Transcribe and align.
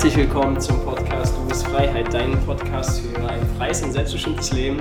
Herzlich 0.00 0.16
willkommen 0.16 0.58
zum 0.58 0.82
Podcast 0.82 1.34
Du 1.36 1.46
bist 1.46 1.66
Freiheit, 1.66 2.06
dein 2.14 2.32
Podcast 2.46 3.02
für 3.02 3.18
ein 3.28 3.46
freies 3.58 3.82
und 3.82 3.92
selbstbestimmtes 3.92 4.50
Leben. 4.52 4.80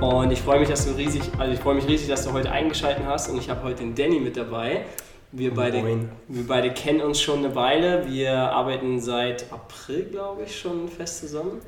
Und 0.00 0.30
ich 0.30 0.40
freue 0.40 0.58
mich, 0.58 0.70
dass 0.70 0.86
du 0.86 0.92
riesig, 0.92 1.20
also 1.36 1.52
ich 1.52 1.60
freue 1.60 1.74
mich 1.74 1.86
riesig, 1.86 2.08
dass 2.08 2.24
du 2.24 2.32
heute 2.32 2.50
eingeschaltet 2.50 3.04
hast 3.06 3.28
und 3.28 3.36
ich 3.36 3.50
habe 3.50 3.62
heute 3.62 3.82
den 3.82 3.94
Danny 3.94 4.20
mit 4.20 4.38
dabei. 4.38 4.86
Wir 5.32 5.52
beide, 5.52 5.84
wir 6.28 6.46
beide 6.46 6.72
kennen 6.72 7.02
uns 7.02 7.20
schon 7.20 7.40
eine 7.40 7.54
Weile. 7.54 8.06
Wir 8.08 8.32
arbeiten 8.32 9.02
seit 9.02 9.52
April, 9.52 10.04
glaube 10.04 10.44
ich, 10.44 10.58
schon 10.58 10.88
fest 10.88 11.20
zusammen. 11.20 11.60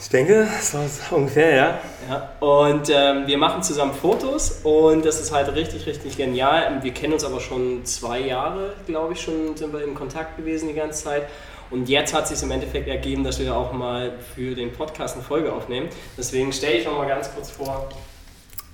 Ich 0.00 0.08
denke, 0.08 0.46
so 0.62 1.16
ungefähr, 1.16 1.56
ja. 1.56 1.78
ja 2.08 2.30
und 2.38 2.88
ähm, 2.94 3.26
wir 3.26 3.38
machen 3.38 3.64
zusammen 3.64 3.92
Fotos 3.92 4.60
und 4.62 5.04
das 5.04 5.20
ist 5.20 5.34
halt 5.34 5.52
richtig, 5.56 5.84
richtig 5.84 6.16
genial. 6.16 6.78
Wir 6.80 6.94
kennen 6.94 7.12
uns 7.12 7.24
aber 7.24 7.40
schon 7.40 7.84
zwei 7.84 8.20
Jahre, 8.20 8.74
glaube 8.86 9.14
ich, 9.14 9.20
schon 9.20 9.56
sind 9.56 9.72
wir 9.72 9.82
in 9.82 9.96
Kontakt 9.96 10.36
gewesen 10.36 10.68
die 10.68 10.74
ganze 10.74 11.02
Zeit. 11.02 11.24
Und 11.70 11.88
jetzt 11.88 12.12
hat 12.12 12.24
es 12.24 12.30
sich 12.30 12.42
im 12.42 12.50
Endeffekt 12.50 12.88
ergeben, 12.88 13.22
dass 13.22 13.38
wir 13.38 13.54
auch 13.54 13.72
mal 13.72 14.12
für 14.34 14.54
den 14.56 14.72
Podcast 14.72 15.14
eine 15.14 15.24
Folge 15.24 15.52
aufnehmen. 15.52 15.88
Deswegen 16.18 16.52
stelle 16.52 16.78
ich 16.78 16.84
noch 16.84 16.96
mal 16.96 17.06
ganz 17.06 17.32
kurz 17.32 17.50
vor. 17.50 17.88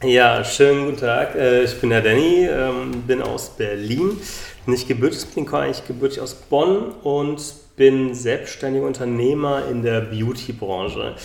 Ja, 0.03 0.43
schönen 0.45 0.87
guten 0.87 1.01
Tag. 1.01 1.35
Äh, 1.35 1.65
ich 1.65 1.79
bin 1.81 1.91
der 1.91 2.01
Danny, 2.01 2.47
ähm, 2.47 3.03
bin 3.07 3.21
aus 3.21 3.51
Berlin. 3.51 4.19
Nicht 4.65 4.89
gebürtig, 4.89 5.27
bin 5.35 5.49
eigentlich 5.49 5.87
gebürtig 5.87 6.21
aus 6.21 6.35
Bonn 6.35 6.93
und 7.03 7.43
bin 7.77 8.15
selbstständiger 8.15 8.87
Unternehmer 8.87 9.69
in 9.71 9.83
der 9.83 10.01
Beauty-Branche. 10.01 11.17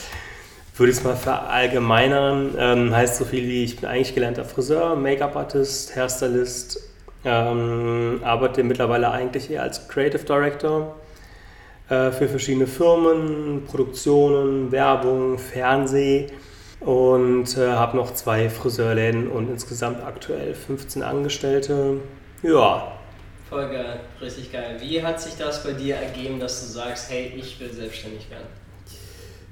Würde 0.75 0.91
ich 0.91 0.97
es 0.97 1.03
mal 1.03 1.15
verallgemeinern, 1.15 2.55
ähm, 2.57 2.95
heißt 2.95 3.17
so 3.17 3.25
viel 3.25 3.43
wie 3.43 3.63
ich 3.63 3.77
bin 3.77 3.89
eigentlich 3.89 4.13
gelernter 4.13 4.45
Friseur, 4.45 4.95
Make-up-Artist, 4.95 5.95
Hairstylist, 5.95 6.79
ähm, 7.23 8.21
arbeite 8.23 8.63
mittlerweile 8.63 9.11
eigentlich 9.11 9.51
eher 9.51 9.63
als 9.63 9.87
Creative 9.87 10.23
Director 10.23 10.95
äh, 11.91 12.11
für 12.13 12.29
verschiedene 12.29 12.67
Firmen, 12.67 13.65
Produktionen, 13.65 14.71
Werbung, 14.71 15.37
Fernseh 15.37 16.27
und 16.79 17.57
äh, 17.57 17.67
habe 17.67 17.97
noch 17.97 18.13
zwei 18.13 18.49
Friseurläden 18.49 19.27
und 19.27 19.49
insgesamt 19.49 20.01
aktuell 20.01 20.53
15 20.53 21.03
Angestellte. 21.03 21.97
Ja. 22.43 22.93
Voll 23.49 23.67
geil, 23.67 23.99
richtig 24.21 24.53
geil. 24.53 24.77
Wie 24.79 25.03
hat 25.03 25.19
sich 25.19 25.35
das 25.35 25.65
bei 25.65 25.73
dir 25.73 25.97
ergeben, 25.97 26.39
dass 26.39 26.61
du 26.61 26.71
sagst, 26.71 27.11
hey, 27.11 27.33
ich 27.35 27.59
will 27.59 27.73
selbstständig 27.73 28.31
werden? 28.31 28.47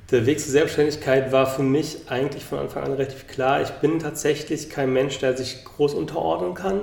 Der 0.10 0.26
Weg 0.26 0.40
zur 0.40 0.54
Selbstständigkeit 0.54 1.34
war 1.34 1.46
für 1.46 1.62
mich 1.62 1.98
eigentlich 2.08 2.46
von 2.46 2.60
Anfang 2.60 2.86
an 2.86 2.94
relativ 2.94 3.28
klar. 3.28 3.62
Ich 3.62 3.70
bin 3.82 4.00
tatsächlich 4.00 4.70
kein 4.70 4.94
Mensch, 4.94 5.20
der 5.20 5.36
sich 5.36 5.66
groß 5.66 5.94
unterordnen 5.94 6.54
kann. 6.54 6.80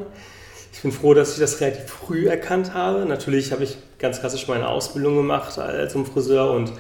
Ich 0.77 0.83
bin 0.83 0.93
froh, 0.93 1.15
dass 1.15 1.33
ich 1.33 1.41
das 1.41 1.59
relativ 1.63 1.87
früh 1.87 2.29
erkannt 2.29 2.75
habe. 2.75 3.07
Natürlich 3.07 3.51
habe 3.51 3.65
ich 3.65 3.79
ganz 3.99 4.21
klassisch 4.21 4.47
meine 4.47 4.69
Ausbildung 4.69 5.17
gemacht 5.17 5.59
als 5.59 5.95
Friseur 5.95 6.51
und 6.51 6.71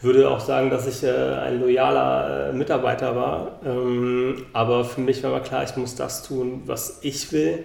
würde 0.00 0.30
auch 0.30 0.40
sagen, 0.40 0.70
dass 0.70 0.86
ich 0.86 1.04
äh, 1.04 1.10
ein 1.10 1.60
loyaler 1.60 2.48
äh, 2.48 2.52
Mitarbeiter 2.54 3.14
war. 3.14 3.60
Ähm, 3.62 4.46
aber 4.54 4.86
für 4.86 5.02
mich 5.02 5.22
war 5.22 5.30
immer 5.30 5.40
klar, 5.40 5.64
ich 5.64 5.76
muss 5.76 5.94
das 5.94 6.22
tun, 6.22 6.62
was 6.64 7.00
ich 7.02 7.30
will 7.30 7.64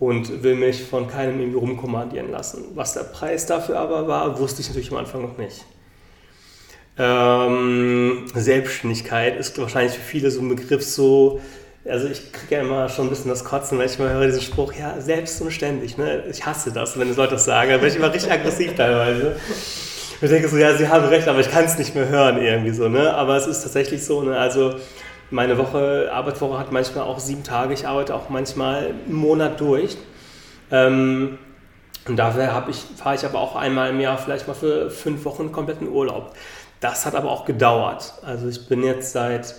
und 0.00 0.42
will 0.42 0.56
mich 0.56 0.82
von 0.82 1.06
keinem 1.06 1.38
irgendwie 1.38 1.58
rumkommandieren 1.58 2.32
lassen. 2.32 2.64
Was 2.74 2.94
der 2.94 3.04
Preis 3.04 3.46
dafür 3.46 3.78
aber 3.78 4.08
war, 4.08 4.40
wusste 4.40 4.60
ich 4.60 4.68
natürlich 4.68 4.90
am 4.90 4.98
Anfang 4.98 5.22
noch 5.22 5.38
nicht. 5.38 5.64
Ähm, 6.98 8.26
Selbstständigkeit 8.34 9.38
ist 9.38 9.56
wahrscheinlich 9.56 9.94
für 9.94 10.02
viele 10.02 10.32
so 10.32 10.40
ein 10.40 10.48
Begriff 10.48 10.82
so, 10.82 11.40
also 11.84 12.06
ich 12.06 12.32
kriege 12.32 12.56
ja 12.56 12.60
immer 12.60 12.88
schon 12.88 13.06
ein 13.06 13.10
bisschen 13.10 13.30
das 13.30 13.44
Kotzen, 13.44 13.78
wenn 13.78 13.86
ich 13.86 13.98
mal 13.98 14.10
höre 14.10 14.26
diesen 14.26 14.42
Spruch, 14.42 14.72
ja, 14.72 15.00
selbst 15.00 15.40
und 15.40 15.50
ständig, 15.50 15.98
ne? 15.98 16.24
Ich 16.30 16.46
hasse 16.46 16.72
das, 16.72 16.98
wenn 16.98 17.14
Leute 17.14 17.32
das 17.32 17.44
sagen, 17.44 17.70
da 17.70 17.78
bin 17.78 17.88
ich 17.88 17.96
immer 17.96 18.12
richtig 18.12 18.30
aggressiv 18.30 18.74
teilweise. 18.76 19.36
Ich 20.20 20.28
denke 20.28 20.48
so, 20.48 20.56
ja, 20.56 20.76
sie 20.76 20.88
haben 20.88 21.06
recht, 21.06 21.26
aber 21.26 21.40
ich 21.40 21.50
kann 21.50 21.64
es 21.64 21.76
nicht 21.78 21.96
mehr 21.96 22.08
hören 22.08 22.40
irgendwie 22.40 22.70
so, 22.70 22.88
ne? 22.88 23.12
Aber 23.12 23.36
es 23.36 23.46
ist 23.46 23.62
tatsächlich 23.62 24.04
so, 24.04 24.22
ne? 24.22 24.38
Also 24.38 24.76
meine 25.30 25.58
Woche, 25.58 26.10
Arbeitswoche 26.12 26.58
hat 26.58 26.70
manchmal 26.70 27.04
auch 27.04 27.18
sieben 27.18 27.42
Tage, 27.42 27.74
ich 27.74 27.88
arbeite 27.88 28.14
auch 28.14 28.28
manchmal 28.28 28.94
einen 29.06 29.14
Monat 29.14 29.60
durch. 29.60 29.96
Ähm, 30.70 31.38
und 32.06 32.16
dafür 32.16 32.64
ich, 32.68 32.76
fahre 32.96 33.14
ich 33.14 33.24
aber 33.24 33.40
auch 33.40 33.56
einmal 33.56 33.90
im 33.90 34.00
Jahr 34.00 34.18
vielleicht 34.18 34.46
mal 34.46 34.54
für 34.54 34.90
fünf 34.90 35.24
Wochen 35.24 35.52
kompletten 35.52 35.88
Urlaub. 35.88 36.34
Das 36.80 37.06
hat 37.06 37.14
aber 37.14 37.30
auch 37.30 37.44
gedauert. 37.44 38.14
Also 38.22 38.48
ich 38.48 38.68
bin 38.68 38.82
jetzt 38.82 39.12
seit 39.12 39.54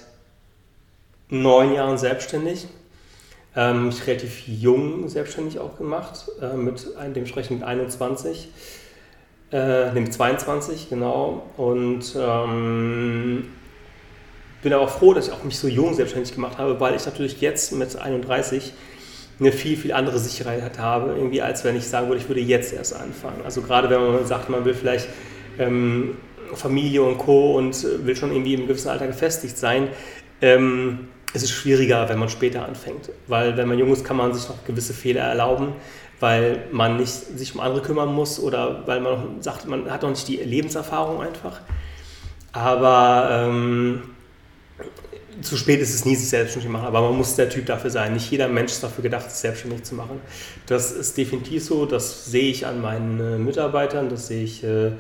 neun 1.34 1.74
Jahren 1.74 1.98
selbstständig. 1.98 2.68
Ähm, 3.56 3.90
ich 3.90 4.08
relativ 4.08 4.48
jung 4.48 5.08
selbstständig 5.10 5.60
auch 5.60 5.78
gemacht, 5.78 6.26
äh, 6.42 6.56
mit 6.56 6.88
dementsprechend 7.16 7.60
mit 7.60 7.68
21, 7.68 8.50
äh, 9.52 9.92
dem 9.92 10.12
22, 10.12 10.90
genau. 10.90 11.44
Und 11.58 12.16
ähm, 12.18 13.50
bin 14.62 14.74
aber 14.74 14.84
auch 14.84 14.90
froh, 14.90 15.14
dass 15.14 15.28
ich 15.28 15.34
auch 15.34 15.44
mich 15.44 15.60
so 15.60 15.68
jung 15.68 15.94
selbstständig 15.94 16.34
gemacht 16.34 16.58
habe, 16.58 16.80
weil 16.80 16.96
ich 16.96 17.06
natürlich 17.06 17.42
jetzt 17.42 17.74
mit 17.74 17.96
31 17.96 18.74
eine 19.40 19.52
viel, 19.52 19.76
viel 19.76 19.92
andere 19.92 20.20
Sicherheit 20.20 20.80
habe, 20.80 21.16
irgendwie, 21.18 21.42
als 21.42 21.64
wenn 21.64 21.76
ich 21.76 21.88
sagen 21.88 22.08
würde, 22.08 22.22
ich 22.22 22.30
würde 22.30 22.40
jetzt 22.40 22.72
erst 22.72 22.96
anfangen. 22.96 23.42
Also 23.44 23.62
gerade 23.62 23.90
wenn 23.90 24.00
man 24.00 24.26
sagt, 24.26 24.50
man 24.50 24.64
will 24.64 24.74
vielleicht 24.74 25.10
ähm, 25.60 26.18
Familie 26.54 27.04
und 27.04 27.18
Co. 27.18 27.58
und 27.58 27.84
will 28.06 28.16
schon 28.16 28.32
irgendwie 28.32 28.54
im 28.54 28.68
gewissen 28.68 28.90
Alter 28.90 29.08
gefestigt 29.08 29.58
sein, 29.58 29.90
ähm, 30.42 31.10
es 31.34 31.44
ist 31.44 31.52
schwieriger, 31.52 32.08
wenn 32.10 32.20
man 32.20 32.30
später 32.30 32.66
anfängt. 32.66 33.10
Weil 33.28 33.58
wenn 33.58 33.68
man 33.68 33.80
jung 33.80 33.92
ist, 33.92 34.06
kann 34.06 34.18
man 34.18 34.34
sich 34.34 34.48
noch 34.48 34.64
gewisse 34.66 34.94
Fehler 34.94 35.22
erlauben, 35.22 35.74
weil 36.20 36.66
man 36.72 36.98
nicht 36.98 37.12
sich 37.12 37.54
um 37.56 37.62
andere 37.62 37.82
kümmern 37.82 38.14
muss 38.14 38.40
oder 38.40 38.84
weil 38.86 39.02
man 39.02 39.42
sagt, 39.42 39.68
man 39.68 39.90
hat 39.90 40.04
noch 40.04 40.10
nicht 40.10 40.28
die 40.28 40.38
Lebenserfahrung 40.38 41.22
einfach. 41.22 41.60
Aber 42.52 43.30
ähm, 43.32 44.04
zu 45.42 45.58
spät 45.58 45.82
ist 45.82 45.94
es 45.94 46.06
nie, 46.06 46.16
sich 46.16 46.30
selbstständig 46.30 46.68
zu 46.68 46.72
machen, 46.72 46.86
aber 46.86 47.02
man 47.02 47.18
muss 47.18 47.36
der 47.36 47.50
Typ 47.50 47.66
dafür 47.66 47.90
sein. 47.90 48.14
Nicht 48.14 48.30
jeder 48.30 48.48
Mensch 48.48 48.72
ist 48.72 48.84
dafür 48.84 49.02
gedacht, 49.02 49.30
sich 49.32 49.40
selbstständig 49.40 49.84
zu 49.84 49.96
machen. 49.96 50.22
Das 50.68 50.92
ist 50.92 51.18
definitiv 51.18 51.64
so, 51.64 51.86
das 51.86 52.26
sehe 52.26 52.52
ich 52.52 52.68
an 52.68 52.82
meinen 52.82 53.20
äh, 53.20 53.38
Mitarbeitern, 53.40 54.10
das 54.10 54.28
sehe 54.28 54.44
ich 54.44 54.64
äh, 54.64 54.92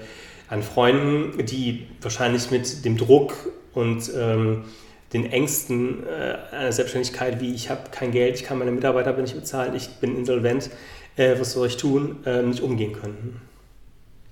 an 0.49 0.63
Freunden, 0.63 1.45
die 1.45 1.87
wahrscheinlich 2.01 2.49
mit 2.51 2.83
dem 2.85 2.97
Druck 2.97 3.33
und 3.73 4.11
ähm, 4.17 4.63
den 5.13 5.31
Ängsten 5.31 6.05
äh, 6.07 6.55
einer 6.55 6.71
Selbstständigkeit, 6.71 7.39
wie 7.39 7.53
ich 7.53 7.69
habe 7.69 7.89
kein 7.91 8.11
Geld, 8.11 8.35
ich 8.35 8.43
kann 8.43 8.57
meine 8.57 8.71
Mitarbeiter 8.71 9.13
nicht 9.13 9.35
bezahlen, 9.35 9.75
ich 9.75 9.89
bin 9.95 10.17
insolvent, 10.17 10.69
äh, 11.15 11.39
was 11.39 11.53
soll 11.53 11.67
ich 11.67 11.77
tun, 11.77 12.23
äh, 12.25 12.41
nicht 12.41 12.61
umgehen 12.61 12.93
können. 12.93 13.41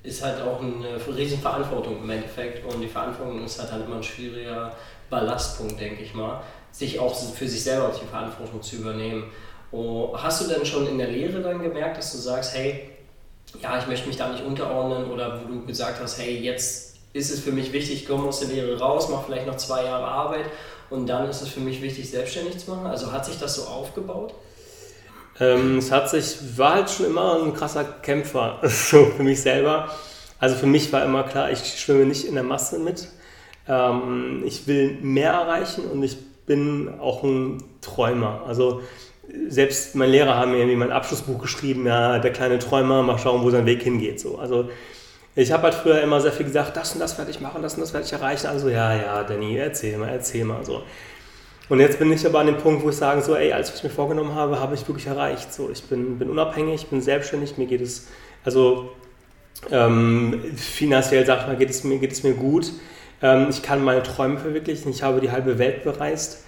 Ist 0.04 0.24
halt 0.24 0.42
auch 0.42 0.60
eine 0.62 0.98
riesen 1.16 1.40
Verantwortung 1.40 2.02
im 2.04 2.10
Endeffekt 2.10 2.66
und 2.66 2.82
die 2.82 2.88
Verantwortung 2.88 3.46
ist 3.46 3.60
halt, 3.60 3.72
halt 3.72 3.86
immer 3.86 3.98
ein 3.98 4.04
schwieriger 4.04 4.76
Ballastpunkt, 5.12 5.80
denke 5.80 6.02
ich 6.02 6.16
mal, 6.16 6.42
sich 6.72 7.00
auch 7.00 7.14
für 7.14 7.48
sich 7.48 7.64
selber 7.64 7.94
die 8.02 8.08
Verantwortung 8.08 8.62
zu 8.64 8.78
übernehmen. 8.78 9.26
Oh, 9.72 10.18
hast 10.18 10.42
du 10.42 10.54
denn 10.54 10.66
schon 10.66 10.88
in 10.88 10.98
der 10.98 11.10
Lehre 11.10 11.42
dann 11.42 11.62
gemerkt, 11.62 11.98
dass 11.98 12.14
du 12.14 12.18
sagst, 12.18 12.56
hey, 12.56 12.90
ja, 13.62 13.78
ich 13.78 13.88
möchte 13.88 14.08
mich 14.08 14.18
da 14.18 14.30
nicht 14.30 14.44
unterordnen 14.44 15.12
oder 15.12 15.42
wo 15.42 15.54
du 15.54 15.66
gesagt 15.66 16.02
hast, 16.02 16.20
hey, 16.20 16.40
jetzt 16.40 16.91
ist 17.14 17.32
es 17.32 17.40
für 17.40 17.52
mich 17.52 17.74
wichtig, 17.74 18.04
ich 18.04 18.08
komme 18.08 18.28
aus 18.28 18.40
der 18.40 18.50
Lehre 18.50 18.80
raus, 18.80 19.10
mache 19.10 19.26
vielleicht 19.28 19.48
noch 19.48 19.58
zwei 19.58 19.84
Jahre 19.84 20.06
Arbeit 20.06 20.46
und 20.90 21.08
dann 21.08 21.30
ist 21.30 21.42
es 21.42 21.50
für 21.50 21.60
mich 21.60 21.82
wichtig, 21.82 22.10
selbstständig 22.10 22.58
zu 22.58 22.72
machen? 22.72 22.88
Also 22.88 23.12
hat 23.12 23.26
sich 23.26 23.38
das 23.40 23.56
so 23.56 23.64
aufgebaut? 23.64 24.34
Ähm, 25.40 25.78
es 25.78 25.92
hat 25.92 26.10
sich, 26.10 26.58
war 26.58 26.76
halt 26.76 26.90
schon 26.90 27.08
immer 27.08 27.42
ein 27.42 27.54
krasser 27.54 27.84
Kämpfer, 27.84 28.60
so 28.64 29.06
für 29.06 29.24
mich 29.24 29.42
selber. 29.42 29.90
Also 30.40 30.56
für 30.56 30.66
mich 30.66 30.92
war 30.92 31.06
immer 31.06 31.24
klar, 31.24 31.52
ich 31.52 31.60
schwimme 31.60 32.06
nicht 32.06 32.26
in 32.26 32.36
der 32.36 32.44
Masse 32.44 32.80
mit. 32.80 33.08
Ähm, 33.68 34.44
ich 34.46 34.68
will 34.68 34.98
mehr 35.02 35.32
erreichen 35.32 35.86
und 35.86 36.04
ich 36.04 36.18
bin 36.46 37.00
auch 37.00 37.24
ein 37.24 37.64
Träumer. 37.82 38.44
Also 38.48 38.82
selbst 39.48 39.96
meine 39.96 40.12
Lehrer 40.12 40.36
haben 40.36 40.52
mir 40.52 40.58
irgendwie 40.58 40.76
mein 40.76 40.92
Abschlussbuch 40.92 41.40
geschrieben, 41.40 41.86
ja, 41.86 42.20
der 42.20 42.32
kleine 42.32 42.60
Träumer, 42.60 43.04
mal 43.04 43.18
schauen, 43.18 43.44
wo 43.44 43.50
sein 43.50 43.66
Weg 43.66 43.84
hingeht. 43.84 44.20
So. 44.20 44.38
Also 44.38 44.70
ich 45.36 45.52
habe 45.52 45.64
halt 45.64 45.74
früher 45.74 46.02
immer 46.02 46.20
sehr 46.20 46.32
viel 46.32 46.46
gesagt, 46.46 46.76
das 46.76 46.94
und 46.94 47.00
das 47.00 47.18
werde 47.18 47.32
ich 47.32 47.40
machen, 47.40 47.62
das 47.62 47.76
und 47.76 47.82
das 47.82 47.94
werde 47.94 48.06
ich 48.06 48.14
erreichen. 48.14 48.48
Also 48.48 48.70
ja, 48.70 48.94
ja, 48.96 49.24
Danny, 49.24 49.58
erzähl 49.58 49.98
mal, 49.98 50.10
erzähl 50.10 50.44
mal 50.44 50.66
so. 50.66 50.84
Und 51.70 51.80
jetzt 51.80 52.00
bin 52.00 52.12
ich 52.12 52.26
aber 52.26 52.40
an 52.40 52.48
dem 52.48 52.58
Punkt, 52.58 52.84
wo 52.84 52.90
ich 52.90 52.98
sage, 52.98 53.22
so, 53.22 53.36
ey, 53.36 53.54
alles, 53.54 53.70
was 53.70 53.78
ich 53.78 53.84
mir 53.84 53.90
vorgenommen 53.90 54.36
habe, 54.36 54.60
habe 54.60 54.76
ich 54.76 54.86
wirklich 54.88 55.08
erreicht. 55.08 55.54
So, 55.54 55.70
ich 55.72 55.84
bin, 55.84 56.20
bin 56.20 56.30
unabhängig, 56.30 56.88
bin 56.88 57.02
selbstständig, 57.02 57.58
mir 57.58 57.66
geht 57.66 57.80
es, 57.80 58.10
also 58.44 58.92
ähm, 59.70 60.44
finanziell, 60.58 61.26
sag 61.26 61.42
ich 61.42 61.48
mal, 61.48 61.56
geht 61.56 61.70
es 61.70 61.84
mir, 61.86 61.98
geht 62.00 62.12
es 62.12 62.24
mir 62.24 62.34
gut. 62.34 62.72
Ähm, 63.22 63.48
ich 63.50 63.62
kann 63.62 63.84
meine 63.84 64.04
Träume 64.04 64.38
verwirklichen, 64.38 64.92
ich 64.92 65.02
habe 65.02 65.22
die 65.22 65.32
halbe 65.32 65.60
Welt 65.60 65.84
bereist, 65.84 66.44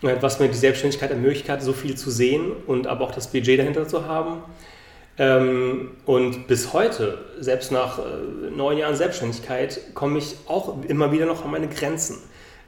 was 0.00 0.38
mir 0.38 0.48
die 0.48 0.54
Selbstständigkeit 0.54 1.10
ermöglicht 1.10 1.48
hat, 1.48 1.62
so 1.62 1.72
viel 1.72 1.94
zu 1.96 2.10
sehen 2.10 2.52
und 2.66 2.86
aber 2.86 3.04
auch 3.04 3.12
das 3.12 3.30
Budget 3.30 3.58
dahinter 3.58 3.88
zu 3.88 4.06
haben. 4.06 4.42
Ähm, 5.16 5.92
und 6.06 6.48
bis 6.48 6.72
heute, 6.72 7.18
selbst 7.38 7.70
nach 7.70 7.98
äh, 7.98 8.50
neun 8.50 8.78
Jahren 8.78 8.96
Selbstständigkeit, 8.96 9.94
komme 9.94 10.18
ich 10.18 10.36
auch 10.46 10.82
immer 10.88 11.12
wieder 11.12 11.26
noch 11.26 11.44
an 11.44 11.50
meine 11.52 11.68
Grenzen. 11.68 12.16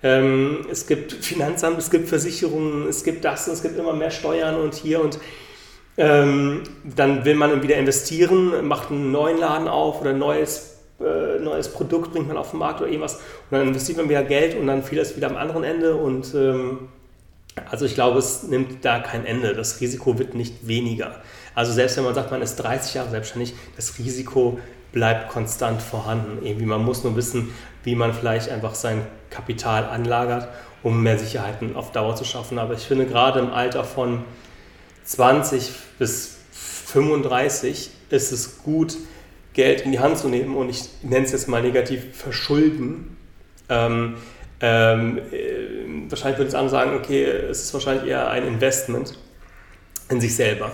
Ähm, 0.02 0.66
es 0.70 0.86
gibt 0.86 1.12
Finanzamt, 1.12 1.78
es 1.78 1.90
gibt 1.90 2.08
Versicherungen, 2.08 2.88
es 2.88 3.02
gibt 3.02 3.24
das, 3.24 3.48
es 3.48 3.62
gibt 3.62 3.76
immer 3.78 3.94
mehr 3.94 4.10
Steuern 4.10 4.56
und 4.56 4.74
hier 4.74 5.00
und 5.00 5.18
ähm, 5.98 6.62
dann 6.84 7.24
will 7.24 7.34
man 7.34 7.62
wieder 7.62 7.76
investieren, 7.76 8.66
macht 8.66 8.90
einen 8.90 9.10
neuen 9.10 9.38
Laden 9.38 9.66
auf 9.66 10.00
oder 10.00 10.10
ein 10.10 10.18
neues 10.18 10.74
äh, 11.00 11.38
neues 11.40 11.68
Produkt 11.68 12.12
bringt 12.12 12.28
man 12.28 12.36
auf 12.36 12.50
den 12.50 12.58
Markt 12.58 12.80
oder 12.80 12.90
irgendwas 12.90 13.16
und 13.16 13.22
dann 13.58 13.68
investiert 13.68 13.98
man 13.98 14.08
wieder 14.08 14.22
Geld 14.22 14.56
und 14.56 14.66
dann 14.66 14.82
fiel 14.82 14.98
es 14.98 15.16
wieder 15.16 15.28
am 15.28 15.36
anderen 15.36 15.64
Ende 15.64 15.94
und 15.94 16.34
ähm, 16.34 16.88
also 17.70 17.86
ich 17.86 17.94
glaube, 17.94 18.18
es 18.18 18.42
nimmt 18.42 18.84
da 18.84 18.98
kein 19.00 19.24
Ende. 19.24 19.54
Das 19.54 19.80
Risiko 19.80 20.18
wird 20.18 20.34
nicht 20.34 20.68
weniger. 20.68 21.22
Also 21.56 21.72
selbst 21.72 21.96
wenn 21.96 22.04
man 22.04 22.14
sagt, 22.14 22.30
man 22.30 22.42
ist 22.42 22.56
30 22.56 22.94
Jahre 22.94 23.10
selbstständig, 23.10 23.54
das 23.74 23.98
Risiko 23.98 24.60
bleibt 24.92 25.30
konstant 25.30 25.82
vorhanden. 25.82 26.44
Irgendwie 26.46 26.66
man 26.66 26.84
muss 26.84 27.02
nur 27.02 27.16
wissen, 27.16 27.52
wie 27.82 27.94
man 27.94 28.12
vielleicht 28.12 28.50
einfach 28.50 28.74
sein 28.74 29.06
Kapital 29.30 29.84
anlagert, 29.84 30.48
um 30.82 31.02
mehr 31.02 31.18
Sicherheiten 31.18 31.74
auf 31.74 31.92
Dauer 31.92 32.14
zu 32.14 32.24
schaffen. 32.24 32.58
Aber 32.58 32.74
ich 32.74 32.86
finde 32.86 33.06
gerade 33.06 33.40
im 33.40 33.52
Alter 33.52 33.84
von 33.84 34.22
20 35.04 35.72
bis 35.98 36.36
35 36.52 37.90
ist 38.10 38.32
es 38.32 38.58
gut, 38.62 38.98
Geld 39.54 39.80
in 39.80 39.92
die 39.92 39.98
Hand 39.98 40.18
zu 40.18 40.28
nehmen 40.28 40.56
und 40.56 40.68
ich 40.68 40.82
nenne 41.02 41.24
es 41.24 41.32
jetzt 41.32 41.48
mal 41.48 41.62
negativ 41.62 42.14
verschulden. 42.14 43.16
Ähm, 43.70 44.18
ähm, 44.60 45.18
äh, 45.32 46.10
wahrscheinlich 46.10 46.38
würde 46.38 46.48
es 46.48 46.54
andere 46.54 46.70
sagen, 46.70 46.94
okay, 46.96 47.24
es 47.24 47.62
ist 47.62 47.72
wahrscheinlich 47.72 48.06
eher 48.06 48.28
ein 48.28 48.46
Investment 48.46 49.18
in 50.10 50.20
sich 50.20 50.36
selber. 50.36 50.70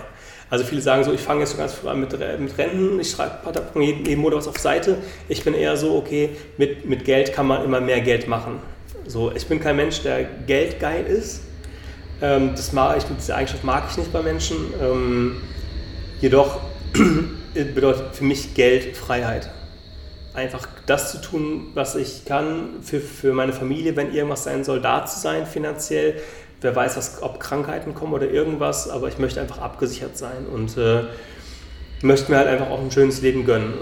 Also 0.53 0.65
viele 0.65 0.81
sagen 0.83 1.03
so, 1.03 1.11
ich 1.11 1.19
fange 1.19 1.39
jetzt 1.39 1.53
so 1.53 1.57
ganz 1.57 1.73
früh 1.73 1.87
an 1.87 1.99
mit, 1.99 2.11
mit 2.39 2.55
Renten, 2.59 2.99
ich 2.99 3.09
schreibe 3.09 3.39
jeden 3.81 4.21
Monat 4.21 4.37
was 4.37 4.47
auf 4.47 4.59
Seite. 4.59 4.99
Ich 5.27 5.43
bin 5.43 5.55
eher 5.55 5.75
so, 5.77 5.95
okay, 5.95 6.29
mit, 6.59 6.87
mit 6.87 7.05
Geld 7.05 7.33
kann 7.33 7.47
man 7.47 7.65
immer 7.65 7.81
mehr 7.81 8.01
Geld 8.01 8.27
machen. 8.27 8.59
So, 9.07 9.31
ich 9.31 9.47
bin 9.47 9.59
kein 9.59 9.77
Mensch, 9.77 10.03
der 10.03 10.25
geldgeil 10.45 11.07
ist. 11.07 11.41
Ähm, 12.21 12.51
das 12.55 12.71
mag 12.71 12.97
ich, 12.97 13.03
diese 13.03 13.35
Eigenschaft 13.35 13.63
mag 13.63 13.85
ich 13.89 13.97
nicht 13.97 14.13
bei 14.13 14.21
Menschen. 14.21 14.57
Ähm, 14.79 15.41
jedoch 16.21 16.59
bedeutet 17.55 18.15
für 18.15 18.23
mich 18.23 18.53
Geld 18.53 18.95
Freiheit. 18.95 19.49
Einfach 20.35 20.67
das 20.85 21.13
zu 21.13 21.21
tun, 21.21 21.71
was 21.73 21.95
ich 21.95 22.25
kann 22.25 22.83
für, 22.83 22.99
für 22.99 23.33
meine 23.33 23.53
Familie, 23.53 23.95
wenn 23.95 24.13
irgendwas 24.13 24.43
sein 24.43 24.63
soll, 24.63 24.81
da 24.81 25.03
zu 25.07 25.19
sein 25.19 25.47
finanziell. 25.47 26.21
Wer 26.63 26.73
weiß, 26.73 26.95
was, 26.95 27.21
ob 27.21 27.41
Krankheiten 27.41 27.93
kommen 27.93 28.13
oder 28.13 28.29
irgendwas, 28.29 28.89
aber 28.89 29.09
ich 29.09 29.17
möchte 29.19 29.41
einfach 29.41 29.57
abgesichert 29.57 30.17
sein 30.17 30.45
und 30.51 30.77
äh, 30.77 31.03
möchte 32.01 32.31
mir 32.31 32.37
halt 32.37 32.47
einfach 32.47 32.69
auch 32.69 32.79
ein 32.79 32.89
schönes 32.89 33.21
Leben 33.21 33.45
gönnen. 33.45 33.73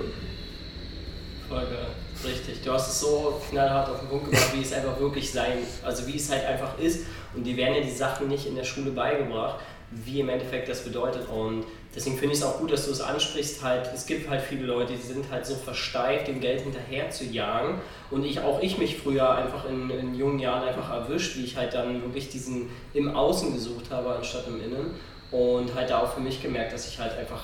Voll 1.47 1.59
geil. 1.59 1.87
Richtig. 2.25 2.63
Du 2.63 2.71
hast 2.71 2.89
es 2.89 2.99
so 2.99 3.39
knallhart 3.49 3.89
auf 3.89 3.99
den 3.99 4.09
Punkt 4.09 4.25
gebracht, 4.25 4.51
wie 4.55 4.63
es 4.63 4.73
einfach 4.73 4.99
wirklich 4.99 5.31
sein, 5.31 5.59
also 5.83 6.07
wie 6.07 6.15
es 6.15 6.31
halt 6.31 6.43
einfach 6.45 6.79
ist. 6.79 7.05
Und 7.35 7.43
die 7.43 7.55
werden 7.55 7.75
ja 7.75 7.81
die 7.81 7.91
Sachen 7.91 8.27
nicht 8.27 8.47
in 8.47 8.55
der 8.55 8.63
Schule 8.63 8.89
beigebracht, 8.89 9.59
wie 9.91 10.19
im 10.19 10.29
Endeffekt 10.29 10.67
das 10.67 10.83
bedeutet. 10.83 11.27
Und 11.29 11.65
deswegen 11.95 12.17
finde 12.17 12.33
ich 12.33 12.41
es 12.41 12.45
auch 12.45 12.59
gut, 12.59 12.71
dass 12.71 12.85
du 12.85 12.91
es 12.91 13.01
ansprichst. 13.01 13.63
Halt, 13.63 13.89
es 13.93 14.05
gibt 14.05 14.29
halt 14.29 14.41
viele 14.41 14.65
Leute, 14.65 14.93
die 14.93 15.01
sind 15.01 15.29
halt 15.31 15.45
so 15.45 15.55
versteift, 15.55 16.27
dem 16.27 16.39
Geld 16.39 16.61
hinterher 16.61 17.09
zu 17.09 17.25
jagen. 17.25 17.79
Und 18.09 18.25
ich, 18.25 18.39
auch 18.39 18.61
ich 18.61 18.77
mich 18.77 18.97
früher 18.97 19.29
einfach 19.35 19.65
in, 19.65 19.89
in 19.89 20.15
jungen 20.15 20.39
Jahren 20.39 20.67
einfach 20.67 20.89
erwischt, 20.91 21.37
wie 21.37 21.43
ich 21.43 21.57
halt 21.57 21.73
dann 21.73 22.01
wirklich 22.01 22.29
diesen 22.29 22.69
im 22.93 23.15
Außen 23.15 23.53
gesucht 23.53 23.91
habe, 23.91 24.15
anstatt 24.15 24.47
im 24.47 24.61
Innen. 24.61 24.95
Und 25.31 25.73
halt 25.75 25.89
da 25.89 25.99
auch 25.99 26.13
für 26.13 26.21
mich 26.21 26.41
gemerkt, 26.41 26.73
dass 26.73 26.87
ich 26.87 26.99
halt 26.99 27.17
einfach 27.17 27.43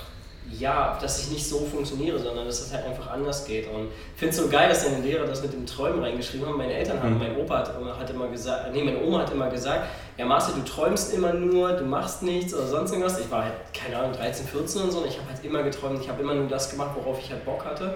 ja, 0.51 0.97
dass 1.01 1.19
ich 1.19 1.31
nicht 1.31 1.45
so 1.45 1.59
funktioniere, 1.59 2.17
sondern 2.17 2.45
dass 2.45 2.61
es 2.61 2.73
halt 2.73 2.85
einfach 2.85 3.11
anders 3.11 3.45
geht. 3.45 3.67
Und 3.67 3.88
ich 4.13 4.19
finde 4.19 4.35
es 4.35 4.41
so 4.41 4.47
geil, 4.47 4.69
dass 4.69 4.85
deine 4.85 4.99
Lehrer 4.99 5.25
das 5.25 5.41
mit 5.41 5.53
dem 5.53 5.65
Träumen 5.65 6.01
reingeschrieben 6.01 6.47
haben. 6.47 6.57
Meine 6.57 6.73
Eltern 6.73 7.01
haben, 7.01 7.13
mhm. 7.13 7.19
mein 7.19 7.38
Opa 7.38 7.59
hat, 7.59 7.73
hat, 7.99 8.09
immer 8.09 8.27
gesagt, 8.27 8.73
nee, 8.73 8.83
meine 8.83 9.01
Oma 9.01 9.19
hat 9.19 9.31
immer 9.31 9.49
gesagt, 9.49 9.88
ja 10.17 10.25
Marcel, 10.25 10.55
du 10.55 10.61
träumst 10.61 11.13
immer 11.13 11.33
nur, 11.33 11.73
du 11.73 11.83
machst 11.83 12.23
nichts 12.23 12.53
oder 12.53 12.67
sonst 12.67 12.91
irgendwas. 12.91 13.19
Ich 13.19 13.29
war 13.29 13.44
halt, 13.44 13.53
keine 13.73 13.97
Ahnung, 13.97 14.13
13, 14.13 14.47
14 14.47 14.81
und 14.83 14.91
so 14.91 14.99
und 14.99 15.07
ich 15.07 15.17
habe 15.17 15.29
halt 15.29 15.44
immer 15.44 15.63
geträumt, 15.63 16.01
ich 16.01 16.09
habe 16.09 16.21
immer 16.21 16.33
nur 16.33 16.47
das 16.47 16.69
gemacht, 16.69 16.91
worauf 16.95 17.19
ich 17.19 17.29
halt 17.29 17.44
Bock 17.44 17.65
hatte. 17.65 17.95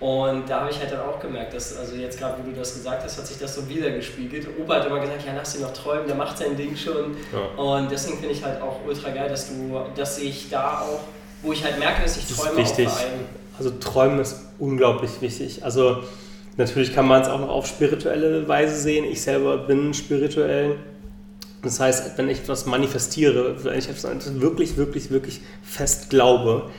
Und 0.00 0.48
da 0.48 0.60
habe 0.60 0.70
ich 0.70 0.78
halt 0.78 0.92
dann 0.92 1.00
auch 1.00 1.18
gemerkt, 1.18 1.54
dass, 1.54 1.76
also 1.76 1.96
jetzt 1.96 2.20
gerade, 2.20 2.36
wie 2.44 2.50
du 2.50 2.56
das 2.56 2.74
gesagt 2.74 3.02
hast, 3.02 3.18
hat 3.18 3.26
sich 3.26 3.38
das 3.38 3.56
so 3.56 3.68
wiedergespiegelt. 3.68 4.46
Opa 4.60 4.76
hat 4.76 4.86
immer 4.86 5.00
gesagt, 5.00 5.26
ja, 5.26 5.32
lass 5.36 5.56
ihn 5.56 5.62
noch 5.62 5.72
träumen, 5.72 6.06
der 6.06 6.14
macht 6.14 6.38
sein 6.38 6.56
Ding 6.56 6.76
schon. 6.76 7.16
Ja. 7.32 7.60
Und 7.60 7.90
deswegen 7.90 8.18
finde 8.18 8.32
ich 8.32 8.44
halt 8.44 8.62
auch 8.62 8.76
ultra 8.86 9.10
geil, 9.10 9.28
dass 9.28 9.48
du, 9.48 9.80
dass 9.96 10.18
ich 10.18 10.48
da 10.50 10.82
auch 10.82 11.00
wo 11.42 11.52
ich 11.52 11.64
halt 11.64 11.78
merke, 11.78 12.02
dass 12.02 12.16
ich 12.16 12.26
das 12.26 12.36
Träume 12.36 12.62
ist 12.62 12.78
wichtig. 12.78 12.88
Also 13.58 13.70
Träumen 13.70 14.20
ist 14.20 14.36
unglaublich 14.58 15.20
wichtig. 15.20 15.64
Also 15.64 16.02
natürlich 16.56 16.94
kann 16.94 17.06
man 17.06 17.22
es 17.22 17.28
auch 17.28 17.40
noch 17.40 17.48
auf 17.48 17.66
spirituelle 17.66 18.46
Weise 18.48 18.76
sehen. 18.76 19.04
Ich 19.04 19.22
selber 19.22 19.58
bin 19.58 19.94
spirituell. 19.94 20.76
Das 21.62 21.80
heißt, 21.80 22.16
wenn 22.16 22.28
ich 22.28 22.38
etwas 22.38 22.66
manifestiere, 22.66 23.64
wenn 23.64 23.78
ich 23.78 23.88
etwas 23.88 24.40
wirklich, 24.40 24.76
wirklich, 24.76 25.10
wirklich 25.10 25.40
fest 25.62 26.10
glaube, 26.10 26.70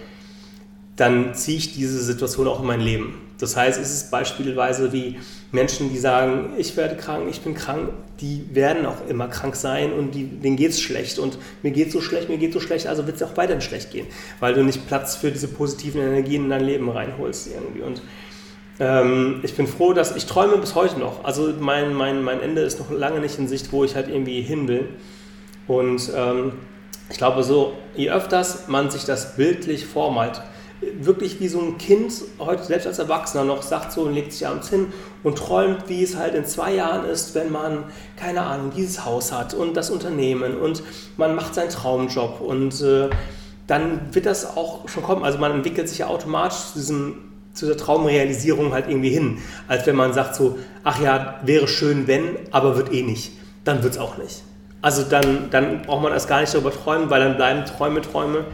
dann 1.00 1.34
ziehe 1.34 1.58
ich 1.58 1.74
diese 1.74 2.02
Situation 2.02 2.48
auch 2.48 2.60
in 2.60 2.68
mein 2.68 2.82
Leben. 2.82 3.22
Das 3.40 3.56
heißt, 3.56 3.80
es 3.80 3.94
ist 3.94 4.12
beispielsweise 4.12 4.92
wie 4.92 5.18
Menschen, 5.52 5.90
die 5.90 5.98
sagen, 5.98 6.54
ich 6.58 6.76
werde 6.76 6.98
krank, 6.98 7.24
ich 7.30 7.42
bin 7.42 7.54
krank, 7.54 7.92
die 8.20 8.46
werden 8.52 8.86
auch 8.86 9.08
immer 9.08 9.28
krank 9.28 9.56
sein 9.56 9.94
und 9.94 10.14
die, 10.14 10.26
denen 10.26 10.58
geht 10.58 10.72
es 10.72 10.82
schlecht 10.82 11.18
und 11.18 11.38
mir 11.64 11.72
geht 11.72 11.92
so 11.92 12.02
schlecht, 12.02 12.28
mir 12.28 12.38
geht 12.38 12.52
so 12.52 12.60
schlecht, 12.60 12.86
also 12.86 13.08
wird 13.08 13.16
es 13.16 13.24
auch 13.24 13.38
weiterhin 13.38 13.62
schlecht 13.62 13.92
gehen, 13.92 14.08
weil 14.42 14.54
du 14.54 14.64
nicht 14.64 14.88
Platz 14.88 15.16
für 15.16 15.32
diese 15.32 15.48
positiven 15.48 16.02
Energien 16.02 16.44
in 16.44 16.50
dein 16.50 16.66
Leben 16.66 16.90
reinholst 16.90 17.48
irgendwie. 17.48 17.82
Und 17.82 18.02
ähm, 18.80 19.40
ich 19.44 19.56
bin 19.56 19.68
froh, 19.68 19.94
dass 19.94 20.16
ich 20.18 20.26
träume 20.26 20.58
bis 20.58 20.76
heute 20.76 21.00
noch. 21.00 21.24
Also 21.24 21.54
mein, 21.60 21.94
mein, 21.94 22.22
mein 22.22 22.42
Ende 22.42 22.62
ist 22.62 22.78
noch 22.80 22.92
lange 22.92 23.22
nicht 23.22 23.40
in 23.40 23.48
Sicht, 23.48 23.72
wo 23.72 23.86
ich 23.86 23.96
halt 23.96 24.10
irgendwie 24.10 24.42
hin 24.42 24.68
will. 24.68 24.90
Und 25.66 26.12
ähm, 26.14 26.54
ich 27.10 27.18
glaube 27.18 27.44
so, 27.44 27.74
je 27.96 28.12
öfters 28.12 28.68
man 28.68 28.92
sich 28.92 29.06
das 29.06 29.36
bildlich 29.36 29.86
vormalt, 29.86 30.42
wirklich 30.82 31.40
wie 31.40 31.48
so 31.48 31.60
ein 31.60 31.78
Kind 31.78 32.14
heute 32.40 32.64
selbst 32.64 32.88
als 32.88 33.00
Erwachsener 33.00 33.44
noch 33.44 33.62
sagt 33.62 33.92
so 33.92 34.02
und 34.02 34.14
legt 34.14 34.32
sich 34.32 34.48
abends 34.48 34.70
hin 34.70 34.88
und 35.24 35.38
träumt, 35.38 35.86
wie 35.88 36.04
es 36.04 36.16
halt 36.16 36.36
in 36.36 36.46
zwei 36.46 36.74
Jahren 36.74 37.06
ist, 37.06 37.36
wenn 37.36 37.52
man, 37.52 37.86
keine 38.16 38.42
Ahnung, 38.42 38.72
dieses 38.76 39.06
Haus 39.06 39.32
hat 39.32 39.54
und 39.54 39.76
das 39.76 39.90
Unternehmen 39.90 40.58
und 40.58 40.84
man 41.18 41.36
macht 41.36 41.56
seinen 41.56 41.70
Traumjob 41.70 42.42
und 42.42 42.82
äh, 42.82 43.10
dann 43.68 44.14
wird 44.14 44.26
das 44.26 44.58
auch 44.58 44.88
schon 44.88 45.04
kommen. 45.04 45.24
Also 45.24 45.38
man 45.38 45.52
entwickelt 45.52 45.90
sich 45.90 46.00
ja 46.00 46.08
automatisch 46.08 46.72
zu, 46.74 46.80
diesem, 46.80 47.16
zu 47.54 47.66
dieser 47.66 47.78
Traumrealisierung 47.78 48.74
halt 48.74 48.88
irgendwie 48.88 49.10
hin, 49.10 49.38
als 49.68 49.86
wenn 49.86 49.96
man 49.96 50.14
sagt 50.14 50.36
so, 50.36 50.58
ach 50.84 51.02
ja, 51.02 51.40
wäre 51.44 51.68
schön, 51.68 52.08
wenn, 52.08 52.38
aber 52.52 52.78
wird 52.78 52.94
eh 52.94 53.04
nicht. 53.04 53.34
Dann 53.66 53.84
wird 53.84 53.94
es 53.94 54.00
auch 54.00 54.18
nicht. 54.18 54.44
Also 54.82 55.04
dann, 55.04 55.50
dann 55.52 55.82
braucht 55.82 56.02
man 56.02 56.14
erst 56.14 56.30
gar 56.30 56.40
nicht 56.40 56.54
darüber 56.54 56.72
träumen, 56.72 57.10
weil 57.10 57.20
dann 57.20 57.36
bleiben 57.36 57.66
Träume 57.66 58.02
Träume 58.02 58.46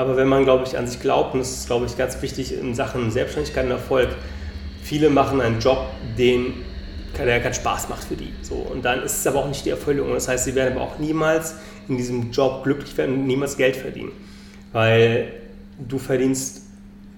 aber 0.00 0.16
wenn 0.16 0.28
man, 0.28 0.44
glaube 0.44 0.64
ich, 0.66 0.78
an 0.78 0.86
sich 0.86 0.98
glaubt, 0.98 1.34
und 1.34 1.40
das 1.40 1.50
ist, 1.50 1.66
glaube 1.66 1.84
ich, 1.84 1.98
ganz 1.98 2.20
wichtig 2.22 2.58
in 2.58 2.74
Sachen 2.74 3.10
Selbstständigkeit 3.10 3.66
und 3.66 3.70
Erfolg, 3.72 4.08
viele 4.82 5.10
machen 5.10 5.42
einen 5.42 5.60
Job, 5.60 5.88
den, 6.16 6.54
der 7.18 7.38
keinen 7.40 7.52
Spaß 7.52 7.90
macht 7.90 8.04
für 8.04 8.16
die. 8.16 8.32
So. 8.40 8.54
Und 8.54 8.82
dann 8.82 9.02
ist 9.02 9.18
es 9.18 9.26
aber 9.26 9.40
auch 9.40 9.48
nicht 9.48 9.66
die 9.66 9.70
Erfüllung. 9.70 10.14
Das 10.14 10.26
heißt, 10.26 10.46
sie 10.46 10.54
werden 10.54 10.74
aber 10.74 10.86
auch 10.86 10.98
niemals 10.98 11.56
in 11.86 11.98
diesem 11.98 12.30
Job 12.30 12.64
glücklich 12.64 12.96
werden 12.96 13.14
und 13.14 13.26
niemals 13.26 13.58
Geld 13.58 13.76
verdienen. 13.76 14.12
Weil 14.72 15.34
du 15.86 15.98
verdienst 15.98 16.62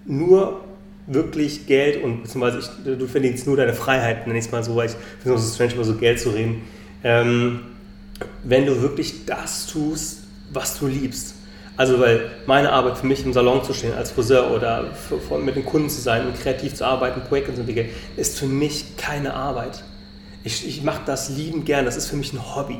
nur 0.04 0.62
wirklich 1.06 1.68
Geld 1.68 2.02
und 2.02 2.24
beziehungsweise 2.24 2.58
ich, 2.58 2.98
du 2.98 3.06
verdienst 3.06 3.46
nur 3.46 3.56
deine 3.56 3.74
Freiheit, 3.74 4.26
nenne 4.26 4.40
ich 4.40 4.46
es 4.46 4.50
mal 4.50 4.64
so, 4.64 4.74
weil 4.74 4.88
ich 4.88 4.96
finde 5.22 5.38
es 5.38 5.54
strange, 5.54 5.74
über 5.74 5.84
so 5.84 5.94
Geld 5.94 6.18
zu 6.18 6.30
reden. 6.30 6.62
Ähm, 7.04 7.60
wenn 8.42 8.66
du 8.66 8.82
wirklich 8.82 9.24
das 9.24 9.68
tust, 9.68 10.24
was 10.52 10.80
du 10.80 10.88
liebst. 10.88 11.36
Also 11.82 11.98
weil 11.98 12.30
meine 12.46 12.70
Arbeit 12.70 12.98
für 12.98 13.06
mich 13.06 13.26
im 13.26 13.32
Salon 13.32 13.64
zu 13.64 13.74
stehen 13.74 13.92
als 13.94 14.12
Friseur 14.12 14.52
oder 14.52 14.84
für, 14.94 15.18
für, 15.18 15.38
mit 15.38 15.56
den 15.56 15.64
Kunden 15.64 15.90
zu 15.90 16.00
sein 16.00 16.28
und 16.28 16.40
kreativ 16.40 16.76
zu 16.76 16.86
arbeiten, 16.86 17.22
Projekte 17.22 17.52
zu 17.52 17.62
entwickeln, 17.62 17.88
ist 18.16 18.38
für 18.38 18.46
mich 18.46 18.96
keine 18.96 19.34
Arbeit. 19.34 19.82
Ich, 20.44 20.64
ich 20.64 20.84
mache 20.84 21.00
das 21.04 21.30
liebend 21.30 21.66
gern, 21.66 21.84
das 21.84 21.96
ist 21.96 22.06
für 22.06 22.14
mich 22.14 22.32
ein 22.32 22.54
Hobby. 22.54 22.78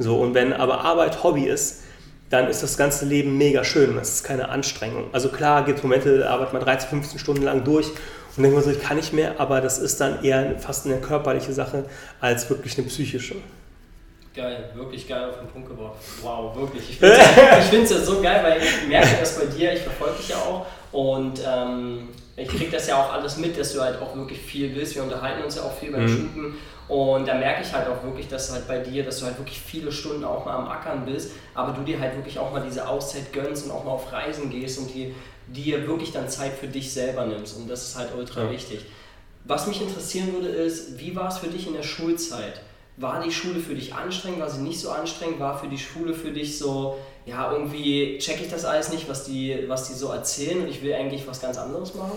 So, 0.00 0.20
und 0.20 0.34
wenn 0.34 0.52
aber 0.52 0.80
Arbeit 0.80 1.22
Hobby 1.22 1.44
ist, 1.44 1.84
dann 2.28 2.48
ist 2.48 2.60
das 2.64 2.76
ganze 2.76 3.06
Leben 3.06 3.38
mega 3.38 3.62
schön 3.62 3.94
das 3.94 4.14
ist 4.14 4.24
keine 4.24 4.48
Anstrengung. 4.48 5.04
Also 5.12 5.28
klar 5.28 5.64
gibt 5.64 5.78
es 5.78 5.84
Momente, 5.84 6.18
da 6.18 6.30
arbeitet 6.30 6.52
man 6.52 6.62
13, 6.62 6.88
15 6.88 7.20
Stunden 7.20 7.44
lang 7.44 7.62
durch 7.62 7.86
und 8.36 8.42
denkt 8.42 8.56
man 8.56 8.64
so, 8.64 8.72
ich 8.72 8.82
kann 8.82 8.96
nicht 8.96 9.12
mehr, 9.12 9.38
aber 9.38 9.60
das 9.60 9.78
ist 9.78 10.00
dann 10.00 10.24
eher 10.24 10.58
fast 10.58 10.86
eine 10.86 10.96
körperliche 10.96 11.52
Sache 11.52 11.84
als 12.18 12.50
wirklich 12.50 12.76
eine 12.76 12.88
psychische. 12.88 13.36
Geil, 14.32 14.70
wirklich 14.74 15.08
geil 15.08 15.28
auf 15.28 15.38
den 15.38 15.48
Punkt 15.48 15.68
gebracht. 15.68 15.96
Wow, 16.22 16.54
wirklich. 16.54 16.88
Ich 16.90 16.96
finde 16.98 17.82
es 17.82 17.90
ja, 17.90 17.98
so 17.98 18.22
geil, 18.22 18.40
weil 18.44 18.62
ich 18.62 18.86
merke 18.86 19.16
das 19.18 19.38
bei 19.38 19.46
dir, 19.46 19.72
ich 19.72 19.80
verfolge 19.80 20.18
dich 20.18 20.28
ja 20.28 20.36
auch 20.36 20.66
und 20.92 21.40
ähm, 21.44 22.08
ich 22.36 22.46
kriege 22.46 22.70
das 22.70 22.86
ja 22.86 22.96
auch 23.02 23.12
alles 23.12 23.38
mit, 23.38 23.58
dass 23.58 23.72
du 23.72 23.80
halt 23.80 24.00
auch 24.00 24.14
wirklich 24.14 24.38
viel 24.38 24.74
willst. 24.74 24.94
Wir 24.94 25.02
unterhalten 25.02 25.42
uns 25.42 25.56
ja 25.56 25.62
auch 25.62 25.76
viel 25.76 25.90
beim 25.90 26.04
mhm. 26.04 26.08
Shooten 26.08 26.54
und 26.86 27.26
da 27.26 27.34
merke 27.34 27.62
ich 27.62 27.72
halt 27.72 27.88
auch 27.88 28.04
wirklich, 28.04 28.28
dass 28.28 28.52
halt 28.52 28.68
bei 28.68 28.78
dir, 28.78 29.04
dass 29.04 29.18
du 29.18 29.26
halt 29.26 29.36
wirklich 29.36 29.60
viele 29.60 29.90
Stunden 29.90 30.22
auch 30.22 30.44
mal 30.44 30.54
am 30.54 30.68
Ackern 30.68 31.04
bist, 31.04 31.32
aber 31.54 31.72
du 31.72 31.82
dir 31.82 31.98
halt 31.98 32.14
wirklich 32.14 32.38
auch 32.38 32.52
mal 32.52 32.62
diese 32.64 32.88
Auszeit 32.88 33.32
gönnst 33.32 33.64
und 33.64 33.72
auch 33.72 33.84
mal 33.84 33.92
auf 33.92 34.12
Reisen 34.12 34.48
gehst 34.48 34.78
und 34.78 34.94
dir, 34.94 35.12
dir 35.48 35.88
wirklich 35.88 36.12
dann 36.12 36.28
Zeit 36.28 36.52
für 36.52 36.68
dich 36.68 36.92
selber 36.92 37.26
nimmst 37.26 37.56
und 37.56 37.68
das 37.68 37.82
ist 37.82 37.98
halt 37.98 38.10
ultra 38.16 38.44
ja. 38.44 38.50
wichtig. 38.52 38.84
Was 39.44 39.66
mich 39.66 39.82
interessieren 39.82 40.32
würde 40.32 40.48
ist, 40.48 41.00
wie 41.00 41.16
war 41.16 41.28
es 41.28 41.38
für 41.38 41.48
dich 41.48 41.66
in 41.66 41.72
der 41.72 41.82
Schulzeit? 41.82 42.60
War 43.00 43.22
die 43.24 43.32
Schule 43.32 43.60
für 43.60 43.74
dich 43.74 43.94
anstrengend, 43.94 44.40
war 44.40 44.50
sie 44.50 44.60
nicht 44.60 44.78
so 44.78 44.90
anstrengend, 44.90 45.40
war 45.40 45.58
für 45.58 45.68
die 45.68 45.78
Schule 45.78 46.12
für 46.12 46.30
dich 46.30 46.58
so, 46.58 46.98
ja, 47.24 47.50
irgendwie 47.50 48.18
checke 48.18 48.44
ich 48.44 48.50
das 48.50 48.64
alles 48.64 48.92
nicht, 48.92 49.08
was 49.08 49.24
die, 49.24 49.64
was 49.68 49.88
die 49.88 49.94
so 49.94 50.08
erzählen 50.08 50.60
und 50.60 50.68
ich 50.68 50.82
will 50.82 50.92
eigentlich 50.92 51.26
was 51.26 51.40
ganz 51.40 51.56
anderes 51.56 51.94
machen? 51.94 52.12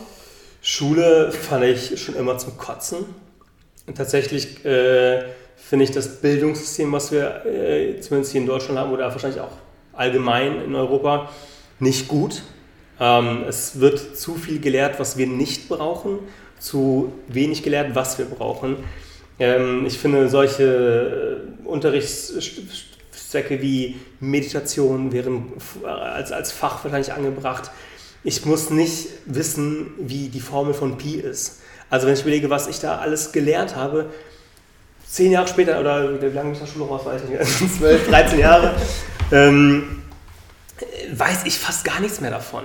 Schule 0.61 1.31
fand 1.31 1.63
ich 1.63 2.01
schon 2.01 2.15
immer 2.15 2.37
zum 2.37 2.57
Kotzen. 2.57 3.05
Und 3.85 3.97
tatsächlich 3.97 4.63
äh, 4.65 5.23
finde 5.55 5.85
ich 5.85 5.91
das 5.91 6.21
Bildungssystem, 6.21 6.91
was 6.91 7.11
wir 7.11 7.45
äh, 7.45 7.99
zumindest 7.99 8.33
hier 8.33 8.41
in 8.41 8.47
Deutschland 8.47 8.79
haben 8.79 8.91
oder 8.91 9.11
wahrscheinlich 9.11 9.41
auch 9.41 9.51
allgemein 9.93 10.61
in 10.61 10.75
Europa, 10.75 11.29
nicht 11.79 12.07
gut. 12.07 12.43
Ähm, 12.99 13.43
es 13.47 13.79
wird 13.79 14.17
zu 14.17 14.35
viel 14.35 14.59
gelehrt, 14.59 14.99
was 14.99 15.17
wir 15.17 15.27
nicht 15.27 15.69
brauchen, 15.69 16.19
zu 16.59 17.11
wenig 17.27 17.63
gelehrt, 17.63 17.95
was 17.95 18.17
wir 18.17 18.25
brauchen. 18.25 18.77
Ähm, 19.43 19.85
ich 19.85 19.97
finde 19.97 20.29
solche 20.29 21.41
äh, 21.63 21.67
Unterrichtszwecke 21.67 23.61
wie 23.61 23.95
Meditation 24.19 25.11
wären 25.11 25.53
als, 25.85 26.31
als 26.31 26.51
Fach 26.51 26.83
wahrscheinlich 26.83 27.13
angebracht 27.13 27.71
ich 28.23 28.45
muss 28.45 28.69
nicht 28.69 29.09
wissen, 29.25 29.91
wie 29.97 30.29
die 30.29 30.39
Formel 30.39 30.73
von 30.73 30.97
Pi 30.97 31.15
ist. 31.15 31.59
Also 31.89 32.07
wenn 32.07 32.13
ich 32.13 32.21
überlege, 32.21 32.49
was 32.49 32.67
ich 32.67 32.79
da 32.79 32.99
alles 32.99 33.31
gelernt 33.31 33.75
habe, 33.75 34.09
zehn 35.05 35.31
Jahre 35.31 35.47
später, 35.47 35.79
oder 35.79 36.21
wie 36.21 36.25
lange 36.27 36.53
ich 36.53 36.59
der 36.59 36.67
Schule 36.67 36.85
raus, 36.85 37.05
weiß 37.05 37.21
ich 37.23 37.29
nicht, 37.29 37.73
zwölf, 37.77 38.07
dreizehn 38.07 38.39
Jahre, 38.39 38.73
ähm, 39.31 40.01
weiß 41.13 41.43
ich 41.45 41.59
fast 41.59 41.83
gar 41.83 41.99
nichts 41.99 42.21
mehr 42.21 42.31
davon. 42.31 42.63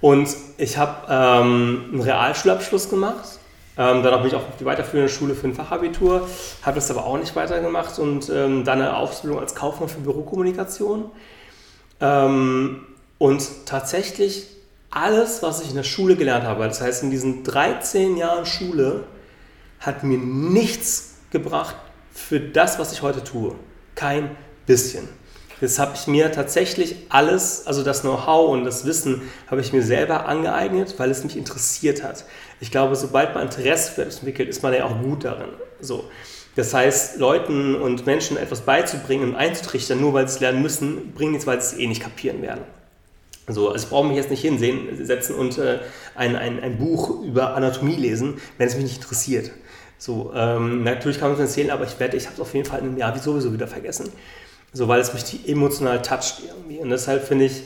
Und 0.00 0.28
ich 0.58 0.76
habe 0.76 1.06
ähm, 1.08 1.84
einen 1.92 2.00
Realschulabschluss 2.00 2.90
gemacht. 2.90 3.37
Ähm, 3.78 4.02
danach 4.02 4.18
bin 4.18 4.28
ich 4.28 4.34
auch 4.34 4.48
auf 4.48 4.56
die 4.58 4.64
weiterführende 4.64 5.08
Schule 5.08 5.36
für 5.36 5.46
ein 5.46 5.54
Fachabitur, 5.54 6.28
habe 6.62 6.74
das 6.74 6.90
aber 6.90 7.04
auch 7.04 7.16
nicht 7.16 7.36
weitergemacht 7.36 8.00
und 8.00 8.28
ähm, 8.28 8.64
dann 8.64 8.82
eine 8.82 8.96
Ausbildung 8.96 9.38
als 9.38 9.54
Kaufmann 9.54 9.88
für 9.88 10.00
Bürokommunikation. 10.00 11.10
Ähm, 12.00 12.86
und 13.18 13.66
tatsächlich 13.66 14.48
alles, 14.90 15.42
was 15.42 15.62
ich 15.62 15.70
in 15.70 15.76
der 15.76 15.84
Schule 15.84 16.16
gelernt 16.16 16.44
habe, 16.44 16.64
das 16.64 16.80
heißt 16.80 17.04
in 17.04 17.10
diesen 17.10 17.44
13 17.44 18.16
Jahren 18.16 18.46
Schule, 18.46 19.04
hat 19.78 20.02
mir 20.02 20.18
nichts 20.18 21.14
gebracht 21.30 21.76
für 22.10 22.40
das, 22.40 22.80
was 22.80 22.92
ich 22.92 23.02
heute 23.02 23.22
tue. 23.22 23.54
Kein 23.94 24.36
bisschen. 24.66 25.08
Das 25.60 25.78
habe 25.78 25.92
ich 25.94 26.06
mir 26.06 26.30
tatsächlich 26.30 26.96
alles, 27.08 27.66
also 27.66 27.82
das 27.82 28.02
Know-how 28.02 28.50
und 28.50 28.64
das 28.64 28.84
Wissen, 28.84 29.22
habe 29.48 29.60
ich 29.60 29.72
mir 29.72 29.82
selber 29.82 30.26
angeeignet, 30.26 30.94
weil 30.98 31.10
es 31.10 31.24
mich 31.24 31.36
interessiert 31.36 32.04
hat. 32.04 32.24
Ich 32.60 32.70
glaube, 32.70 32.96
sobald 32.96 33.34
man 33.34 33.44
Interesse 33.44 33.92
für 33.92 34.02
etwas 34.02 34.16
entwickelt, 34.16 34.48
ist 34.48 34.62
man 34.62 34.74
ja 34.74 34.84
auch 34.84 35.00
gut 35.00 35.24
darin. 35.24 35.50
So. 35.80 36.04
Das 36.56 36.74
heißt, 36.74 37.18
Leuten 37.18 37.76
und 37.76 38.04
Menschen 38.06 38.36
etwas 38.36 38.62
beizubringen 38.62 39.30
und 39.30 39.36
einzutrichtern, 39.36 40.00
nur 40.00 40.12
weil 40.12 40.26
sie 40.26 40.34
es 40.34 40.40
lernen 40.40 40.60
müssen, 40.60 41.12
bringt 41.12 41.32
nichts, 41.32 41.46
weil 41.46 41.60
sie 41.60 41.76
es 41.76 41.80
eh 41.80 41.86
nicht 41.86 42.02
kapieren 42.02 42.42
werden. 42.42 42.62
So, 43.46 43.70
also 43.70 43.84
ich 43.84 43.88
brauche 43.88 44.08
mich 44.08 44.16
jetzt 44.16 44.30
nicht 44.30 44.42
hinsehen, 44.42 45.04
setzen 45.06 45.36
und 45.36 45.56
äh, 45.58 45.78
ein, 46.14 46.36
ein, 46.36 46.60
ein 46.60 46.76
Buch 46.78 47.22
über 47.22 47.54
Anatomie 47.54 47.96
lesen, 47.96 48.40
wenn 48.58 48.68
es 48.68 48.74
mich 48.74 48.84
nicht 48.84 48.96
interessiert. 48.96 49.52
So, 49.98 50.32
ähm, 50.34 50.84
natürlich 50.84 51.18
kann 51.18 51.30
man 51.30 51.40
es 51.40 51.48
erzählen, 51.48 51.70
aber 51.70 51.84
ich 51.84 51.98
werde, 51.98 52.16
ich 52.16 52.26
habe 52.26 52.34
es 52.34 52.40
auf 52.40 52.54
jeden 52.54 52.66
Fall 52.66 52.80
in 52.80 52.86
einem 52.86 52.98
Jahr 52.98 53.14
wie 53.14 53.20
sowieso 53.20 53.52
wieder 53.52 53.66
vergessen. 53.66 54.10
So, 54.72 54.86
weil 54.86 55.00
es 55.00 55.14
mich 55.14 55.48
emotional 55.48 56.02
toucht 56.02 56.42
irgendwie. 56.46 56.78
Und 56.78 56.90
deshalb 56.90 57.26
finde 57.26 57.46
ich, 57.46 57.62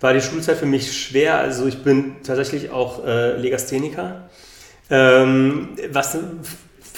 war 0.00 0.12
die 0.12 0.20
Schulzeit 0.20 0.56
für 0.56 0.66
mich 0.66 0.96
schwer. 0.96 1.38
Also 1.38 1.66
ich 1.66 1.82
bin 1.82 2.16
tatsächlich 2.22 2.70
auch 2.70 3.04
äh, 3.04 3.36
Legastheniker, 3.36 4.28
ähm, 4.90 5.70
was 5.90 6.18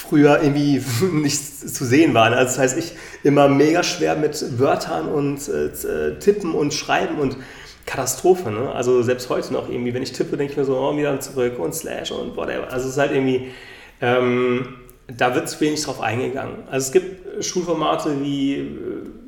früher 0.09 0.41
irgendwie 0.41 0.81
nicht 1.11 1.43
zu 1.69 1.85
sehen 1.85 2.13
war. 2.13 2.25
Also 2.25 2.43
das 2.43 2.59
heißt, 2.59 2.77
ich 2.77 2.93
immer 3.23 3.47
mega 3.47 3.83
schwer 3.83 4.15
mit 4.15 4.59
Wörtern 4.59 5.07
und 5.07 5.47
äh, 5.47 6.19
Tippen 6.19 6.53
und 6.53 6.73
Schreiben 6.73 7.19
und 7.19 7.37
Katastrophe. 7.85 8.51
Ne? 8.51 8.71
Also 8.71 9.01
selbst 9.01 9.29
heute 9.29 9.51
noch 9.53 9.69
irgendwie, 9.69 9.93
wenn 9.93 10.03
ich 10.03 10.11
tippe, 10.11 10.37
denke 10.37 10.53
ich 10.53 10.57
mir 10.57 10.65
so, 10.65 10.77
oh, 10.77 10.95
wieder 10.95 11.19
zurück 11.19 11.57
und 11.57 11.73
Slash 11.73 12.11
und 12.11 12.35
whatever. 12.35 12.71
Also 12.71 12.85
es 12.85 12.93
ist 12.93 12.97
halt 12.99 13.11
irgendwie, 13.11 13.51
ähm, 13.99 14.75
da 15.07 15.33
wird 15.33 15.49
zu 15.49 15.59
wenig 15.61 15.83
drauf 15.83 15.99
eingegangen. 15.99 16.67
Also 16.69 16.87
es 16.87 16.91
gibt 16.91 17.43
Schulformate 17.43 18.21
wie 18.21 18.55
äh, 18.57 18.67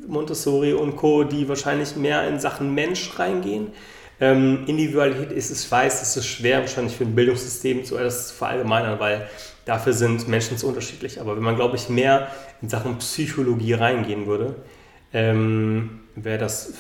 Montessori 0.08 0.74
und 0.74 0.96
Co., 0.96 1.24
die 1.24 1.48
wahrscheinlich 1.48 1.96
mehr 1.96 2.28
in 2.28 2.40
Sachen 2.40 2.74
Mensch 2.74 3.18
reingehen. 3.18 3.72
Ähm, 4.20 4.66
Individualität 4.68 5.32
ist 5.32 5.50
es, 5.50 5.66
ich 5.66 5.72
weiß, 5.72 6.02
es 6.02 6.16
ist 6.16 6.28
schwer 6.28 6.60
wahrscheinlich 6.60 6.96
für 6.96 7.06
ein 7.06 7.16
Bildungssystem 7.16 7.84
so 7.86 7.98
etwas 7.98 8.30
zu 8.30 8.36
verallgemeinern, 8.36 9.00
weil 9.00 9.28
dafür 9.66 9.94
sind 9.94 10.28
Menschen 10.28 10.58
zu 10.58 10.68
unterschiedlich. 10.68 11.20
Aber 11.20 11.36
wenn 11.36 11.44
man, 11.44 11.56
glaube 11.56 11.76
ich, 11.76 11.90
mehr 11.90 12.28
in 12.62 12.70
Sachen 12.70 12.98
Psychologie 13.00 13.74
reingehen 13.74 14.28
würde, 14.28 14.56
ähm, 15.14 16.02
wäre 16.16 16.38
das 16.38 16.74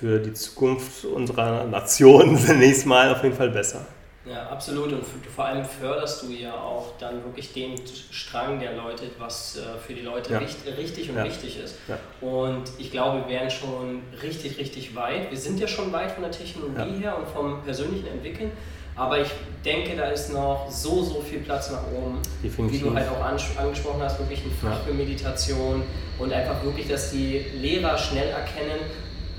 für 0.00 0.18
die 0.18 0.32
Zukunft 0.32 1.04
unserer 1.04 1.64
Nation 1.64 2.38
zunächst 2.46 2.86
mal 2.86 3.12
auf 3.12 3.22
jeden 3.22 3.36
Fall 3.36 3.50
besser. 3.50 3.84
Ja, 4.30 4.48
absolut. 4.48 4.92
Und 4.92 5.04
vor 5.34 5.46
allem 5.46 5.64
förderst 5.64 6.22
du 6.22 6.32
ja 6.32 6.54
auch 6.54 6.92
dann 6.98 7.24
wirklich 7.24 7.52
den 7.52 7.74
Strang, 8.10 8.60
der 8.60 8.74
läutet, 8.74 9.12
was 9.18 9.56
äh, 9.56 9.78
für 9.78 9.94
die 9.94 10.02
Leute 10.02 10.32
ja. 10.32 10.38
richtig 10.38 11.10
und 11.10 11.16
ja. 11.16 11.24
wichtig 11.24 11.58
ist. 11.58 11.76
Ja. 11.88 11.98
Und 12.20 12.64
ich 12.78 12.90
glaube, 12.90 13.20
wir 13.20 13.28
wären 13.28 13.50
schon 13.50 14.02
richtig, 14.22 14.58
richtig 14.58 14.94
weit. 14.94 15.30
Wir 15.30 15.38
sind 15.38 15.58
ja 15.60 15.66
schon 15.66 15.92
weit 15.92 16.10
von 16.10 16.22
der 16.22 16.32
Technologie 16.32 16.98
her 17.00 17.16
und 17.16 17.28
vom 17.28 17.62
persönlichen 17.62 18.08
Entwickeln. 18.08 18.52
Aber 18.98 19.20
ich 19.20 19.28
denke, 19.64 19.96
da 19.96 20.06
ist 20.06 20.32
noch 20.32 20.68
so, 20.68 21.04
so 21.04 21.20
viel 21.20 21.38
Platz 21.38 21.70
nach 21.70 21.84
oben. 21.92 22.18
Definitiv. 22.42 22.80
Wie 22.80 22.84
du 22.84 22.94
halt 22.94 23.08
auch 23.08 23.24
angesprochen 23.24 24.02
hast, 24.02 24.18
wirklich 24.18 24.44
ein 24.44 24.50
Fach 24.60 24.82
für 24.82 24.92
Meditation 24.92 25.84
und 26.18 26.32
einfach 26.32 26.64
wirklich, 26.64 26.88
dass 26.88 27.12
die 27.12 27.38
Lehrer 27.54 27.96
schnell 27.96 28.30
erkennen, 28.30 28.80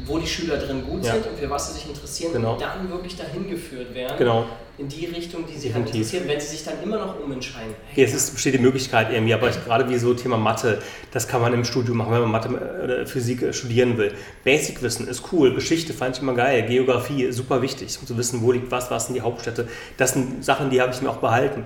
wo 0.06 0.18
die 0.18 0.28
Schüler 0.28 0.58
drin 0.58 0.84
gut 0.84 1.06
ja. 1.06 1.14
sind 1.14 1.28
und 1.28 1.38
für 1.38 1.50
was 1.50 1.68
sie 1.68 1.80
sich 1.80 1.90
interessieren 1.90 2.34
genau. 2.34 2.54
und 2.54 2.62
dann 2.62 2.90
wirklich 2.90 3.16
dahin 3.16 3.50
geführt 3.50 3.94
werden. 3.94 4.18
Genau. 4.18 4.46
In 4.78 4.88
die 4.88 5.06
Richtung, 5.06 5.46
die 5.46 5.58
sie 5.58 5.74
halt 5.74 5.88
interessieren, 5.88 6.24
wenn 6.28 6.40
sie 6.40 6.48
sich 6.48 6.64
dann 6.64 6.82
immer 6.82 6.98
noch 6.98 7.20
umentscheiden. 7.20 7.74
Hey, 7.94 8.06
es 8.06 8.14
ist, 8.14 8.34
besteht 8.34 8.54
die 8.54 8.60
Möglichkeit 8.60 9.12
irgendwie, 9.12 9.34
aber 9.34 9.50
ich, 9.50 9.64
gerade 9.66 9.90
wie 9.90 9.98
so 9.98 10.14
Thema 10.14 10.38
Mathe, 10.38 10.82
das 11.12 11.28
kann 11.28 11.42
man 11.42 11.54
im 11.54 11.66
Studium 11.66 11.98
machen, 11.98 12.14
wenn 12.14 12.22
man 12.22 12.32
Mathe 12.32 12.50
oder 12.84 13.06
Physik 13.06 13.54
studieren 13.54 13.98
will. 13.98 14.14
Basic-Wissen 14.46 15.08
ist 15.08 15.24
cool, 15.34 15.54
Geschichte 15.54 15.94
fand 15.94 16.16
ich 16.16 16.22
immer 16.22 16.34
geil, 16.34 16.64
Geografie 16.64 17.32
super 17.32 17.62
wichtig, 17.62 17.98
um 18.00 18.08
zu 18.08 18.18
wissen, 18.18 18.42
wo 18.42 18.54
liegt 18.54 18.72
was, 18.72 18.90
was 18.90 19.08
sind 19.08 19.16
die 19.16 19.22
Hauptstädte. 19.22 19.68
Das 19.98 20.14
sind 20.14 20.46
Sachen, 20.46 20.70
die 20.70 20.82
habe 20.82 20.94
ich 20.94 21.02
mir 21.02 21.10
auch 21.10 21.18
behalten. 21.18 21.66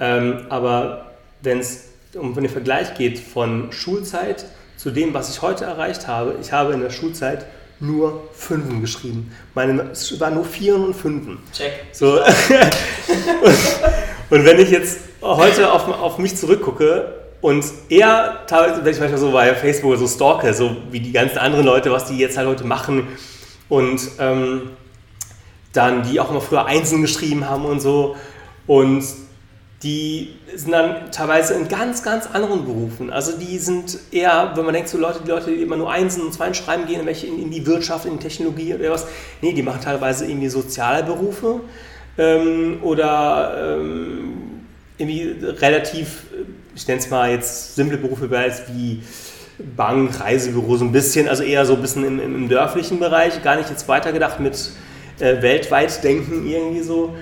Ähm, 0.00 0.46
aber 0.48 1.12
wenn 1.42 1.58
es 1.58 1.88
um 2.14 2.34
den 2.34 2.48
Vergleich 2.48 2.94
geht 2.94 3.18
von 3.18 3.72
Schulzeit 3.72 4.46
zu 4.76 4.90
dem, 4.90 5.12
was 5.12 5.30
ich 5.30 5.42
heute 5.42 5.64
erreicht 5.64 6.06
habe, 6.06 6.36
ich 6.40 6.52
habe 6.52 6.72
in 6.72 6.80
der 6.80 6.90
Schulzeit 6.90 7.46
nur 7.80 8.28
Fünfen 8.32 8.80
geschrieben. 8.80 9.32
Meine, 9.54 9.90
es 9.92 10.18
waren 10.20 10.34
nur 10.34 10.44
Vieren 10.44 10.84
und 10.84 10.94
Fünfen. 10.94 11.38
Check. 11.52 11.72
So. 11.92 12.20
und, 12.20 12.24
und, 14.30 14.44
wenn 14.44 14.58
ich 14.58 14.70
jetzt 14.70 14.98
heute 15.22 15.72
auf, 15.72 15.88
auf 15.88 16.18
mich 16.18 16.36
zurückgucke 16.36 17.14
und 17.40 17.64
eher 17.88 18.40
teilweise, 18.46 18.84
wenn 18.84 18.92
ich 18.92 19.00
manchmal 19.00 19.20
so 19.20 19.30
bei 19.30 19.54
Facebook 19.54 19.96
so 19.96 20.08
stalke, 20.08 20.52
so 20.54 20.76
wie 20.90 21.00
die 21.00 21.12
ganzen 21.12 21.38
anderen 21.38 21.64
Leute, 21.64 21.92
was 21.92 22.06
die 22.06 22.18
jetzt 22.18 22.36
halt 22.36 22.48
heute 22.48 22.64
machen 22.64 23.08
und 23.68 24.00
ähm, 24.18 24.70
dann 25.72 26.02
die 26.02 26.18
auch 26.18 26.30
immer 26.30 26.40
früher 26.40 26.66
Einzeln 26.66 27.02
geschrieben 27.02 27.48
haben 27.48 27.64
und 27.64 27.80
so 27.80 28.16
und 28.66 29.04
die 29.82 30.34
sind 30.56 30.72
dann 30.72 31.12
teilweise 31.12 31.54
in 31.54 31.68
ganz, 31.68 32.02
ganz 32.02 32.26
anderen 32.26 32.64
Berufen. 32.64 33.10
Also 33.10 33.38
die 33.38 33.58
sind 33.58 33.98
eher, 34.10 34.52
wenn 34.56 34.64
man 34.64 34.74
denkt, 34.74 34.88
so 34.88 34.98
Leute, 34.98 35.20
die 35.24 35.30
Leute, 35.30 35.50
die 35.50 35.62
immer 35.62 35.76
nur 35.76 35.90
Einsen 35.90 36.22
und 36.22 36.34
Zweien 36.34 36.54
schreiben 36.54 36.86
gehen, 36.86 37.06
welche 37.06 37.28
in, 37.28 37.40
in, 37.40 37.50
die 37.50 37.64
Wirtschaft, 37.64 38.04
in 38.04 38.18
die 38.18 38.18
Technologie 38.18 38.74
oder 38.74 38.90
was, 38.90 39.06
nee, 39.40 39.52
die 39.52 39.62
machen 39.62 39.80
teilweise 39.80 40.26
irgendwie 40.26 40.48
soziale 40.48 41.04
Berufe 41.04 41.60
ähm, 42.16 42.80
oder 42.82 43.76
ähm, 43.78 44.64
irgendwie 44.98 45.36
relativ, 45.42 46.24
ich 46.74 46.88
nenne 46.88 46.98
es 46.98 47.08
mal 47.08 47.30
jetzt 47.30 47.76
simple 47.76 47.98
Berufe 47.98 48.28
wie 48.72 49.00
Bank, 49.76 50.20
Reisebüro, 50.20 50.76
so 50.76 50.84
ein 50.84 50.92
bisschen, 50.92 51.28
also 51.28 51.44
eher 51.44 51.64
so 51.66 51.74
ein 51.74 51.80
bisschen 51.80 52.04
im, 52.04 52.18
im 52.18 52.48
dörflichen 52.48 52.98
Bereich, 52.98 53.42
gar 53.44 53.56
nicht 53.56 53.70
jetzt 53.70 53.86
weitergedacht 53.86 54.40
mit 54.40 54.70
äh, 55.20 55.40
weltweit 55.40 56.02
denken 56.02 56.48
irgendwie 56.48 56.82
so. 56.82 57.14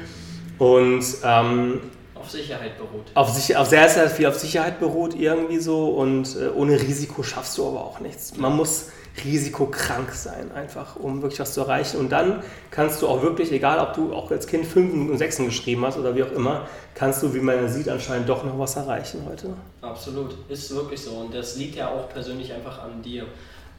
Und 0.59 1.05
ähm, 1.23 1.81
auf 2.27 2.33
Sicherheit 2.33 2.77
beruht. 2.77 3.07
Auf, 3.15 3.31
sich, 3.31 3.57
auf 3.57 3.69
sehr, 3.69 3.89
sehr 3.89 4.11
viel 4.11 4.27
auf 4.27 4.39
Sicherheit 4.39 4.81
beruht 4.81 5.15
irgendwie 5.15 5.59
so 5.59 5.89
und 5.89 6.37
äh, 6.37 6.49
ohne 6.49 6.81
Risiko 6.81 7.23
schaffst 7.23 7.57
du 7.57 7.67
aber 7.67 7.85
auch 7.85 8.01
nichts. 8.01 8.37
Man 8.37 8.57
muss 8.57 8.89
risikokrank 9.25 10.13
sein, 10.13 10.53
einfach, 10.53 10.97
um 10.97 11.23
wirklich 11.23 11.41
was 11.41 11.55
zu 11.55 11.63
erreichen. 11.63 11.99
Und 11.99 12.11
dann 12.11 12.43
kannst 12.71 13.01
du 13.01 13.09
auch 13.09 13.23
wirklich, 13.23 13.51
egal 13.53 13.79
ob 13.79 13.95
du 13.95 14.13
auch 14.13 14.31
als 14.31 14.47
Kind 14.47 14.67
Fünfen 14.67 15.09
und 15.09 15.19
Sechsen 15.19 15.47
geschrieben 15.47 15.87
hast 15.87 15.97
oder 15.97 16.15
wie 16.15 16.23
auch 16.23 16.33
immer, 16.33 16.69
kannst 16.95 17.23
du, 17.23 17.33
wie 17.33 17.41
man 17.41 17.69
sieht, 17.69 17.89
anscheinend 17.89 18.29
doch 18.29 18.45
noch 18.45 18.59
was 18.59 18.77
erreichen 18.77 19.23
heute. 19.27 19.55
Absolut, 19.81 20.37
ist 20.49 20.75
wirklich 20.75 21.01
so. 21.01 21.13
Und 21.13 21.35
das 21.35 21.57
liegt 21.57 21.77
ja 21.77 21.89
auch 21.89 22.09
persönlich 22.09 22.53
einfach 22.53 22.83
an 22.83 23.03
dir. 23.03 23.27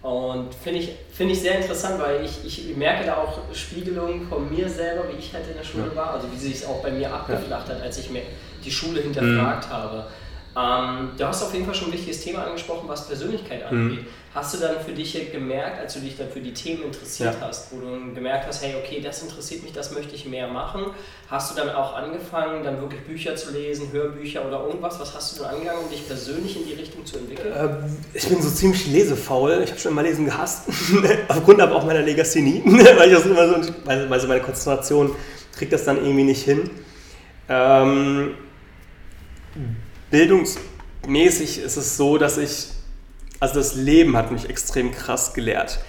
Und 0.08 0.56
finde 0.56 0.80
ich, 0.80 0.92
find 1.12 1.32
ich 1.32 1.42
sehr 1.42 1.60
interessant, 1.60 2.00
weil 2.00 2.24
ich, 2.24 2.46
ich 2.46 2.78
merke 2.78 3.06
da 3.06 3.18
auch 3.18 3.40
Spiegelungen 3.54 4.26
von 4.30 4.50
mir 4.50 4.70
selber, 4.70 5.04
wie 5.12 5.20
ich 5.20 5.34
halt 5.34 5.46
in 5.50 5.58
der 5.58 5.66
Schule 5.66 5.90
ja. 5.90 5.96
war, 5.98 6.12
also 6.12 6.32
wie 6.32 6.38
sich 6.38 6.54
es 6.54 6.66
auch 6.66 6.82
bei 6.82 6.92
mir 6.92 7.14
abgeflacht 7.14 7.68
ja. 7.68 7.76
hat, 7.76 7.82
als 7.82 7.98
ich 7.98 8.10
mir 8.10 8.22
die 8.64 8.72
Schule 8.72 9.02
hinterfragt 9.02 9.68
mhm. 9.68 9.74
habe. 9.74 10.08
Ähm, 10.56 11.10
du 11.18 11.28
hast 11.28 11.44
auf 11.44 11.54
jeden 11.54 11.66
Fall 11.66 11.76
schon 11.76 11.90
ein 11.90 11.94
wichtiges 11.94 12.24
Thema 12.24 12.46
angesprochen, 12.46 12.88
was 12.88 13.06
Persönlichkeit 13.06 13.66
angeht. 13.66 14.04
Mhm. 14.04 14.08
Hast 14.38 14.54
du 14.54 14.60
dann 14.60 14.80
für 14.86 14.92
dich 14.92 15.32
gemerkt, 15.32 15.80
als 15.80 15.96
du 15.96 16.00
dich 16.00 16.16
dann 16.16 16.30
für 16.30 16.40
die 16.40 16.54
Themen 16.54 16.84
interessiert 16.84 17.38
ja. 17.42 17.48
hast, 17.48 17.72
wo 17.72 17.80
du 17.80 18.14
gemerkt 18.14 18.46
hast, 18.46 18.64
hey, 18.64 18.76
okay, 18.76 19.02
das 19.04 19.24
interessiert 19.24 19.64
mich, 19.64 19.74
das 19.74 19.92
möchte 19.96 20.14
ich 20.14 20.28
mehr 20.28 20.48
machen, 20.48 20.92
hast 21.28 21.50
du 21.50 21.56
dann 21.56 21.72
auch 21.72 21.96
angefangen, 21.96 22.64
dann 22.64 22.80
wirklich 22.80 23.02
Bücher 23.02 23.36
zu 23.36 23.52
lesen, 23.52 23.92
Hörbücher 23.92 24.46
oder 24.46 24.64
irgendwas? 24.64 25.00
Was 25.00 25.16
hast 25.16 25.34
du 25.34 25.42
dann 25.42 25.56
angegangen, 25.56 25.86
um 25.86 25.90
dich 25.90 26.08
persönlich 26.08 26.56
in 26.56 26.68
die 26.68 26.74
Richtung 26.74 27.04
zu 27.04 27.18
entwickeln? 27.18 27.52
Äh, 27.52 27.90
ich 28.14 28.30
bin 28.30 28.40
so 28.40 28.52
ziemlich 28.52 28.86
lesefaul. 28.86 29.60
Ich 29.64 29.72
habe 29.72 29.80
schon 29.80 29.94
immer 29.94 30.04
Lesen 30.04 30.26
gehasst. 30.26 30.66
Aufgrund 31.30 31.60
aber 31.60 31.76
auch 31.76 31.86
meiner 31.86 32.04
Legasthenie, 32.04 32.62
weil 32.66 33.10
ich 33.10 33.16
das 33.16 33.26
immer 33.26 33.64
so, 33.64 33.74
weil 33.86 34.06
meine 34.06 34.42
Konzentration 34.42 35.16
kriegt 35.58 35.74
das 35.74 35.84
dann 35.84 35.98
irgendwie 35.98 36.26
nicht 36.26 36.44
hin. 36.44 36.70
Ähm, 37.50 38.36
bildungsmäßig 40.12 41.58
ist 41.58 41.76
es 41.76 41.98
so, 41.98 42.20
dass 42.20 42.38
ich, 42.38 42.68
also 43.40 43.56
das 43.56 43.76
Leben 43.76 44.16
hat 44.18 44.32
mich 44.32 44.50
extrem 44.50 44.92
krass 44.92 45.34
gelehrt. 45.34 45.80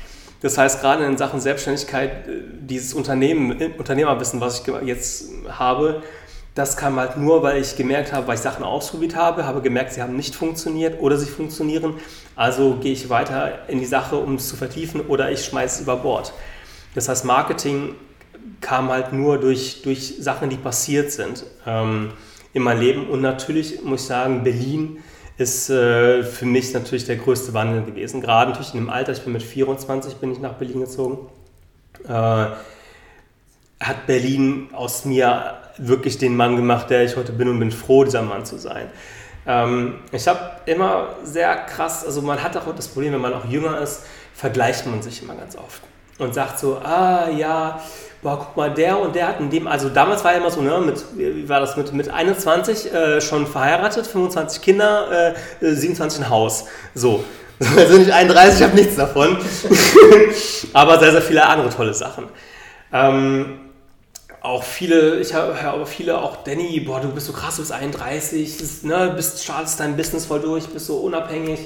Das 0.41 0.57
heißt, 0.57 0.81
gerade 0.81 1.05
in 1.05 1.17
Sachen 1.17 1.41
Selbstständigkeit, 1.41 2.29
äh, 2.29 2.43
dieses 2.61 2.95
Unternehmen, 2.95 3.51
Unternehmerwissen, 3.77 4.41
was 4.41 4.61
ich 4.61 4.87
jetzt 4.87 5.31
habe, 5.49 6.03
das 6.55 6.77
kam 6.77 6.99
halt 6.99 7.17
nur, 7.17 7.43
weil 7.43 7.61
ich 7.61 7.77
gemerkt 7.77 8.13
habe, 8.13 8.27
weil 8.27 8.35
ich 8.35 8.41
Sachen 8.41 8.65
ausprobiert 8.65 9.15
habe, 9.15 9.47
habe 9.47 9.63
gemerkt, 9.63 9.93
sie 9.93 10.03
haben 10.03 10.17
nicht 10.17 10.35
funktioniert 10.35 11.01
oder 11.01 11.17
sie 11.17 11.27
funktionieren. 11.27 11.95
Also 12.35 12.77
gehe 12.81 12.93
ich 12.93 13.09
weiter 13.09 13.69
in 13.69 13.79
die 13.79 13.87
Sache, 13.87 14.17
um 14.17 14.35
es 14.35 14.49
zu 14.49 14.57
vertiefen 14.57 15.03
oder 15.03 15.31
ich 15.31 15.45
schmeiße 15.45 15.77
es 15.77 15.81
über 15.83 15.97
Bord. 15.97 16.33
Das 16.95 17.09
heißt, 17.09 17.25
Marketing 17.25 17.95
kam 18.61 18.91
halt 18.91 19.13
nur 19.13 19.39
durch, 19.39 19.83
durch 19.83 20.17
Sachen, 20.19 20.51
die 20.51 20.57
passiert 20.57 21.13
sind. 21.13 21.45
Ähm, 21.65 22.11
in 22.53 22.63
meinem 22.63 22.81
Leben. 22.81 23.09
Und 23.09 23.21
natürlich 23.21 23.83
muss 23.83 24.03
ich 24.03 24.07
sagen, 24.07 24.43
Berlin 24.43 24.99
ist 25.39 25.71
äh, 25.71 26.25
für 26.25 26.45
mich 26.45 26.75
natürlich 26.75 27.07
der 27.07 27.17
größte 27.17 27.55
Wandel 27.55 27.85
gewesen. 27.85 28.21
Gerade 28.21 28.51
natürlich 28.51 28.75
in 28.75 28.81
dem 28.81 28.91
Alter, 28.91 29.13
ich 29.13 29.23
bin 29.23 29.33
mit 29.33 29.43
24 29.43 30.17
bin 30.17 30.33
ich 30.33 30.41
nach 30.41 30.55
Berlin 30.55 30.81
gezogen. 30.81 31.29
Äh, 32.05 32.11
hat 33.81 34.07
Berlin 34.07 34.69
aus 34.73 35.05
mir 35.05 35.55
wirklich 35.79 36.19
den 36.19 36.37
Mann 36.37 36.57
gemacht, 36.57 36.91
der 36.91 37.05
ich 37.05 37.17
heute 37.17 37.33
bin 37.33 37.49
und 37.49 37.61
bin 37.61 37.71
froh, 37.71 38.03
dieser 38.03 38.23
Mann 38.23 38.45
zu 38.45 38.59
sein. 38.59 38.89
Ähm, 39.47 40.01
ich 40.11 40.27
habe 40.27 40.41
immer 40.67 41.11
sehr 41.23 41.55
krass, 41.55 42.05
also 42.05 42.21
man 42.21 42.43
hat 42.43 42.57
auch 42.57 42.75
das 42.75 42.89
Problem, 42.89 43.13
wenn 43.13 43.21
man 43.21 43.33
auch 43.33 43.45
jünger 43.45 43.81
ist, 43.81 44.05
vergleicht 44.35 44.87
man 44.87 45.03
sich 45.03 45.23
immer 45.23 45.37
ganz 45.37 45.57
oft 45.57 45.83
und 46.19 46.35
sagt 46.35 46.59
so, 46.59 46.79
ah 46.79 47.31
ja, 47.31 47.81
boah, 48.23 48.39
guck 48.39 48.57
mal, 48.57 48.73
der 48.73 48.99
und 48.99 49.15
der 49.15 49.29
hat 49.29 49.41
in 49.41 49.51
dem, 49.51 49.67
also 49.67 49.89
damals 49.89 50.25
war 50.25 50.33
ja 50.33 50.39
immer 50.39 50.51
so, 50.51 50.61
ne, 50.61 50.81
mit, 50.81 51.03
wie 51.17 51.49
war 51.49 51.61
das, 51.61 51.77
mit, 51.77 51.93
mit 51.93 52.09
21 52.09 52.93
äh, 52.93 53.21
schon 53.21 53.47
verheiratet, 53.47 54.07
25 54.07 54.63
Kinder, 54.63 55.35
äh, 55.61 55.75
27 55.75 56.21
ein 56.21 56.31
Haus. 56.31 56.67
So. 56.95 57.25
Also 57.77 57.99
nicht 57.99 58.13
31, 58.13 58.61
ich 58.61 58.65
habe 58.65 58.77
nichts 58.77 58.95
davon. 58.95 59.37
aber 60.73 61.01
sehr, 61.01 61.11
sehr 61.11 61.23
viele 61.23 61.45
andere 61.45 61.71
tolle 61.71 61.93
Sachen. 61.93 62.27
Ähm, 62.93 63.59
auch 64.41 64.63
viele, 64.63 65.19
ich 65.19 65.35
höre 65.35 65.65
aber 65.65 65.85
viele, 65.85 66.19
auch 66.23 66.45
Danny, 66.45 66.79
boah, 66.79 67.01
du 67.01 67.09
bist 67.09 67.27
so 67.27 67.33
krass, 67.33 67.57
du 67.57 67.63
bist 67.63 67.73
31, 67.73 68.59
das, 68.59 68.83
ne, 68.85 69.13
bist, 69.17 69.43
startest 69.43 69.81
dein 69.81 69.97
Business 69.97 70.27
voll 70.27 70.39
durch, 70.39 70.69
bist 70.69 70.87
so 70.87 70.99
unabhängig, 70.99 71.59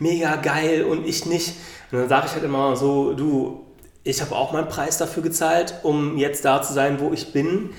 mega 0.00 0.34
geil 0.34 0.82
und 0.82 1.06
ich 1.06 1.26
nicht. 1.26 1.54
Und 1.92 2.00
dann 2.00 2.08
sage 2.08 2.26
ich 2.26 2.32
halt 2.32 2.42
immer 2.42 2.74
so, 2.74 3.12
du, 3.12 3.65
ich 4.06 4.20
habe 4.20 4.36
auch 4.36 4.52
meinen 4.52 4.68
Preis 4.68 4.98
dafür 4.98 5.22
gezahlt, 5.22 5.74
um 5.82 6.16
jetzt 6.16 6.44
da 6.44 6.62
zu 6.62 6.72
sein, 6.72 7.00
wo 7.00 7.12
ich 7.12 7.32
bin. 7.32 7.70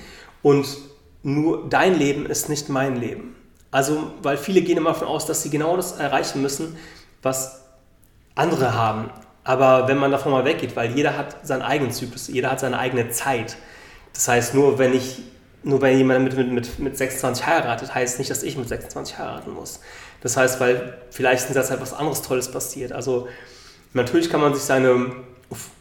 Und 0.42 0.66
nur 1.22 1.68
dein 1.68 1.98
Leben 1.98 2.26
ist 2.26 2.50
nicht 2.50 2.68
mein 2.68 2.96
Leben. 2.96 3.34
Also, 3.70 4.12
weil 4.22 4.36
viele 4.36 4.60
gehen 4.60 4.76
immer 4.76 4.90
davon 4.90 5.08
aus, 5.08 5.24
dass 5.24 5.42
sie 5.42 5.50
genau 5.50 5.76
das 5.76 5.92
erreichen 5.92 6.42
müssen, 6.42 6.76
was 7.22 7.62
andere 8.34 8.74
haben. 8.74 9.10
Aber 9.42 9.88
wenn 9.88 9.96
man 9.96 10.10
davon 10.10 10.32
mal 10.32 10.44
weggeht, 10.44 10.76
weil 10.76 10.94
jeder 10.94 11.16
hat 11.16 11.46
seinen 11.46 11.62
eigenen 11.62 11.92
Zyklus, 11.92 12.28
jeder 12.28 12.50
hat 12.50 12.60
seine 12.60 12.78
eigene 12.78 13.08
Zeit. 13.08 13.56
Das 14.12 14.28
heißt, 14.28 14.54
nur 14.54 14.78
wenn 14.78 14.92
ich, 14.92 15.22
nur 15.62 15.80
wenn 15.80 15.96
jemand 15.96 16.24
mit, 16.24 16.36
mit, 16.36 16.52
mit, 16.52 16.78
mit 16.78 16.96
26 16.98 17.46
heiratet, 17.46 17.94
heißt 17.94 18.18
nicht, 18.18 18.30
dass 18.30 18.42
ich 18.42 18.56
mit 18.58 18.68
26 18.68 19.18
heiraten 19.18 19.52
muss. 19.52 19.80
Das 20.20 20.36
heißt, 20.36 20.60
weil 20.60 20.98
vielleicht 21.10 21.48
in 21.48 21.54
der 21.54 21.64
Zeit 21.64 21.80
was 21.80 21.94
anderes 21.94 22.20
Tolles 22.20 22.50
passiert. 22.50 22.92
Also 22.92 23.28
natürlich 23.94 24.28
kann 24.28 24.42
man 24.42 24.52
sich 24.52 24.62
seine 24.62 25.10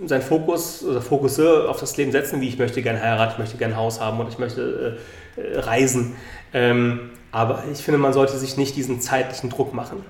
seinen 0.05 0.21
Fokus 0.21 0.83
oder 0.83 1.01
Fokusse 1.01 1.67
auf 1.69 1.79
das 1.79 1.97
Leben 1.97 2.11
setzen, 2.11 2.39
wie 2.39 2.47
ich 2.47 2.57
möchte 2.57 2.81
gerne 2.81 3.01
heiraten, 3.01 3.33
ich 3.33 3.39
möchte 3.39 3.57
gerne 3.57 3.73
ein 3.73 3.79
Haus 3.79 3.99
haben 3.99 4.19
und 4.19 4.29
ich 4.29 4.39
möchte 4.39 4.97
äh, 5.37 5.41
äh, 5.41 5.59
reisen. 5.59 6.15
Ähm, 6.53 7.11
aber 7.31 7.63
ich 7.71 7.79
finde, 7.79 7.97
man 7.97 8.13
sollte 8.13 8.37
sich 8.37 8.55
nicht 8.55 8.75
diesen 8.75 9.01
zeitlichen 9.01 9.49
Druck 9.49 9.73
machen, 9.73 10.03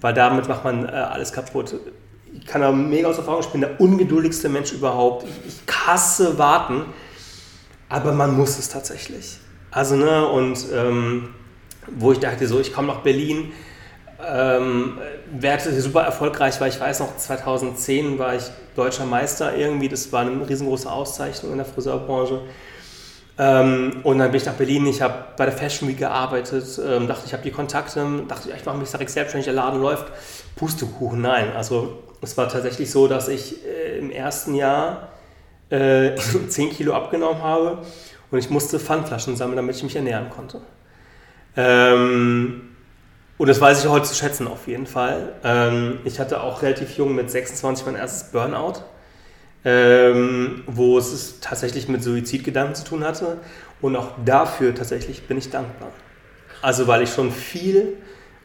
weil 0.00 0.14
damit 0.14 0.48
macht 0.48 0.64
man 0.64 0.84
äh, 0.84 0.90
alles 0.90 1.32
kaputt. 1.32 1.74
Ich 2.34 2.46
kann 2.46 2.60
da 2.60 2.72
mega 2.72 3.08
aus 3.08 3.18
Erfahrung, 3.18 3.40
ich 3.40 3.48
bin 3.48 3.60
der 3.60 3.80
ungeduldigste 3.80 4.48
Mensch 4.48 4.72
überhaupt. 4.72 5.24
Ich, 5.46 5.54
ich 5.54 5.86
hasse 5.86 6.36
warten, 6.36 6.86
aber 7.88 8.12
man 8.12 8.36
muss 8.36 8.58
es 8.58 8.68
tatsächlich. 8.68 9.38
Also, 9.70 9.96
ne, 9.96 10.26
und 10.26 10.58
ähm, 10.74 11.28
wo 11.96 12.12
ich 12.12 12.18
dachte, 12.18 12.46
so, 12.46 12.58
ich 12.58 12.72
komme 12.72 12.88
nach 12.88 13.00
Berlin, 13.00 13.52
ähm, 14.26 14.98
werde 15.32 15.80
super 15.80 16.02
erfolgreich, 16.02 16.60
weil 16.60 16.70
ich 16.70 16.80
weiß 16.80 17.00
noch, 17.00 17.16
2010 17.16 18.18
war 18.18 18.34
ich 18.34 18.44
deutscher 18.76 19.04
Meister 19.04 19.56
irgendwie. 19.56 19.88
Das 19.88 20.12
war 20.12 20.22
eine 20.22 20.48
riesengroße 20.48 20.90
Auszeichnung 20.90 21.52
in 21.52 21.58
der 21.58 21.66
Friseurbranche. 21.66 22.40
Ähm, 23.38 24.00
und 24.02 24.18
dann 24.18 24.30
bin 24.30 24.40
ich 24.40 24.46
nach 24.46 24.54
Berlin, 24.54 24.86
ich 24.86 25.00
habe 25.00 25.14
bei 25.36 25.44
der 25.44 25.54
Fashion 25.54 25.88
Week 25.88 25.98
gearbeitet, 25.98 26.80
ähm, 26.84 27.06
dachte, 27.06 27.22
ich 27.26 27.32
habe 27.32 27.42
die 27.42 27.52
Kontakte, 27.52 28.04
dachte, 28.26 28.50
ich 28.54 28.64
mache 28.64 28.78
mich 28.78 28.90
direkt 28.90 29.10
selbstständig, 29.10 29.44
der 29.44 29.54
Laden 29.54 29.80
läuft. 29.80 30.06
Pustekuchen, 30.56 31.20
nein. 31.20 31.52
Also 31.54 32.02
es 32.20 32.36
war 32.36 32.48
tatsächlich 32.48 32.90
so, 32.90 33.06
dass 33.06 33.28
ich 33.28 33.64
äh, 33.64 33.98
im 33.98 34.10
ersten 34.10 34.54
Jahr 34.54 35.08
äh, 35.70 36.16
10 36.16 36.70
Kilo 36.74 36.94
abgenommen 36.94 37.42
habe 37.42 37.78
und 38.30 38.38
ich 38.38 38.50
musste 38.50 38.80
Pfandflaschen 38.80 39.36
sammeln, 39.36 39.56
damit 39.56 39.76
ich 39.76 39.84
mich 39.84 39.94
ernähren 39.94 40.30
konnte. 40.30 40.60
Ähm, 41.56 42.67
und 43.38 43.48
das 43.48 43.60
weiß 43.60 43.84
ich 43.84 43.90
heute 43.90 44.06
zu 44.06 44.14
schätzen 44.14 44.48
auf 44.48 44.66
jeden 44.66 44.86
Fall. 44.86 45.32
Ähm, 45.44 46.00
ich 46.04 46.18
hatte 46.18 46.42
auch 46.42 46.62
relativ 46.62 46.96
jung 46.96 47.14
mit 47.14 47.30
26 47.30 47.86
mein 47.86 47.94
erstes 47.94 48.30
Burnout, 48.32 48.82
ähm, 49.64 50.64
wo 50.66 50.98
es 50.98 51.38
tatsächlich 51.40 51.88
mit 51.88 52.02
Suizidgedanken 52.02 52.74
zu 52.74 52.84
tun 52.84 53.04
hatte. 53.04 53.38
Und 53.80 53.94
auch 53.94 54.10
dafür 54.24 54.74
tatsächlich 54.74 55.28
bin 55.28 55.38
ich 55.38 55.50
dankbar. 55.50 55.90
Also 56.62 56.88
weil 56.88 57.02
ich 57.02 57.10
schon 57.10 57.30
viel, 57.30 57.96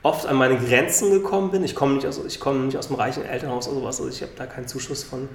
oft 0.03 0.27
an 0.27 0.35
meine 0.35 0.57
Grenzen 0.57 1.11
gekommen 1.11 1.49
bin. 1.49 1.63
Ich 1.63 1.73
komme 1.73 1.95
nicht 1.95 2.05
aus, 2.05 2.21
ich 2.23 2.45
nicht 2.45 2.77
aus 2.77 2.87
einem 2.87 2.99
reichen 2.99 3.25
Elternhaus 3.25 3.67
oder 3.67 3.79
sowas. 3.79 3.99
Also 3.99 4.11
ich 4.11 4.21
habe 4.21 4.33
da 4.35 4.45
keinen 4.45 4.67
Zuschuss 4.67 5.03
von, 5.03 5.27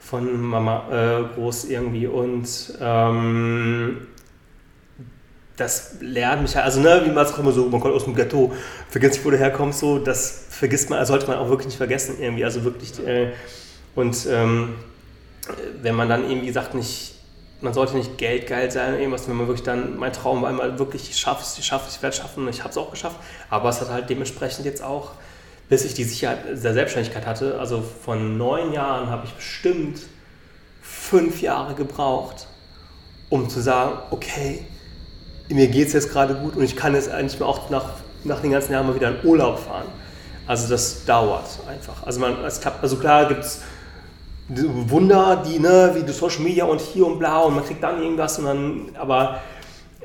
von 0.00 0.40
Mama 0.40 0.88
äh, 0.90 1.34
groß 1.34 1.66
irgendwie. 1.66 2.08
Und 2.08 2.74
ähm, 2.80 4.08
das 5.58 5.96
lernt 6.00 6.42
mich 6.42 6.54
halt, 6.54 6.64
also 6.64 6.80
ne, 6.80 7.02
wie 7.04 7.10
man 7.10 7.26
es 7.26 7.32
auch 7.32 7.38
immer 7.38 7.52
so, 7.52 7.66
man 7.68 7.80
kommt 7.80 7.94
aus 7.94 8.04
dem 8.04 8.14
Ghetto, 8.14 8.52
vergisst 8.88 9.14
nicht, 9.14 9.26
wo 9.26 9.30
du 9.30 9.36
herkommst, 9.36 9.80
so, 9.80 9.98
das 9.98 10.46
vergisst 10.48 10.88
man, 10.88 11.04
sollte 11.04 11.26
man 11.26 11.36
auch 11.36 11.48
wirklich 11.48 11.66
nicht 11.66 11.76
vergessen 11.76 12.16
irgendwie, 12.20 12.44
also 12.44 12.64
wirklich, 12.64 13.04
äh, 13.06 13.32
und 13.94 14.26
ähm, 14.30 14.76
wenn 15.82 15.96
man 15.96 16.08
dann 16.08 16.30
irgendwie 16.30 16.52
sagt, 16.52 16.74
nicht, 16.74 17.16
man 17.60 17.74
sollte 17.74 17.96
nicht 17.96 18.18
geldgeil 18.18 18.70
sein 18.70 18.94
irgendwas, 18.94 19.28
wenn 19.28 19.36
man 19.36 19.48
wirklich 19.48 19.64
dann, 19.64 19.98
mein 19.98 20.12
Traum 20.12 20.42
war 20.42 20.48
einmal 20.48 20.78
wirklich, 20.78 21.10
ich 21.10 21.18
schaffe 21.18 21.42
es, 21.42 21.58
ich 21.58 21.66
schaffe 21.66 21.88
es, 21.88 21.96
ich 21.96 22.02
werde 22.02 22.14
es 22.14 22.20
schaffen 22.20 22.44
und 22.44 22.50
ich 22.50 22.60
habe 22.60 22.70
es 22.70 22.76
auch 22.76 22.92
geschafft, 22.92 23.16
aber 23.50 23.68
es 23.68 23.80
hat 23.80 23.90
halt 23.90 24.08
dementsprechend 24.08 24.64
jetzt 24.64 24.82
auch, 24.82 25.12
bis 25.68 25.84
ich 25.84 25.94
die 25.94 26.04
Sicherheit 26.04 26.44
der 26.46 26.72
Selbstständigkeit 26.72 27.26
hatte, 27.26 27.58
also 27.58 27.82
von 28.04 28.38
neun 28.38 28.72
Jahren 28.72 29.10
habe 29.10 29.26
ich 29.26 29.32
bestimmt 29.32 30.02
fünf 30.80 31.42
Jahre 31.42 31.74
gebraucht, 31.74 32.46
um 33.28 33.50
zu 33.50 33.60
sagen, 33.60 33.98
okay, 34.12 34.64
mir 35.48 35.68
geht 35.68 35.88
es 35.88 35.92
jetzt 35.92 36.10
gerade 36.10 36.34
gut 36.34 36.56
und 36.56 36.62
ich 36.62 36.76
kann 36.76 36.94
jetzt 36.94 37.10
eigentlich 37.10 37.40
auch 37.42 37.70
nach, 37.70 37.90
nach 38.24 38.40
den 38.40 38.50
ganzen 38.50 38.72
Jahren 38.72 38.86
mal 38.86 38.94
wieder 38.94 39.08
in 39.08 39.26
Urlaub 39.26 39.58
fahren. 39.58 39.86
Also 40.46 40.68
das 40.68 41.04
dauert 41.04 41.46
einfach. 41.68 42.04
Also 42.04 42.20
man, 42.20 42.36
klappt, 42.60 42.82
also 42.82 42.96
klar 42.96 43.28
gibt 43.28 43.44
es 43.44 43.60
Wunder, 44.48 45.44
die, 45.46 45.58
ne, 45.58 45.92
wie 45.94 46.02
die 46.02 46.12
Social 46.12 46.40
Media 46.40 46.64
und 46.64 46.80
hier 46.80 47.06
und 47.06 47.18
bla 47.18 47.40
und 47.40 47.54
man 47.54 47.64
kriegt 47.64 47.82
dann 47.82 48.02
irgendwas 48.02 48.38
und 48.38 48.46
dann, 48.46 48.96
aber 48.98 49.40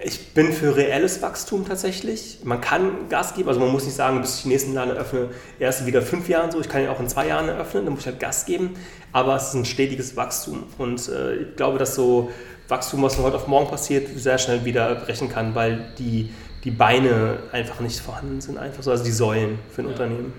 ich 0.03 0.33
bin 0.33 0.51
für 0.51 0.75
reelles 0.75 1.21
Wachstum 1.21 1.65
tatsächlich. 1.65 2.39
Man 2.43 2.59
kann 2.59 3.07
Gas 3.07 3.35
geben, 3.35 3.47
also 3.47 3.61
man 3.61 3.69
muss 3.69 3.85
nicht 3.85 3.95
sagen, 3.95 4.19
bis 4.19 4.37
ich 4.37 4.41
den 4.41 4.51
nächsten 4.51 4.73
Laden 4.73 4.89
eröffne, 4.89 5.29
erst 5.59 5.85
wieder 5.85 6.01
fünf 6.01 6.27
Jahren 6.27 6.51
so, 6.51 6.59
ich 6.59 6.67
kann 6.67 6.81
ihn 6.81 6.89
auch 6.89 6.99
in 6.99 7.07
zwei 7.07 7.27
Jahren 7.27 7.47
eröffnen, 7.47 7.85
dann 7.85 7.93
muss 7.93 8.01
ich 8.01 8.07
halt 8.07 8.19
Gas 8.19 8.45
geben, 8.45 8.71
aber 9.13 9.37
es 9.37 9.49
ist 9.49 9.53
ein 9.53 9.65
stetiges 9.65 10.17
Wachstum 10.17 10.63
und 10.77 11.07
äh, 11.07 11.35
ich 11.35 11.55
glaube, 11.55 11.77
dass 11.77 11.95
so 11.95 12.29
Wachstum, 12.67 13.03
was 13.03 13.15
von 13.15 13.25
heute 13.25 13.35
auf 13.37 13.47
morgen 13.47 13.69
passiert, 13.69 14.07
sehr 14.17 14.37
schnell 14.37 14.63
wieder 14.65 14.95
brechen 14.95 15.29
kann, 15.29 15.53
weil 15.55 15.85
die, 15.97 16.33
die 16.63 16.71
Beine 16.71 17.37
einfach 17.51 17.79
nicht 17.81 17.99
vorhanden 17.99 18.39
sind, 18.41 18.57
einfach 18.57 18.81
so, 18.83 18.91
also 18.91 19.03
die 19.03 19.11
Säulen 19.11 19.59
für 19.69 19.81
ein 19.81 19.85
ja. 19.85 19.91
Unternehmen. 19.91 20.33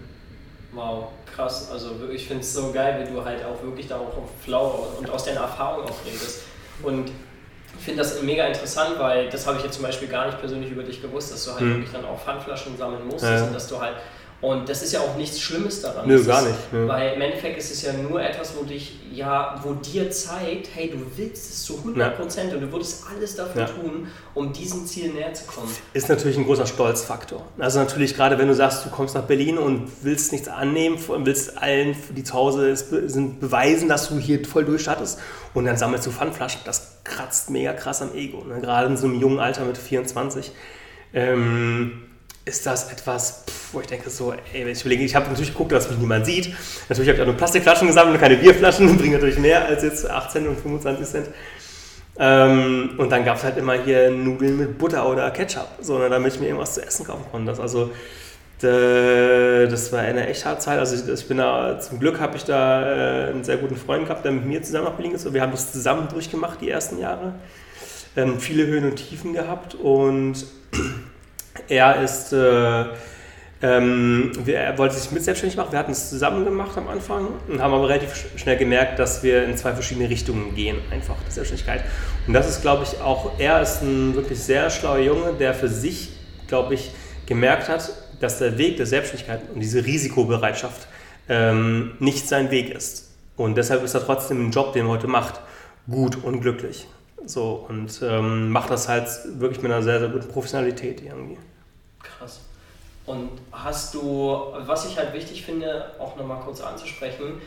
Wow, 0.73 1.09
krass. 1.35 1.71
Also 1.71 1.91
ich 2.13 2.27
finde 2.27 2.43
es 2.43 2.53
so 2.55 2.73
geil, 2.73 3.05
wie 3.07 3.13
du 3.13 3.25
halt 3.25 3.45
auch 3.45 3.63
wirklich 3.63 3.87
da 3.87 3.97
auch 3.97 4.17
auf 4.17 4.31
Flow 4.43 4.89
und 4.99 5.09
aus 5.11 5.25
deiner 5.25 5.41
Erfahrung 5.43 5.85
auch 5.85 6.05
redest. 6.07 6.41
Und 6.83 7.11
Ich 7.77 7.85
finde 7.87 8.03
das 8.03 8.23
mega 8.23 8.47
interessant, 8.47 8.99
weil 9.01 9.29
das 9.29 9.47
habe 9.49 9.59
ich 9.59 9.65
jetzt 9.65 9.75
zum 9.75 9.83
Beispiel 9.83 10.07
gar 10.07 10.27
nicht 10.27 10.39
persönlich 10.39 10.71
über 10.71 10.85
dich 10.85 11.03
gewusst, 11.03 11.33
dass 11.33 11.45
du 11.45 11.51
halt 11.53 11.61
Mhm. 11.63 11.71
wirklich 11.75 11.91
dann 11.93 12.05
auch 12.05 12.21
Pfandflaschen 12.21 12.79
sammeln 12.79 13.05
musstest 13.05 13.33
Ja. 13.33 13.45
und 13.45 13.53
dass 13.53 13.67
du 13.67 13.81
halt 13.81 13.95
und 14.41 14.69
das 14.69 14.83
ist 14.83 14.93
ja 14.93 15.01
auch 15.01 15.17
nichts 15.17 15.41
Schlimmes 15.41 15.81
daran. 15.81 16.07
Nö, 16.07 16.19
Das 16.19 16.27
gar 16.27 16.41
ist, 16.41 16.49
nicht, 16.49 16.73
nö. 16.73 16.87
Weil 16.89 17.15
im 17.15 17.21
Endeffekt 17.23 17.57
ist 17.59 17.71
es 17.73 17.83
ja 17.83 17.93
nur 17.95 18.23
etwas, 18.23 18.55
wo 18.59 18.65
dich, 18.65 19.01
ja, 19.13 19.59
wo 19.63 19.73
dir 19.75 20.11
zeigt, 20.11 20.69
hey, 20.75 20.91
du 20.91 20.99
willst 21.17 21.51
es 21.51 21.65
zu 21.65 21.75
100% 21.79 22.53
und 22.55 22.61
du 22.61 22.71
würdest 22.73 23.05
alles 23.11 23.37
dafür 23.37 23.63
Ja. 23.63 23.69
tun, 23.69 24.09
um 24.35 24.53
diesem 24.53 24.85
Ziel 24.87 25.13
näher 25.13 25.33
zu 25.33 25.45
kommen. 25.47 25.69
Ist 25.95 26.09
natürlich 26.09 26.37
ein 26.37 26.45
großer 26.45 26.67
Stolzfaktor. 26.67 27.43
Also 27.59 27.79
natürlich 27.79 28.15
gerade 28.15 28.37
wenn 28.39 28.49
du 28.49 28.55
sagst, 28.55 28.85
du 28.85 28.91
kommst 28.91 29.15
nach 29.15 29.23
Berlin 29.25 29.57
und 29.57 29.89
willst 30.03 30.33
nichts 30.33 30.49
annehmen, 30.49 30.99
willst 31.25 31.57
allen, 31.57 31.97
die 32.11 32.23
zu 32.25 32.35
Hause 32.35 32.77
sind, 32.77 33.41
beweisen, 33.41 33.89
dass 33.89 34.09
du 34.11 34.19
hier 34.19 34.45
voll 34.45 34.65
durchstartest 34.67 35.19
und 35.55 35.65
dann 35.65 35.77
sammelst 35.79 36.07
du 36.07 36.11
Pfandflaschen. 36.11 36.61
Das 36.67 36.99
kratzt 37.05 37.49
mega 37.51 37.73
krass 37.73 38.03
am 38.03 38.15
Ego. 38.15 38.45
Ne? 38.45 38.61
Gerade 38.61 38.89
in 38.89 38.97
so 38.97 39.07
einem 39.07 39.21
jungen 39.21 39.39
Alter 39.39 39.65
mit 39.65 39.79
24 39.79 40.53
ähm, 41.15 42.03
ist 42.45 42.67
das 42.67 42.91
etwas, 42.93 43.45
wo 43.73 43.81
ich 43.81 43.87
denke 43.87 44.11
so, 44.11 44.33
ey, 44.33 44.65
wenn 44.65 44.73
ich 44.73 44.81
überlege, 44.83 45.03
ich 45.05 45.15
habe 45.15 45.29
natürlich 45.29 45.53
geguckt, 45.53 45.73
dass 45.73 45.89
mich 45.89 45.99
niemand 45.99 46.27
sieht. 46.27 46.55
Natürlich 46.89 47.09
habe 47.09 47.17
ich 47.17 47.23
auch 47.23 47.27
nur 47.27 47.37
Plastikflaschen 47.37 47.87
gesammelt 47.89 48.15
und 48.17 48.21
keine 48.21 48.37
Bierflaschen, 48.37 48.97
bringen 48.99 49.15
natürlich 49.15 49.39
mehr 49.39 49.65
als 49.65 49.83
jetzt 49.83 50.09
18 50.09 50.47
und 50.49 50.61
25 50.61 51.07
Cent. 51.07 51.29
Ähm, 52.19 52.91
und 52.99 53.11
dann 53.11 53.25
gab 53.25 53.39
es 53.39 53.45
halt 53.45 53.57
immer 53.57 53.73
hier 53.75 54.11
Nudeln 54.11 54.57
mit 54.59 54.79
Butter 54.79 55.09
oder 55.09 55.31
Ketchup, 55.31 55.69
so, 55.81 55.99
ne, 55.99 56.09
damit 56.09 56.35
ich 56.35 56.41
mir 56.41 56.47
irgendwas 56.47 56.75
zu 56.75 56.87
essen 56.87 57.05
kaufen 57.07 57.25
konnte. 57.33 57.51
Das, 57.51 57.59
also, 57.59 57.91
d- 58.63 59.67
das 59.67 59.91
war 59.93 60.01
eine 60.01 60.29
echt 60.29 60.45
harte 60.45 60.61
Zeit. 60.61 60.79
Also 60.79 60.95
ich, 60.95 61.09
ich 61.13 61.27
bin 61.27 61.39
da, 61.39 61.81
zum 61.81 61.99
Glück 61.99 62.21
habe 62.21 62.37
ich 62.37 62.45
da 62.45 62.83
äh, 63.27 63.31
einen 63.31 63.43
sehr 63.43 63.57
guten 63.57 63.77
Freund 63.77 64.05
gehabt, 64.07 64.25
der 64.25 64.33
mit 64.33 64.45
mir 64.45 64.63
zusammen 64.63 64.85
nach 64.85 64.93
Berlin 64.93 65.13
ist. 65.15 65.27
Und 65.27 65.35
wir 65.35 65.41
haben 65.43 65.51
das 65.53 65.73
zusammen 65.73 66.07
durchgemacht, 66.09 66.61
die 66.61 66.71
ersten 66.71 66.99
Jahre. 67.01 67.35
Ähm, 68.17 68.39
viele 68.39 68.67
Höhen 68.67 68.85
und 68.85 68.95
Tiefen 68.97 69.33
gehabt 69.33 69.75
und 69.75 70.45
er 71.69 72.03
ist, 72.03 72.33
äh, 72.33 72.85
ähm, 73.63 74.33
er 74.47 74.77
wollte 74.77 74.95
sich 74.97 75.11
mit 75.11 75.23
selbstständig 75.25 75.57
machen. 75.57 75.73
Wir 75.73 75.79
hatten 75.79 75.93
es 75.93 76.11
zusammen 76.11 76.45
gemacht 76.45 76.77
am 76.77 76.89
Anfang 76.89 77.29
und 77.49 77.63
haben 77.63 77.73
aber 77.73 77.89
relativ 77.89 78.13
sch- 78.13 78.39
schnell 78.39 78.57
gemerkt, 78.57 78.99
dass 78.99 79.23
wir 79.23 79.45
in 79.45 79.57
zwei 79.57 79.73
verschiedene 79.73 80.09
Richtungen 80.11 80.55
gehen, 80.55 80.77
einfach 80.91 81.15
der 81.23 81.33
Selbstständigkeit. 81.33 81.83
Und 82.27 82.35
das 82.35 82.49
ist, 82.49 82.61
glaube 82.63 82.83
ich, 82.85 83.01
auch, 83.01 83.39
er 83.39 83.63
ist 83.63 83.83
ein 83.83 84.15
wirklich 84.15 84.39
sehr 84.41 84.69
schlauer 84.71 84.99
Junge, 84.99 85.33
der 85.35 85.55
für 85.55 85.69
sich, 85.69 86.11
glaube 86.47 86.75
ich, 86.75 86.91
gemerkt 87.27 87.69
hat, 87.69 87.91
dass 88.21 88.39
der 88.39 88.59
Weg 88.59 88.77
der 88.77 88.87
Selbstständigkeit 88.87 89.41
und 89.55 89.61
diese 89.61 89.85
Risikobereitschaft 89.85 90.87
ähm, 91.29 91.93
nicht 92.01 92.29
sein 92.29 92.51
Weg 92.51 92.71
ist. 92.71 93.11
Und 93.37 93.57
deshalb 93.57 93.83
ist 93.83 93.95
er 93.95 94.05
trotzdem 94.05 94.41
im 94.41 94.51
Job, 94.51 94.73
den 94.75 94.87
er 94.87 94.91
heute 94.91 95.07
macht, 95.07 95.41
gut 95.91 96.23
und 96.23 96.41
glücklich. 96.41 96.87
So, 97.27 97.67
und 97.69 98.01
ähm, 98.03 98.51
macht 98.51 98.71
das 98.71 98.89
halt 98.89 99.09
wirklich 99.39 99.63
mit 99.63 99.73
einer 99.73 99.83
sehr, 99.83 99.99
sehr 99.99 100.09
guten 100.09 100.29
Professionalität 100.29 101.03
irgendwie. 101.03 101.39
Krass. 102.03 102.41
Und 103.07 103.31
hast 103.53 103.95
du, 103.95 104.37
was 104.67 104.87
ich 104.87 104.99
halt 104.99 105.13
wichtig 105.13 105.45
finde, 105.45 105.93
auch 105.99 106.17
nochmal 106.17 106.41
kurz 106.41 106.61
anzusprechen, 106.61 107.41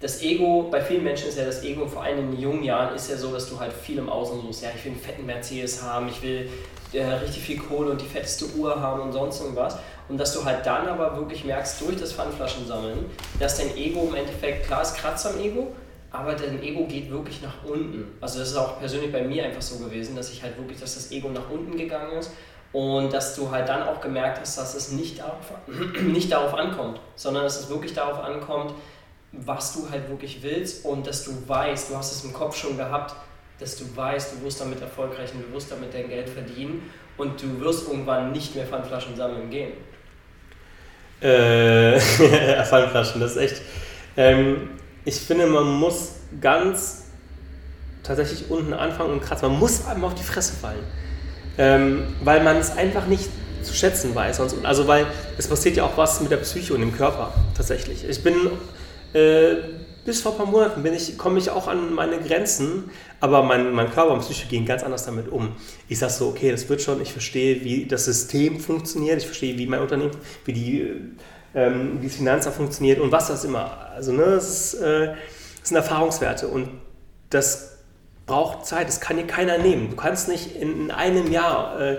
das 0.00 0.22
Ego, 0.22 0.68
bei 0.70 0.82
vielen 0.82 1.04
Menschen 1.04 1.28
ist 1.28 1.38
ja 1.38 1.46
das 1.46 1.62
Ego, 1.64 1.86
vor 1.86 2.02
allem 2.02 2.32
in 2.32 2.38
jungen 2.38 2.62
Jahren, 2.62 2.94
ist 2.94 3.08
ja 3.08 3.16
so, 3.16 3.32
dass 3.32 3.48
du 3.48 3.58
halt 3.58 3.72
viel 3.72 3.96
im 3.96 4.08
Außen 4.08 4.40
suchst. 4.42 4.62
Ja, 4.62 4.68
ich 4.76 4.84
will 4.84 4.92
einen 4.92 5.00
fetten 5.00 5.24
Mercedes 5.24 5.82
haben, 5.82 6.08
ich 6.08 6.20
will 6.20 6.50
äh, 6.92 7.04
richtig 7.04 7.42
viel 7.42 7.58
Kohle 7.58 7.92
und 7.92 8.00
die 8.00 8.06
fetteste 8.06 8.46
Uhr 8.56 8.78
haben 8.78 9.00
und 9.00 9.12
sonst 9.12 9.40
irgendwas. 9.40 9.78
Und 10.08 10.18
dass 10.18 10.34
du 10.34 10.44
halt 10.44 10.66
dann 10.66 10.88
aber 10.88 11.16
wirklich 11.16 11.44
merkst, 11.44 11.80
durch 11.80 11.96
das 11.96 12.12
Pfandflaschensammeln, 12.12 13.06
dass 13.40 13.56
dein 13.56 13.74
Ego 13.76 14.06
im 14.08 14.14
Endeffekt, 14.14 14.66
klar, 14.66 14.82
es 14.82 14.92
kratzt 14.92 15.26
am 15.26 15.40
Ego, 15.40 15.72
aber 16.14 16.34
dein 16.34 16.62
Ego 16.62 16.86
geht 16.86 17.10
wirklich 17.10 17.42
nach 17.42 17.64
unten. 17.64 18.06
Also 18.20 18.38
das 18.38 18.50
ist 18.50 18.56
auch 18.56 18.78
persönlich 18.78 19.10
bei 19.10 19.22
mir 19.22 19.44
einfach 19.44 19.60
so 19.60 19.84
gewesen, 19.84 20.14
dass 20.14 20.30
ich 20.30 20.42
halt 20.42 20.56
wirklich, 20.56 20.78
dass 20.78 20.94
das 20.94 21.10
Ego 21.10 21.28
nach 21.28 21.50
unten 21.50 21.76
gegangen 21.76 22.16
ist 22.18 22.30
und 22.72 23.12
dass 23.12 23.34
du 23.34 23.50
halt 23.50 23.68
dann 23.68 23.82
auch 23.82 24.00
gemerkt 24.00 24.38
hast, 24.40 24.56
dass 24.56 24.76
es 24.76 24.92
nicht 24.92 25.18
darauf, 25.18 25.52
nicht 26.02 26.30
darauf 26.30 26.54
ankommt, 26.54 27.00
sondern 27.16 27.42
dass 27.42 27.58
es 27.58 27.68
wirklich 27.68 27.94
darauf 27.94 28.20
ankommt, 28.20 28.74
was 29.32 29.72
du 29.74 29.90
halt 29.90 30.08
wirklich 30.08 30.40
willst 30.40 30.84
und 30.84 31.04
dass 31.04 31.24
du 31.24 31.32
weißt, 31.48 31.90
du 31.90 31.96
hast 31.96 32.12
es 32.12 32.24
im 32.24 32.32
Kopf 32.32 32.56
schon 32.56 32.76
gehabt, 32.76 33.16
dass 33.58 33.76
du 33.76 33.84
weißt, 33.96 34.34
du 34.34 34.44
wirst 34.44 34.60
damit 34.60 34.80
erfolgreich 34.80 35.34
und 35.34 35.42
du 35.48 35.52
wirst 35.52 35.72
damit 35.72 35.92
dein 35.92 36.08
Geld 36.08 36.28
verdienen 36.28 36.90
und 37.16 37.42
du 37.42 37.60
wirst 37.60 37.88
irgendwann 37.88 38.30
nicht 38.30 38.54
mehr 38.54 38.66
Pfandflaschen 38.66 39.16
sammeln 39.16 39.50
gehen. 39.50 39.72
Äh, 41.20 41.98
Pfandflaschen, 42.64 43.20
das 43.20 43.32
ist 43.32 43.36
echt. 43.36 43.62
Ähm, 44.16 44.68
ich 45.04 45.16
finde, 45.16 45.46
man 45.46 45.66
muss 45.66 46.12
ganz 46.40 47.04
tatsächlich 48.02 48.50
unten 48.50 48.72
anfangen 48.72 49.12
und 49.12 49.20
kratzen. 49.20 49.48
Man 49.48 49.58
muss 49.58 49.86
einem 49.86 50.04
auf 50.04 50.14
die 50.14 50.22
Fresse 50.22 50.54
fallen. 50.54 50.84
Ähm, 51.56 52.02
weil 52.22 52.42
man 52.42 52.56
es 52.56 52.76
einfach 52.76 53.06
nicht 53.06 53.28
zu 53.62 53.74
schätzen 53.74 54.14
weiß. 54.14 54.38
Sonst, 54.38 54.56
also, 54.64 54.86
weil 54.86 55.06
es 55.38 55.48
passiert 55.48 55.76
ja 55.76 55.84
auch 55.84 55.96
was 55.96 56.20
mit 56.20 56.30
der 56.30 56.38
Psyche 56.38 56.74
und 56.74 56.80
dem 56.80 56.94
Körper 56.94 57.32
tatsächlich. 57.56 58.08
Ich 58.08 58.22
bin. 58.22 58.34
Äh, 59.12 59.56
bis 60.04 60.20
vor 60.20 60.32
ein 60.32 60.38
paar 60.38 60.46
Monaten 60.46 60.82
bin 60.82 60.92
ich, 60.92 61.16
komme 61.16 61.38
ich 61.38 61.50
auch 61.50 61.66
an 61.66 61.94
meine 61.94 62.18
Grenzen, 62.18 62.90
aber 63.20 63.42
mein, 63.42 63.72
mein 63.72 63.90
Körper 63.90 64.12
und 64.12 64.20
Psyche 64.20 64.46
gehen 64.48 64.66
ganz 64.66 64.82
anders 64.82 65.06
damit 65.06 65.28
um. 65.28 65.52
Ich 65.88 65.98
sage 65.98 66.12
so, 66.12 66.28
okay, 66.28 66.50
das 66.50 66.68
wird 66.68 66.82
schon, 66.82 67.00
ich 67.00 67.10
verstehe, 67.10 67.64
wie 67.64 67.86
das 67.86 68.04
System 68.04 68.60
funktioniert, 68.60 69.18
ich 69.18 69.26
verstehe, 69.26 69.56
wie 69.56 69.66
mein 69.66 69.80
Unternehmen, 69.80 70.10
wie 70.44 70.52
die 70.52 70.90
ähm, 71.54 71.98
wie 72.00 72.06
das 72.06 72.16
Finanzamt 72.16 72.56
funktioniert 72.56 73.00
und 73.00 73.12
was 73.12 73.28
das 73.28 73.44
immer. 73.44 73.90
Also, 73.94 74.12
ne, 74.12 74.24
das, 74.24 74.48
ist, 74.48 74.74
äh, 74.80 75.14
das 75.60 75.68
sind 75.68 75.76
Erfahrungswerte 75.76 76.48
und 76.48 76.68
das 77.30 77.78
braucht 78.26 78.66
Zeit, 78.66 78.88
das 78.88 79.00
kann 79.00 79.16
dir 79.16 79.26
keiner 79.26 79.58
nehmen. 79.58 79.90
Du 79.90 79.96
kannst 79.96 80.28
nicht 80.28 80.56
in, 80.56 80.84
in 80.84 80.90
einem 80.90 81.30
Jahr 81.30 81.80
äh, 81.80 81.96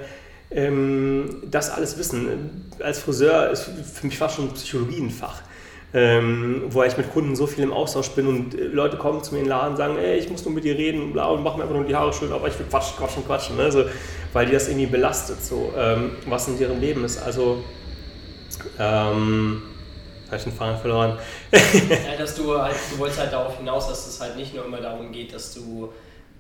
ähm, 0.52 1.44
das 1.50 1.70
alles 1.70 1.98
wissen. 1.98 2.72
Als 2.80 3.00
Friseur 3.00 3.50
ist 3.52 3.70
für 3.94 4.08
mich 4.08 4.18
fast 4.18 4.36
schon 4.36 4.52
Psychologie 4.54 5.02
ein 5.02 5.10
Fach. 5.10 5.42
Ähm, 5.94 6.64
wo 6.70 6.84
ich 6.84 6.98
mit 6.98 7.14
Kunden 7.14 7.38
so 7.38 7.48
viel 7.48 7.64
im 7.64 7.72
Austausch 7.72 8.10
bin 8.10 8.28
und 8.28 8.54
äh, 8.54 8.64
Leute 8.64 8.98
kommen 8.98 9.24
zu 9.24 9.34
mir 9.34 9.40
in 9.40 9.46
den 9.46 9.50
Laden 9.50 9.72
und 9.72 9.78
sagen, 9.78 9.98
ey, 9.98 10.18
ich 10.18 10.30
muss 10.30 10.44
nur 10.44 10.54
mit 10.54 10.66
dir 10.66 10.76
reden 10.76 11.02
und 11.02 11.14
bla 11.14 11.28
und 11.28 11.42
mach 11.42 11.56
mir 11.56 11.64
einfach 11.64 11.76
nur 11.76 11.86
die 11.86 11.96
Haare 11.96 12.12
schön, 12.12 12.34
aber 12.34 12.50
ich 12.50 12.60
will 12.60 12.66
quatschen, 12.70 12.98
quatschen, 12.98 13.26
quatschen, 13.26 13.56
ne? 13.56 13.72
so, 13.72 13.86
weil 14.34 14.46
die 14.46 14.52
das 14.52 14.68
irgendwie 14.68 14.88
belastet, 14.88 15.42
so, 15.42 15.72
ähm, 15.78 16.12
was 16.28 16.50
in 16.50 16.60
ihrem 16.60 16.82
Leben 16.82 17.06
ist. 17.06 17.24
Also, 17.24 17.64
ähm, 18.80 19.62
habe 20.28 20.38
ich 20.38 20.44
den 20.44 20.54
Faden 20.54 20.80
verloren. 20.80 21.18
Ja, 21.52 22.18
dass 22.18 22.36
du 22.36 22.60
halt, 22.60 22.76
du 22.92 22.98
wolltest 22.98 23.20
halt 23.20 23.34
darauf 23.34 23.58
hinaus, 23.58 23.88
dass 23.88 24.08
es 24.08 24.20
halt 24.20 24.36
nicht 24.36 24.54
nur 24.54 24.66
immer 24.66 24.82
darum 24.82 25.12
geht, 25.12 25.34
dass 25.34 25.54
du 25.54 25.94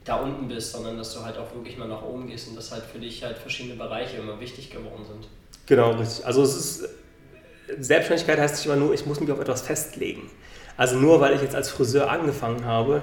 da 0.04 0.17
unten 0.17 0.47
bist, 0.47 0.71
sondern 0.71 0.97
dass 0.97 1.13
du 1.13 1.23
halt 1.23 1.38
auch 1.38 1.54
wirklich 1.54 1.78
mal 1.78 1.88
nach 1.88 2.04
oben 2.04 2.28
gehst 2.28 2.47
und 2.47 2.56
dass 2.56 2.71
halt 2.71 2.84
für 2.84 2.99
dich 2.99 3.23
halt 3.23 3.38
verschiedene 3.38 3.75
Bereiche 3.75 4.17
immer 4.17 4.39
wichtig 4.39 4.69
geworden 4.69 5.04
sind. 5.06 5.28
Genau, 5.65 5.91
richtig. 5.91 6.25
Also 6.25 6.43
es 6.43 6.56
ist 6.56 6.89
Selbstständigkeit 7.80 8.39
heißt 8.39 8.56
nicht 8.56 8.65
immer 8.65 8.75
nur, 8.75 8.93
ich 8.93 9.06
muss 9.06 9.19
mich 9.19 9.32
auf 9.32 9.39
etwas 9.39 9.62
festlegen. 9.62 10.30
Also 10.78 10.97
nur 10.97 11.21
weil 11.21 11.36
ich 11.36 11.41
jetzt 11.41 11.56
als 11.56 11.69
Friseur 11.69 12.10
angefangen 12.10 12.65
habe, 12.65 13.01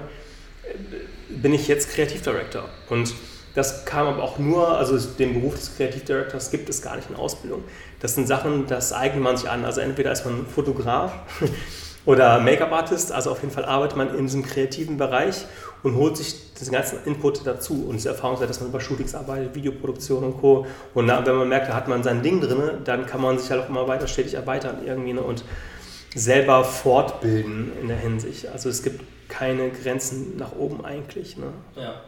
bin 1.29 1.53
ich 1.53 1.67
jetzt 1.67 1.89
Kreativdirektor. 1.89 2.69
Und 2.89 3.13
das 3.53 3.85
kam 3.85 4.07
aber 4.07 4.23
auch 4.23 4.39
nur, 4.39 4.67
also 4.77 4.97
den 4.97 5.33
Beruf 5.33 5.55
des 5.55 5.75
Kreativdirektors 5.75 6.49
gibt 6.49 6.69
es 6.69 6.81
gar 6.81 6.95
nicht 6.95 7.09
in 7.09 7.15
Ausbildung. 7.15 7.63
Das 7.99 8.15
sind 8.15 8.27
Sachen, 8.27 8.65
das 8.67 8.93
eignet 8.93 9.23
man 9.23 9.37
sich 9.37 9.49
an. 9.49 9.63
Also 9.63 9.81
entweder 9.81 10.11
ist 10.11 10.25
man 10.25 10.47
Fotograf 10.47 11.13
oder 12.05 12.39
Make-up-Artist, 12.39 13.11
also 13.11 13.31
auf 13.31 13.41
jeden 13.41 13.53
Fall 13.53 13.65
arbeitet 13.65 13.97
man 13.97 14.15
in 14.17 14.25
diesem 14.25 14.43
kreativen 14.43 14.97
Bereich 14.97 15.45
und 15.83 15.95
holt 15.95 16.17
sich 16.17 16.53
den 16.55 16.71
ganzen 16.71 16.99
Input 17.05 17.45
dazu 17.45 17.85
und 17.87 17.95
diese 17.95 18.09
Erfahrungswert, 18.09 18.49
dass 18.49 18.59
man 18.59 18.69
über 18.69 18.79
Shootings 18.79 19.13
arbeitet, 19.13 19.53
Videoproduktion 19.53 20.23
und 20.23 20.39
Co. 20.39 20.65
Und 20.93 21.07
wenn 21.07 21.35
man 21.35 21.49
merkt, 21.49 21.69
da 21.69 21.75
hat 21.75 21.87
man 21.87 22.01
sein 22.03 22.23
Ding 22.23 22.41
drin, 22.41 22.81
dann 22.83 23.05
kann 23.05 23.21
man 23.21 23.37
sich 23.37 23.51
halt 23.51 23.61
auch 23.61 23.69
immer 23.69 23.87
weiter 23.87 24.07
stetig 24.07 24.33
erweitern 24.33 24.77
irgendwie 24.85 25.13
ne? 25.13 25.21
und 25.21 25.43
selber 26.15 26.63
fortbilden 26.63 27.71
in 27.79 27.87
der 27.87 27.97
Hinsicht. 27.97 28.47
Also 28.47 28.69
es 28.69 28.81
gibt 28.81 29.03
keine 29.27 29.69
Grenzen 29.69 30.37
nach 30.37 30.55
oben 30.55 30.85
eigentlich. 30.85 31.37
Ne? 31.37 31.47
Ja. 31.75 32.01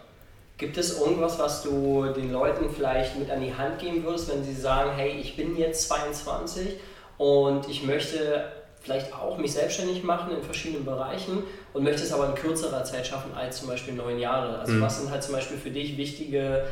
Gibt 0.58 0.78
es 0.78 1.00
irgendwas, 1.00 1.38
was 1.38 1.64
du 1.64 2.06
den 2.16 2.32
Leuten 2.32 2.70
vielleicht 2.74 3.18
mit 3.20 3.30
an 3.30 3.42
die 3.42 3.54
Hand 3.54 3.80
geben 3.80 4.04
würdest, 4.06 4.30
wenn 4.32 4.44
sie 4.44 4.54
sagen, 4.56 4.92
hey, 4.96 5.12
ich 5.20 5.36
bin 5.36 5.58
jetzt 5.58 5.88
22 5.90 6.80
und 7.18 7.68
ich 7.70 7.84
möchte 7.84 8.46
vielleicht 8.82 9.14
auch 9.14 9.38
mich 9.38 9.52
selbstständig 9.54 10.04
machen 10.04 10.32
in 10.36 10.44
verschiedenen 10.44 10.86
Bereichen 10.86 11.44
und 11.74 11.84
möchte 11.84 12.04
es 12.04 12.14
aber 12.14 12.28
in 12.30 12.36
kürzerer 12.36 12.84
Zeit 12.86 13.06
schaffen 13.08 13.32
als 13.36 13.58
zum 13.58 13.68
Beispiel 13.68 13.96
neun 13.96 14.18
Jahre. 14.20 14.60
Also 14.60 14.74
Mhm. 14.74 14.82
was 14.82 15.00
sind 15.00 15.12
halt 15.12 15.24
zum 15.24 15.34
Beispiel 15.34 15.58
für 15.58 15.72
dich 15.72 15.98
wichtige 15.98 16.66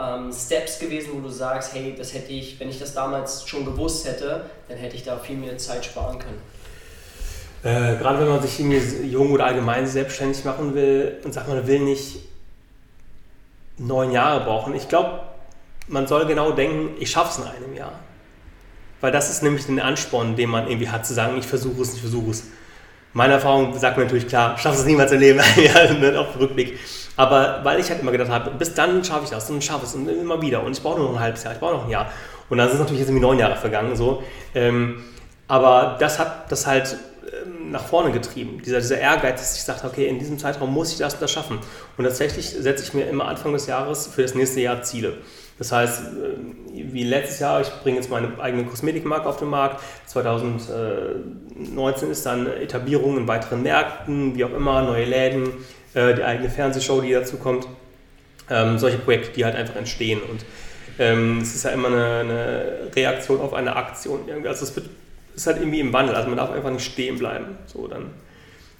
ähm, 0.00 0.32
Steps 0.32 0.78
gewesen, 0.78 1.10
wo 1.14 1.20
du 1.20 1.28
sagst, 1.28 1.74
hey, 1.74 1.94
das 1.96 2.14
hätte 2.14 2.32
ich, 2.32 2.58
wenn 2.58 2.70
ich 2.70 2.78
das 2.78 2.94
damals 2.94 3.46
schon 3.46 3.64
gewusst 3.64 4.06
hätte, 4.06 4.46
dann 4.68 4.78
hätte 4.78 4.96
ich 4.96 5.04
da 5.04 5.16
viel 5.18 5.36
mehr 5.36 5.58
Zeit 5.58 5.84
sparen 5.84 6.18
können. 6.18 6.40
Äh, 7.64 7.98
gerade 7.98 8.20
wenn 8.20 8.28
man 8.28 8.40
sich 8.42 8.58
irgendwie 8.60 9.06
jung 9.08 9.32
oder 9.32 9.46
allgemein 9.46 9.86
selbstständig 9.86 10.44
machen 10.44 10.74
will 10.74 11.18
und 11.24 11.34
sagt, 11.34 11.48
man 11.48 11.66
will 11.66 11.80
nicht 11.80 12.20
neun 13.78 14.12
Jahre 14.12 14.44
brauchen. 14.44 14.74
Ich 14.74 14.88
glaube, 14.88 15.20
man 15.86 16.06
soll 16.06 16.26
genau 16.26 16.52
denken, 16.52 16.90
ich 17.00 17.10
schaffe 17.10 17.30
es 17.30 17.46
in 17.46 17.64
einem 17.64 17.74
Jahr. 17.74 17.92
Weil 19.00 19.12
das 19.12 19.30
ist 19.30 19.42
nämlich 19.42 19.66
den 19.66 19.80
Ansporn, 19.80 20.36
den 20.36 20.50
man 20.50 20.66
irgendwie 20.66 20.88
hat, 20.88 21.06
zu 21.06 21.14
sagen, 21.14 21.38
ich 21.38 21.46
versuche 21.46 21.82
es, 21.82 21.94
ich 21.94 22.00
versuche 22.00 22.30
es. 22.30 22.44
Meine 23.12 23.34
Erfahrung 23.34 23.76
sagt 23.78 23.96
mir 23.96 24.04
natürlich 24.04 24.28
klar, 24.28 24.58
schaffst 24.58 24.80
es 24.80 24.86
niemals 24.86 25.12
im 25.12 25.20
Leben, 25.20 25.40
ja, 25.56 25.92
ne, 25.92 26.18
auf 26.18 26.32
den 26.32 26.40
Rückblick. 26.40 26.78
Aber 27.16 27.60
weil 27.62 27.80
ich 27.80 27.88
halt 27.90 28.00
immer 28.00 28.12
gedacht 28.12 28.30
habe, 28.30 28.50
bis 28.50 28.74
dann 28.74 29.02
schaffe 29.02 29.24
ich 29.24 29.30
das 29.30 29.48
und 29.50 29.62
schaffe 29.64 29.86
es 29.86 29.94
und 29.94 30.08
immer 30.08 30.40
wieder 30.42 30.62
und 30.62 30.76
ich 30.76 30.82
brauche 30.82 30.98
nur 30.98 31.08
noch 31.08 31.16
ein 31.16 31.22
halbes 31.22 31.42
Jahr, 31.42 31.54
ich 31.54 31.58
brauche 31.58 31.74
noch 31.74 31.84
ein 31.84 31.90
Jahr. 31.90 32.10
Und 32.48 32.58
dann 32.58 32.68
sind 32.68 32.78
natürlich 32.78 33.00
jetzt 33.00 33.08
irgendwie 33.08 33.26
neun 33.26 33.38
Jahre 33.38 33.56
vergangen 33.56 33.96
so. 33.96 34.22
Ähm, 34.54 35.02
aber 35.48 35.96
das 35.98 36.18
hat 36.18 36.50
das 36.52 36.66
halt 36.66 36.96
nach 37.70 37.86
vorne 37.86 38.12
getrieben. 38.12 38.60
Dieser, 38.64 38.80
dieser 38.80 38.98
Ehrgeiz, 38.98 39.40
dass 39.40 39.56
ich 39.56 39.62
sagte, 39.62 39.86
okay, 39.86 40.06
in 40.06 40.18
diesem 40.18 40.38
Zeitraum 40.38 40.72
muss 40.72 40.92
ich 40.92 40.98
das 40.98 41.14
und 41.14 41.22
das 41.22 41.30
schaffen. 41.30 41.58
Und 41.96 42.04
tatsächlich 42.04 42.50
setze 42.50 42.84
ich 42.84 42.94
mir 42.94 43.08
immer 43.08 43.26
Anfang 43.26 43.52
des 43.52 43.66
Jahres 43.66 44.06
für 44.06 44.22
das 44.22 44.34
nächste 44.34 44.60
Jahr 44.60 44.82
Ziele. 44.82 45.14
Das 45.58 45.72
heißt, 45.72 46.02
äh, 46.02 46.36
wie 46.72 47.04
letztes 47.04 47.40
Jahr, 47.40 47.60
ich 47.60 47.68
bringe 47.82 47.96
jetzt 47.96 48.10
meine 48.10 48.40
eigene 48.40 48.64
Kosmetikmarke 48.64 49.28
auf 49.28 49.38
den 49.38 49.48
Markt. 49.48 49.82
2019 50.06 52.10
ist 52.10 52.24
dann 52.24 52.46
Etablierung 52.46 53.16
in 53.16 53.26
weiteren 53.26 53.62
Märkten, 53.62 54.36
wie 54.36 54.44
auch 54.44 54.54
immer, 54.54 54.82
neue 54.82 55.04
Läden, 55.04 55.48
äh, 55.94 56.14
die 56.14 56.22
eigene 56.22 56.48
Fernsehshow, 56.48 57.00
die 57.00 57.12
dazu 57.12 57.38
kommt. 57.38 57.66
Ähm, 58.50 58.78
solche 58.78 58.98
Projekte, 58.98 59.32
die 59.32 59.44
halt 59.44 59.56
einfach 59.56 59.76
entstehen. 59.76 60.20
Und 60.22 60.44
ähm, 60.98 61.40
es 61.42 61.54
ist 61.54 61.64
ja 61.64 61.70
immer 61.70 61.88
eine, 61.88 62.20
eine, 62.20 62.78
Reaktion 62.94 63.40
auf 63.40 63.52
eine 63.52 63.76
Aktion. 63.76 64.20
Also 64.46 64.64
es 64.64 64.74
wird, 64.74 64.88
ist 65.38 65.46
halt 65.46 65.58
irgendwie 65.58 65.80
im 65.80 65.92
Wandel. 65.92 66.14
Also 66.14 66.28
man 66.28 66.36
darf 66.36 66.50
einfach 66.50 66.70
nicht 66.70 66.84
stehen 66.84 67.18
bleiben. 67.18 67.56
So, 67.66 67.86
dann 67.86 68.10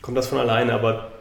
kommt 0.02 0.16
das 0.18 0.26
von 0.26 0.38
alleine. 0.38 0.74
Aber 0.74 1.12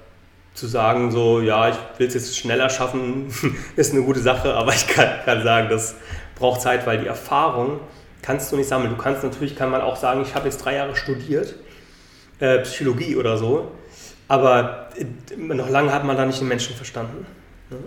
zu 0.55 0.65
sagen, 0.65 1.11
so, 1.11 1.39
ja, 1.39 1.69
ich 1.69 1.75
will 1.97 2.07
es 2.07 2.15
jetzt 2.15 2.35
schneller 2.35 2.69
schaffen, 2.69 3.31
ist 3.75 3.93
eine 3.93 4.01
gute 4.01 4.19
Sache, 4.19 4.55
aber 4.55 4.73
ich 4.73 4.87
kann, 4.87 5.07
kann, 5.23 5.43
sagen, 5.43 5.69
das 5.69 5.95
braucht 6.35 6.61
Zeit, 6.61 6.87
weil 6.87 6.97
die 6.97 7.05
Erfahrung 7.05 7.79
kannst 8.23 8.51
du 8.51 8.57
nicht 8.57 8.67
sammeln. 8.67 8.89
Du 8.89 8.97
kannst 8.97 9.23
natürlich, 9.23 9.55
kann 9.55 9.69
man 9.69 9.81
auch 9.81 9.95
sagen, 9.95 10.23
ich 10.23 10.33
habe 10.33 10.45
jetzt 10.45 10.57
drei 10.57 10.75
Jahre 10.75 10.95
studiert, 10.95 11.53
äh, 12.39 12.57
Psychologie 12.59 13.15
oder 13.15 13.37
so, 13.37 13.71
aber 14.27 14.89
äh, 14.95 15.35
noch 15.35 15.69
lange 15.69 15.93
hat 15.93 16.03
man 16.03 16.17
da 16.17 16.25
nicht 16.25 16.41
den 16.41 16.47
Menschen 16.47 16.75
verstanden. 16.75 17.27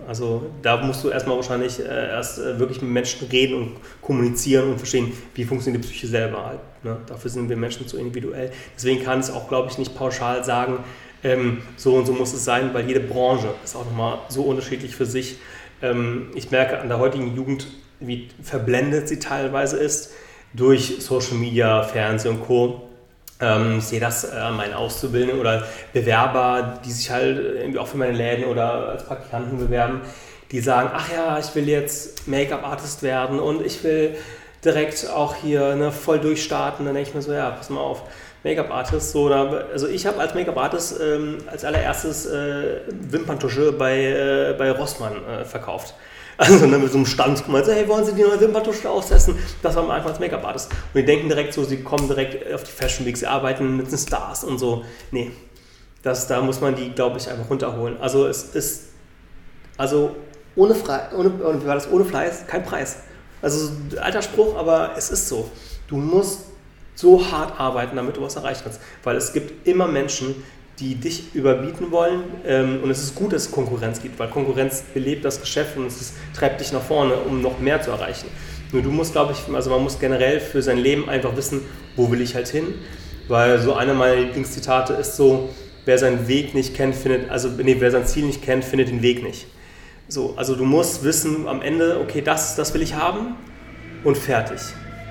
Also 0.06 0.50
da 0.60 0.76
musst 0.76 1.02
du 1.04 1.08
erstmal 1.08 1.36
wahrscheinlich 1.36 1.78
äh, 1.80 2.08
erst 2.08 2.38
äh, 2.38 2.58
wirklich 2.58 2.82
mit 2.82 2.90
Menschen 2.90 3.28
reden 3.28 3.54
und 3.54 3.76
kommunizieren 4.02 4.70
und 4.70 4.78
verstehen, 4.78 5.12
wie 5.34 5.44
funktioniert 5.44 5.84
die 5.84 5.88
Psyche 5.88 6.06
selber 6.06 6.44
halt. 6.44 6.60
Ne? 6.82 6.98
Dafür 7.06 7.30
sind 7.30 7.48
wir 7.48 7.56
Menschen 7.56 7.88
zu 7.88 7.96
individuell. 7.96 8.50
Deswegen 8.76 9.02
kann 9.02 9.20
es 9.20 9.30
auch, 9.30 9.48
glaube 9.48 9.70
ich, 9.70 9.78
nicht 9.78 9.94
pauschal 9.94 10.44
sagen, 10.44 10.84
ähm, 11.22 11.62
so 11.76 11.94
und 11.94 12.06
so 12.06 12.12
muss 12.12 12.32
es 12.34 12.44
sein, 12.44 12.74
weil 12.74 12.86
jede 12.86 13.00
Branche 13.00 13.48
ist 13.64 13.74
auch 13.74 13.84
nochmal 13.86 14.18
so 14.28 14.42
unterschiedlich 14.42 14.94
für 14.94 15.06
sich. 15.06 15.38
Ähm, 15.80 16.28
ich 16.34 16.50
merke 16.50 16.78
an 16.78 16.88
der 16.88 16.98
heutigen 16.98 17.34
Jugend, 17.34 17.66
wie 18.00 18.28
verblendet 18.42 19.08
sie 19.08 19.18
teilweise 19.18 19.78
ist 19.78 20.12
durch 20.52 20.96
Social 21.00 21.36
Media, 21.36 21.82
Fernsehen 21.82 22.36
und 22.36 22.46
Co. 22.46 22.89
Ähm, 23.40 23.78
ich 23.78 23.84
sehe 23.84 24.00
das 24.00 24.24
äh, 24.24 24.50
meinen 24.50 24.74
Auszubildenden 24.74 25.40
oder 25.40 25.64
Bewerber, 25.92 26.80
die 26.84 26.92
sich 26.92 27.10
halt 27.10 27.38
irgendwie 27.38 27.78
auch 27.78 27.86
für 27.86 27.96
meine 27.96 28.12
Läden 28.12 28.44
oder 28.44 28.90
als 28.90 29.04
Praktikanten 29.04 29.58
bewerben, 29.58 30.02
die 30.50 30.60
sagen, 30.60 30.90
ach 30.92 31.10
ja, 31.12 31.38
ich 31.38 31.54
will 31.54 31.68
jetzt 31.68 32.26
Make-up-Artist 32.26 33.02
werden 33.02 33.38
und 33.38 33.64
ich 33.64 33.82
will 33.84 34.16
direkt 34.64 35.08
auch 35.08 35.34
hier 35.36 35.74
ne, 35.76 35.92
voll 35.92 36.18
durchstarten. 36.18 36.84
Dann 36.84 36.94
denke 36.94 37.10
ich 37.10 37.14
mir 37.14 37.22
so, 37.22 37.32
ja, 37.32 37.50
pass 37.50 37.70
mal 37.70 37.80
auf, 37.80 38.02
Make-up-Artist. 38.42 39.12
So, 39.12 39.28
also 39.28 39.86
ich 39.86 40.06
habe 40.06 40.18
als 40.18 40.34
Make-up-Artist 40.34 41.00
ähm, 41.00 41.38
als 41.46 41.64
allererstes 41.64 42.26
äh, 42.26 42.80
Wimperntusche 42.88 43.72
bei, 43.72 44.04
äh, 44.04 44.54
bei 44.56 44.70
Rossmann 44.70 45.24
äh, 45.26 45.44
verkauft. 45.44 45.94
Also 46.40 46.64
ne, 46.64 46.78
mit 46.78 46.90
so 46.90 46.96
einem 46.96 47.04
Stand 47.04 47.44
gemeint, 47.44 47.66
so, 47.66 47.72
hey, 47.72 47.86
wollen 47.86 48.02
Sie 48.02 48.14
die 48.14 48.22
neue 48.22 48.40
Wimperntusche 48.40 48.88
aufsetzen? 48.88 49.34
Das 49.60 49.76
war 49.76 49.90
einfach 49.90 50.08
als 50.08 50.20
Make-up-Artist. 50.20 50.72
Und 50.72 50.98
die 50.98 51.04
denken 51.04 51.28
direkt 51.28 51.52
so, 51.52 51.64
sie 51.64 51.82
kommen 51.82 52.08
direkt 52.08 52.50
auf 52.54 52.64
die 52.64 52.70
Fashion 52.70 53.04
Week, 53.04 53.14
sie 53.14 53.26
arbeiten 53.26 53.76
mit 53.76 53.92
den 53.92 53.98
Stars 53.98 54.42
und 54.44 54.56
so. 54.56 54.82
Nee, 55.10 55.32
das, 56.02 56.26
da 56.28 56.40
muss 56.40 56.62
man 56.62 56.74
die, 56.74 56.92
glaube 56.92 57.18
ich, 57.18 57.28
einfach 57.28 57.50
runterholen. 57.50 57.98
Also 58.00 58.26
es 58.26 58.54
ist, 58.54 58.84
also 59.76 60.16
ohne, 60.56 60.74
Fre 60.74 61.10
ohne, 61.14 61.30
wie 61.60 61.66
war 61.66 61.74
das, 61.74 61.92
ohne 61.92 62.06
Fleiß 62.06 62.46
kein 62.46 62.64
Preis. 62.64 63.00
Also 63.42 63.72
alter 64.00 64.22
Spruch, 64.22 64.56
aber 64.56 64.92
es 64.96 65.10
ist 65.10 65.28
so. 65.28 65.50
Du 65.88 65.98
musst 65.98 66.46
so 66.94 67.30
hart 67.30 67.60
arbeiten, 67.60 67.96
damit 67.96 68.16
du 68.16 68.22
was 68.22 68.36
erreichen 68.36 68.62
kannst. 68.64 68.80
Weil 69.04 69.16
es 69.16 69.34
gibt 69.34 69.68
immer 69.68 69.86
Menschen, 69.86 70.42
die 70.80 70.94
dich 70.94 71.34
überbieten 71.34 71.90
wollen. 71.90 72.22
Ähm, 72.46 72.80
und 72.82 72.90
es 72.90 73.02
ist 73.02 73.14
gut, 73.14 73.32
dass 73.32 73.46
es 73.46 73.50
Konkurrenz 73.50 74.00
gibt, 74.02 74.18
weil 74.18 74.28
Konkurrenz 74.28 74.82
belebt 74.94 75.24
das 75.24 75.40
Geschäft 75.40 75.76
und 75.76 75.86
es 75.86 76.14
treibt 76.34 76.60
dich 76.60 76.72
nach 76.72 76.82
vorne, 76.82 77.14
um 77.14 77.42
noch 77.42 77.60
mehr 77.60 77.82
zu 77.82 77.90
erreichen. 77.90 78.28
Nur 78.72 78.82
du 78.82 78.90
musst, 78.90 79.12
glaube 79.12 79.32
ich, 79.32 79.54
also 79.54 79.70
man 79.70 79.82
muss 79.82 79.98
generell 79.98 80.40
für 80.40 80.62
sein 80.62 80.78
Leben 80.78 81.08
einfach 81.08 81.36
wissen, 81.36 81.62
wo 81.96 82.10
will 82.10 82.20
ich 82.20 82.34
halt 82.34 82.48
hin. 82.48 82.74
Weil 83.28 83.60
so 83.60 83.74
einer 83.74 83.94
meiner 83.94 84.16
Lieblingszitate 84.16 84.94
ist 84.94 85.16
so, 85.16 85.50
wer 85.84 85.98
seinen 85.98 86.26
Weg 86.28 86.54
nicht 86.54 86.74
kennt, 86.74 86.94
findet, 86.94 87.30
also 87.30 87.48
nee, 87.48 87.76
wer 87.78 87.90
sein 87.90 88.06
Ziel 88.06 88.24
nicht 88.24 88.42
kennt, 88.42 88.64
findet 88.64 88.88
den 88.88 89.02
Weg 89.02 89.22
nicht. 89.22 89.46
So, 90.08 90.34
also 90.36 90.56
du 90.56 90.64
musst 90.64 91.04
wissen 91.04 91.46
am 91.46 91.62
Ende, 91.62 92.00
okay, 92.00 92.22
das, 92.22 92.56
das 92.56 92.74
will 92.74 92.82
ich 92.82 92.94
haben 92.94 93.36
und 94.02 94.18
fertig. 94.18 94.60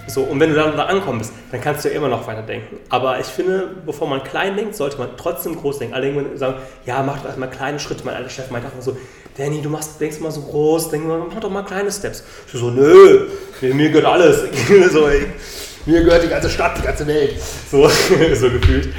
So, 0.09 0.23
und 0.23 0.39
wenn 0.39 0.49
du 0.49 0.55
dann 0.55 0.75
da 0.75 0.85
ankommen 0.85 1.19
bist, 1.19 1.33
dann 1.51 1.61
kannst 1.61 1.85
du 1.85 1.89
ja 1.89 1.95
immer 1.95 2.07
noch 2.07 2.25
weiter 2.27 2.41
denken. 2.41 2.77
Aber 2.89 3.19
ich 3.19 3.27
finde, 3.27 3.69
bevor 3.85 4.07
man 4.07 4.23
klein 4.23 4.55
denkt, 4.55 4.75
sollte 4.75 4.97
man 4.97 5.09
trotzdem 5.17 5.55
groß 5.55 5.79
denken. 5.79 5.93
Alle 5.93 6.11
denken, 6.11 6.37
sagen, 6.37 6.55
ja, 6.85 7.03
mach 7.03 7.19
doch 7.19 7.25
erstmal 7.25 7.49
kleine 7.49 7.79
Schritte. 7.79 8.03
Mein 8.05 8.15
alter 8.15 8.29
Chef 8.29 8.49
meinte 8.49 8.67
auch 8.67 8.81
so, 8.81 8.97
Danny, 9.37 9.61
du 9.61 9.69
machst, 9.69 10.01
denkst 10.01 10.19
mal 10.19 10.31
so 10.31 10.41
groß, 10.41 10.89
denk 10.89 11.07
mal, 11.07 11.19
mach 11.19 11.39
doch 11.39 11.49
mal 11.49 11.63
kleine 11.63 11.91
Steps. 11.91 12.23
Ich 12.51 12.59
so, 12.59 12.71
nö, 12.71 13.27
mir, 13.61 13.73
mir 13.75 13.89
gehört 13.89 14.05
alles. 14.05 14.41
so, 14.91 15.07
ey, 15.07 15.27
mir 15.85 16.03
gehört 16.03 16.23
die 16.23 16.29
ganze 16.29 16.49
Stadt, 16.49 16.77
die 16.77 16.81
ganze 16.81 17.05
Welt. 17.05 17.35
So, 17.69 17.87
so 18.33 18.49
gefühlt. 18.49 18.89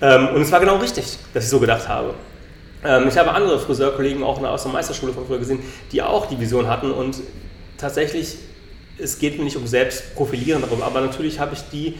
Ähm, 0.00 0.28
und 0.34 0.42
es 0.42 0.52
war 0.52 0.60
genau 0.60 0.76
richtig, 0.76 1.18
dass 1.32 1.44
ich 1.44 1.50
so 1.50 1.58
gedacht 1.58 1.88
habe. 1.88 2.14
Ähm, 2.84 3.08
ich 3.08 3.18
habe 3.18 3.32
andere 3.32 3.58
Friseurkollegen 3.58 4.22
auch 4.22 4.42
aus 4.42 4.62
der 4.62 4.72
Meisterschule 4.72 5.12
von 5.12 5.26
früher 5.26 5.38
gesehen, 5.38 5.60
die 5.92 6.02
auch 6.02 6.26
die 6.26 6.38
Vision 6.38 6.68
hatten 6.68 6.90
und 6.90 7.16
tatsächlich 7.78 8.36
es 8.98 9.18
geht 9.18 9.38
mir 9.38 9.44
nicht 9.44 9.56
um 9.56 9.66
Selbstprofilieren 9.66 10.62
darüber, 10.62 10.84
aber 10.84 11.00
natürlich 11.00 11.40
habe 11.40 11.54
ich 11.54 11.62
die 11.72 11.94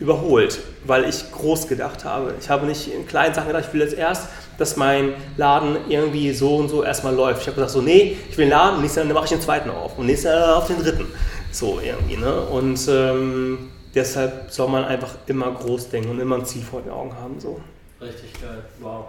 überholt, 0.00 0.58
weil 0.86 1.04
ich 1.08 1.30
groß 1.30 1.68
gedacht 1.68 2.04
habe. 2.04 2.34
Ich 2.40 2.48
habe 2.48 2.66
nicht 2.66 2.92
in 2.92 3.06
kleinen 3.06 3.34
Sachen 3.34 3.48
gedacht, 3.48 3.66
ich 3.68 3.72
will 3.74 3.82
jetzt 3.82 3.94
erst, 3.94 4.28
dass 4.56 4.76
mein 4.76 5.12
Laden 5.36 5.76
irgendwie 5.90 6.32
so 6.32 6.56
und 6.56 6.70
so 6.70 6.82
erstmal 6.82 7.14
läuft. 7.14 7.42
Ich 7.42 7.46
habe 7.46 7.56
gesagt, 7.56 7.72
so, 7.72 7.82
nee, 7.82 8.16
ich 8.28 8.36
will 8.36 8.44
einen 8.44 8.52
Laden 8.52 8.80
nächstes 8.80 9.04
Jahr 9.04 9.14
mache 9.14 9.24
ich 9.24 9.30
den 9.30 9.40
zweiten 9.42 9.70
auf 9.70 9.98
und 9.98 10.06
nächstes 10.06 10.30
Jahr 10.30 10.56
auf 10.56 10.66
den 10.66 10.78
dritten. 10.78 11.06
So 11.52 11.80
irgendwie, 11.84 12.16
ne? 12.16 12.40
Und 12.40 12.80
ähm, 12.88 13.70
deshalb 13.94 14.50
soll 14.50 14.68
man 14.68 14.84
einfach 14.84 15.14
immer 15.26 15.50
groß 15.52 15.90
denken 15.90 16.10
und 16.10 16.20
immer 16.20 16.36
ein 16.36 16.46
Ziel 16.46 16.62
vor 16.62 16.80
den 16.80 16.90
Augen 16.90 17.14
haben. 17.14 17.38
So. 17.38 17.60
Richtig 18.00 18.32
geil, 18.40 18.64
wow. 18.80 19.06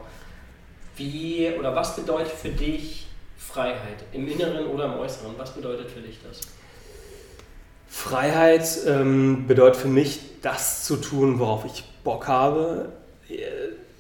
Wie 0.98 1.52
oder 1.58 1.74
was 1.74 1.96
bedeutet 1.96 2.34
für 2.34 2.50
dich 2.50 3.08
Freiheit? 3.38 4.04
Im 4.12 4.28
Inneren 4.28 4.68
oder 4.68 4.86
im 4.86 5.00
Äußeren? 5.00 5.34
Was 5.38 5.54
bedeutet 5.54 5.90
für 5.90 6.02
dich 6.02 6.20
das? 6.28 6.42
Freiheit 7.92 8.66
ähm, 8.88 9.46
bedeutet 9.48 9.76
für 9.76 9.90
mich, 9.90 10.20
das 10.42 10.86
zu 10.86 10.96
tun, 10.96 11.40
worauf 11.40 11.66
ich 11.66 11.84
Bock 12.06 12.28
habe, 12.28 12.90
äh, 13.30 13.36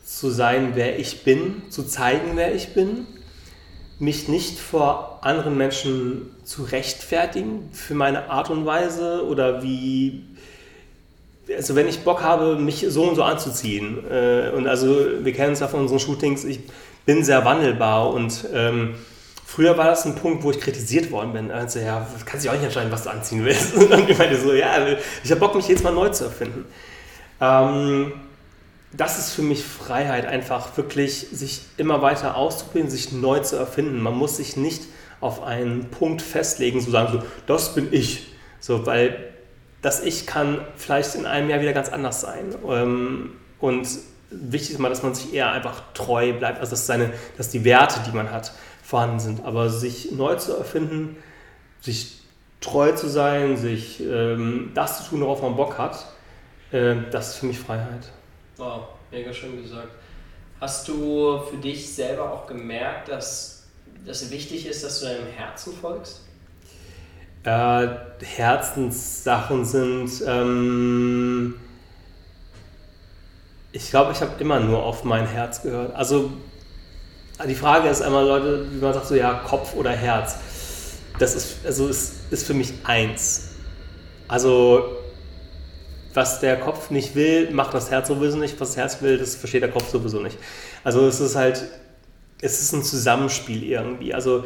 zu 0.05 0.31
sein, 0.31 0.71
wer 0.75 0.97
ich 0.97 1.23
bin, 1.23 1.63
zu 1.69 1.83
zeigen, 1.83 2.31
wer 2.35 2.55
ich 2.55 2.73
bin, 2.73 3.05
mich 3.99 4.29
nicht 4.29 4.59
vor 4.59 5.19
anderen 5.21 5.57
Menschen 5.57 6.33
zu 6.45 6.63
rechtfertigen 6.63 7.69
für 7.73 7.93
meine 7.93 8.29
Art 8.29 8.49
und 8.49 8.65
Weise 8.65 9.25
oder 9.27 9.61
wie, 9.61 10.23
also 11.55 11.75
wenn 11.75 11.87
ich 11.87 11.99
Bock 11.99 12.23
habe, 12.23 12.55
mich 12.55 12.85
so 12.87 13.03
und 13.03 13.15
so 13.15 13.23
anzuziehen. 13.23 14.05
Äh, 14.09 14.51
und 14.55 14.67
also 14.67 15.05
wir 15.21 15.33
kennen 15.33 15.51
es 15.51 15.59
ja 15.59 15.67
von 15.67 15.81
unseren 15.81 15.99
Shootings, 15.99 16.45
ich 16.45 16.61
bin 17.05 17.25
sehr 17.25 17.43
wandelbar 17.43 18.09
und 18.13 18.45
ähm, 18.53 18.95
Früher 19.53 19.77
war 19.77 19.87
das 19.87 20.05
ein 20.05 20.15
Punkt, 20.15 20.43
wo 20.43 20.51
ich 20.51 20.61
kritisiert 20.61 21.11
worden 21.11 21.33
bin. 21.33 21.51
Also, 21.51 21.79
ja, 21.79 22.07
kannst 22.23 22.45
dich 22.45 22.49
auch 22.49 22.55
nicht 22.55 22.63
entscheiden, 22.63 22.89
was 22.89 23.03
du 23.03 23.09
anziehen 23.09 23.43
willst. 23.43 23.75
Und 23.75 23.91
dann 23.91 24.07
meinte 24.17 24.39
so, 24.39 24.53
ja, 24.53 24.77
ich 25.25 25.29
habe 25.29 25.41
Bock, 25.41 25.55
mich 25.55 25.67
jetzt 25.67 25.83
mal 25.83 25.91
neu 25.91 26.07
zu 26.07 26.23
erfinden. 26.23 26.63
Ähm, 27.41 28.13
das 28.93 29.19
ist 29.19 29.33
für 29.33 29.41
mich 29.41 29.65
Freiheit, 29.65 30.25
einfach 30.25 30.77
wirklich 30.77 31.27
sich 31.33 31.63
immer 31.75 32.01
weiter 32.01 32.37
auszuprobieren, 32.37 32.89
sich 32.89 33.11
neu 33.11 33.39
zu 33.39 33.57
erfinden. 33.57 33.99
Man 33.99 34.15
muss 34.15 34.37
sich 34.37 34.55
nicht 34.55 34.83
auf 35.19 35.43
einen 35.43 35.89
Punkt 35.89 36.21
festlegen, 36.21 36.79
so 36.79 36.89
sagen, 36.89 37.11
so, 37.11 37.21
das 37.45 37.75
bin 37.75 37.89
ich. 37.91 38.31
So, 38.61 38.85
weil 38.85 39.33
das 39.81 40.01
Ich 40.01 40.27
kann 40.27 40.61
vielleicht 40.77 41.15
in 41.15 41.25
einem 41.25 41.49
Jahr 41.49 41.59
wieder 41.59 41.73
ganz 41.73 41.89
anders 41.89 42.21
sein. 42.21 42.55
Ähm, 42.69 43.31
und 43.59 43.85
wichtig 44.31 44.71
ist 44.71 44.79
mal, 44.79 44.89
dass 44.89 45.03
man 45.03 45.13
sich 45.13 45.33
eher 45.33 45.51
einfach 45.51 45.83
treu 45.93 46.33
bleibt, 46.33 46.59
also 46.59 46.71
dass, 46.71 46.87
seine, 46.87 47.13
dass 47.37 47.49
die 47.49 47.63
Werte, 47.63 47.99
die 48.07 48.15
man 48.15 48.31
hat, 48.31 48.53
vorhanden 48.81 49.19
sind. 49.19 49.45
Aber 49.45 49.69
sich 49.69 50.11
neu 50.11 50.35
zu 50.35 50.55
erfinden, 50.55 51.17
sich 51.81 52.21
treu 52.61 52.93
zu 52.93 53.09
sein, 53.09 53.57
sich 53.57 54.01
ähm, 54.01 54.71
das 54.73 55.03
zu 55.03 55.09
tun, 55.09 55.21
worauf 55.21 55.41
man 55.41 55.55
Bock 55.55 55.77
hat, 55.77 56.05
äh, 56.71 56.95
das 57.11 57.29
ist 57.29 57.35
für 57.37 57.47
mich 57.47 57.59
Freiheit. 57.59 58.11
Wow, 58.57 58.83
mega 59.11 59.33
schön 59.33 59.61
gesagt. 59.61 59.89
Hast 60.59 60.87
du 60.87 61.39
für 61.49 61.57
dich 61.57 61.93
selber 61.93 62.31
auch 62.31 62.47
gemerkt, 62.47 63.09
dass 63.09 63.67
es 64.05 64.29
wichtig 64.29 64.67
ist, 64.67 64.83
dass 64.83 64.99
du 64.99 65.07
deinem 65.07 65.27
Herzen 65.27 65.73
folgst? 65.73 66.21
Äh, 67.43 67.87
Herzenssachen 68.23 69.65
sind, 69.65 70.11
ähm, 70.27 71.55
ich 73.71 73.89
glaube, 73.89 74.11
ich 74.11 74.21
habe 74.21 74.31
immer 74.39 74.59
nur 74.59 74.83
auf 74.83 75.03
mein 75.03 75.25
Herz 75.25 75.61
gehört. 75.61 75.95
Also 75.95 76.31
die 77.47 77.55
Frage 77.55 77.89
ist 77.89 78.01
einmal, 78.01 78.25
Leute, 78.25 78.67
wie 78.71 78.81
man 78.81 78.93
sagt 78.93 79.07
so, 79.07 79.15
ja, 79.15 79.33
Kopf 79.33 79.73
oder 79.75 79.91
Herz. 79.91 80.37
Das 81.19 81.35
ist, 81.35 81.65
also 81.65 81.87
ist, 81.87 82.31
ist 82.31 82.45
für 82.45 82.53
mich 82.53 82.73
eins. 82.83 83.49
Also, 84.27 84.97
was 86.13 86.39
der 86.39 86.59
Kopf 86.59 86.89
nicht 86.89 87.15
will, 87.15 87.51
macht 87.51 87.73
das 87.73 87.89
Herz 87.89 88.07
sowieso 88.07 88.37
nicht. 88.37 88.59
Was 88.59 88.69
das 88.69 88.77
Herz 88.77 89.01
will, 89.01 89.17
das 89.17 89.35
versteht 89.35 89.63
der 89.63 89.71
Kopf 89.71 89.89
sowieso 89.89 90.19
nicht. 90.19 90.37
Also, 90.83 91.07
es 91.07 91.19
ist 91.19 91.35
halt, 91.35 91.63
es 92.41 92.61
ist 92.61 92.73
ein 92.73 92.83
Zusammenspiel 92.83 93.63
irgendwie. 93.63 94.13
Also, 94.13 94.43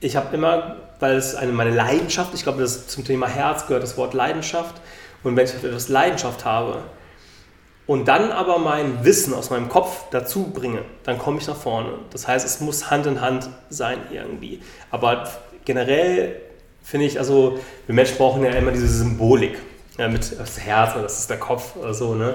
ich 0.00 0.16
habe 0.16 0.34
immer, 0.34 0.76
weil 1.00 1.16
es 1.16 1.34
eine, 1.34 1.52
meine 1.52 1.70
Leidenschaft, 1.70 2.32
ich 2.34 2.42
glaube, 2.42 2.60
das 2.60 2.86
zum 2.88 3.04
Thema 3.04 3.28
Herz 3.28 3.66
gehört 3.66 3.82
das 3.82 3.96
Wort 3.96 4.14
Leidenschaft. 4.14 4.80
Und 5.22 5.36
wenn 5.36 5.44
ich 5.44 5.54
etwas 5.54 5.88
Leidenschaft 5.88 6.44
habe, 6.44 6.82
und 7.88 8.06
dann 8.06 8.32
aber 8.32 8.58
mein 8.58 9.02
Wissen 9.02 9.32
aus 9.32 9.48
meinem 9.48 9.70
Kopf 9.70 10.04
dazu 10.10 10.50
bringe, 10.52 10.82
dann 11.04 11.18
komme 11.18 11.38
ich 11.38 11.46
nach 11.46 11.56
vorne. 11.56 11.94
Das 12.10 12.28
heißt, 12.28 12.44
es 12.44 12.60
muss 12.60 12.90
Hand 12.90 13.06
in 13.06 13.22
Hand 13.22 13.48
sein 13.70 13.98
irgendwie. 14.12 14.60
Aber 14.90 15.26
generell 15.64 16.36
finde 16.84 17.06
ich, 17.06 17.18
also 17.18 17.58
wir 17.86 17.94
Menschen 17.94 18.18
brauchen 18.18 18.44
ja 18.44 18.50
immer 18.50 18.72
diese 18.72 18.88
Symbolik 18.88 19.58
ja, 19.96 20.06
mit 20.08 20.38
das 20.38 20.60
Herz 20.60 20.92
oder 20.92 21.04
das 21.04 21.18
ist 21.18 21.30
der 21.30 21.38
Kopf 21.38 21.76
oder 21.76 21.94
so. 21.94 22.14
Ne? 22.14 22.34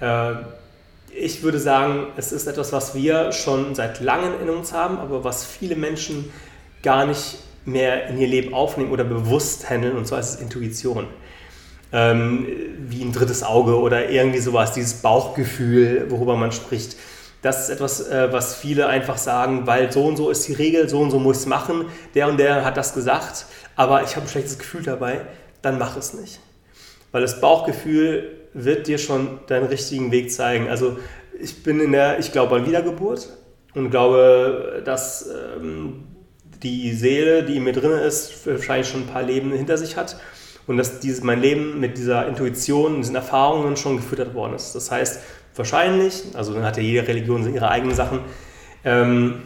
Äh, 0.00 0.32
ich 1.16 1.44
würde 1.44 1.60
sagen, 1.60 2.08
es 2.16 2.32
ist 2.32 2.48
etwas, 2.48 2.72
was 2.72 2.96
wir 2.96 3.30
schon 3.30 3.76
seit 3.76 4.00
langem 4.00 4.32
in 4.42 4.50
uns 4.50 4.72
haben, 4.72 4.98
aber 4.98 5.22
was 5.22 5.46
viele 5.46 5.76
Menschen 5.76 6.32
gar 6.82 7.06
nicht 7.06 7.38
mehr 7.64 8.08
in 8.08 8.18
ihr 8.18 8.26
Leben 8.26 8.52
aufnehmen 8.52 8.90
oder 8.90 9.04
bewusst 9.04 9.70
handeln, 9.70 9.96
und 9.96 10.08
zwar 10.08 10.18
ist 10.18 10.34
es 10.34 10.40
Intuition 10.40 11.06
ähm, 11.92 12.46
wie 12.88 13.02
ein 13.02 13.12
drittes 13.12 13.42
Auge 13.42 13.78
oder 13.78 14.10
irgendwie 14.10 14.38
sowas, 14.38 14.72
dieses 14.72 14.94
Bauchgefühl, 14.94 16.06
worüber 16.10 16.36
man 16.36 16.52
spricht. 16.52 16.96
Das 17.40 17.64
ist 17.64 17.70
etwas, 17.70 18.08
äh, 18.08 18.32
was 18.32 18.56
viele 18.56 18.88
einfach 18.88 19.16
sagen, 19.16 19.66
weil 19.66 19.92
so 19.92 20.04
und 20.04 20.16
so 20.16 20.30
ist 20.30 20.46
die 20.48 20.54
Regel, 20.54 20.88
so 20.88 21.00
und 21.00 21.10
so 21.10 21.18
muss 21.18 21.38
ich 21.38 21.42
es 21.42 21.46
machen, 21.46 21.86
der 22.14 22.28
und 22.28 22.38
der 22.38 22.64
hat 22.64 22.76
das 22.76 22.94
gesagt, 22.94 23.46
aber 23.76 24.02
ich 24.02 24.16
habe 24.16 24.26
ein 24.26 24.28
schlechtes 24.28 24.58
Gefühl 24.58 24.82
dabei, 24.82 25.20
dann 25.62 25.78
mach 25.78 25.96
es 25.96 26.14
nicht. 26.14 26.40
Weil 27.12 27.22
das 27.22 27.40
Bauchgefühl 27.40 28.36
wird 28.54 28.86
dir 28.86 28.98
schon 28.98 29.40
deinen 29.46 29.66
richtigen 29.66 30.10
Weg 30.10 30.32
zeigen. 30.32 30.68
Also 30.68 30.98
ich 31.40 31.62
bin 31.62 31.80
in 31.80 31.92
der, 31.92 32.18
ich 32.18 32.32
glaube 32.32 32.56
an 32.56 32.66
Wiedergeburt 32.66 33.28
und 33.74 33.90
glaube, 33.90 34.82
dass 34.84 35.28
ähm, 35.28 36.04
die 36.62 36.92
Seele, 36.92 37.44
die 37.44 37.56
in 37.56 37.64
mir 37.64 37.72
drin 37.72 37.92
ist, 37.92 38.46
wahrscheinlich 38.46 38.88
schon 38.88 39.02
ein 39.02 39.06
paar 39.06 39.22
Leben 39.22 39.52
hinter 39.52 39.78
sich 39.78 39.96
hat 39.96 40.16
und 40.68 40.76
dass 40.76 41.00
dieses, 41.00 41.24
mein 41.24 41.40
Leben 41.40 41.80
mit 41.80 41.98
dieser 41.98 42.28
Intuition, 42.28 42.98
diesen 42.98 43.16
Erfahrungen 43.16 43.76
schon 43.76 43.96
gefüttert 43.96 44.34
worden 44.34 44.54
ist. 44.54 44.74
Das 44.74 44.90
heißt, 44.90 45.20
wahrscheinlich, 45.56 46.24
also 46.34 46.54
dann 46.54 46.62
hat 46.62 46.76
ja 46.76 46.82
jede 46.82 47.08
Religion 47.08 47.52
ihre 47.52 47.68
eigenen 47.68 47.96
Sachen, 47.96 48.20
ähm, 48.84 49.42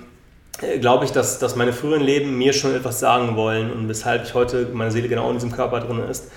glaube 0.80 1.04
ich, 1.06 1.12
dass, 1.12 1.38
dass 1.38 1.56
meine 1.56 1.72
früheren 1.72 2.02
Leben 2.02 2.36
mir 2.36 2.52
schon 2.52 2.74
etwas 2.74 3.00
sagen 3.00 3.36
wollen 3.36 3.72
und 3.72 3.88
weshalb 3.88 4.24
ich 4.24 4.34
heute 4.34 4.68
meine 4.72 4.90
Seele 4.90 5.08
genau 5.08 5.28
in 5.28 5.34
diesem 5.34 5.52
Körper 5.52 5.80
drin 5.80 6.00
ist 6.00 6.30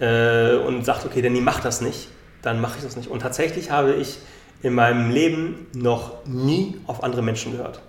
äh, 0.00 0.56
und 0.56 0.84
sagt, 0.84 1.06
okay, 1.06 1.22
Danny, 1.22 1.40
mach 1.40 1.60
das 1.60 1.80
nicht, 1.80 2.08
dann 2.42 2.60
mache 2.60 2.78
ich 2.78 2.84
das 2.84 2.96
nicht. 2.96 3.08
Und 3.08 3.22
tatsächlich 3.22 3.70
habe 3.70 3.94
ich 3.94 4.18
in 4.62 4.74
meinem 4.74 5.10
Leben 5.10 5.66
noch 5.74 6.26
nie 6.26 6.80
auf 6.86 7.02
andere 7.02 7.22
Menschen 7.22 7.52
gehört. 7.52 7.80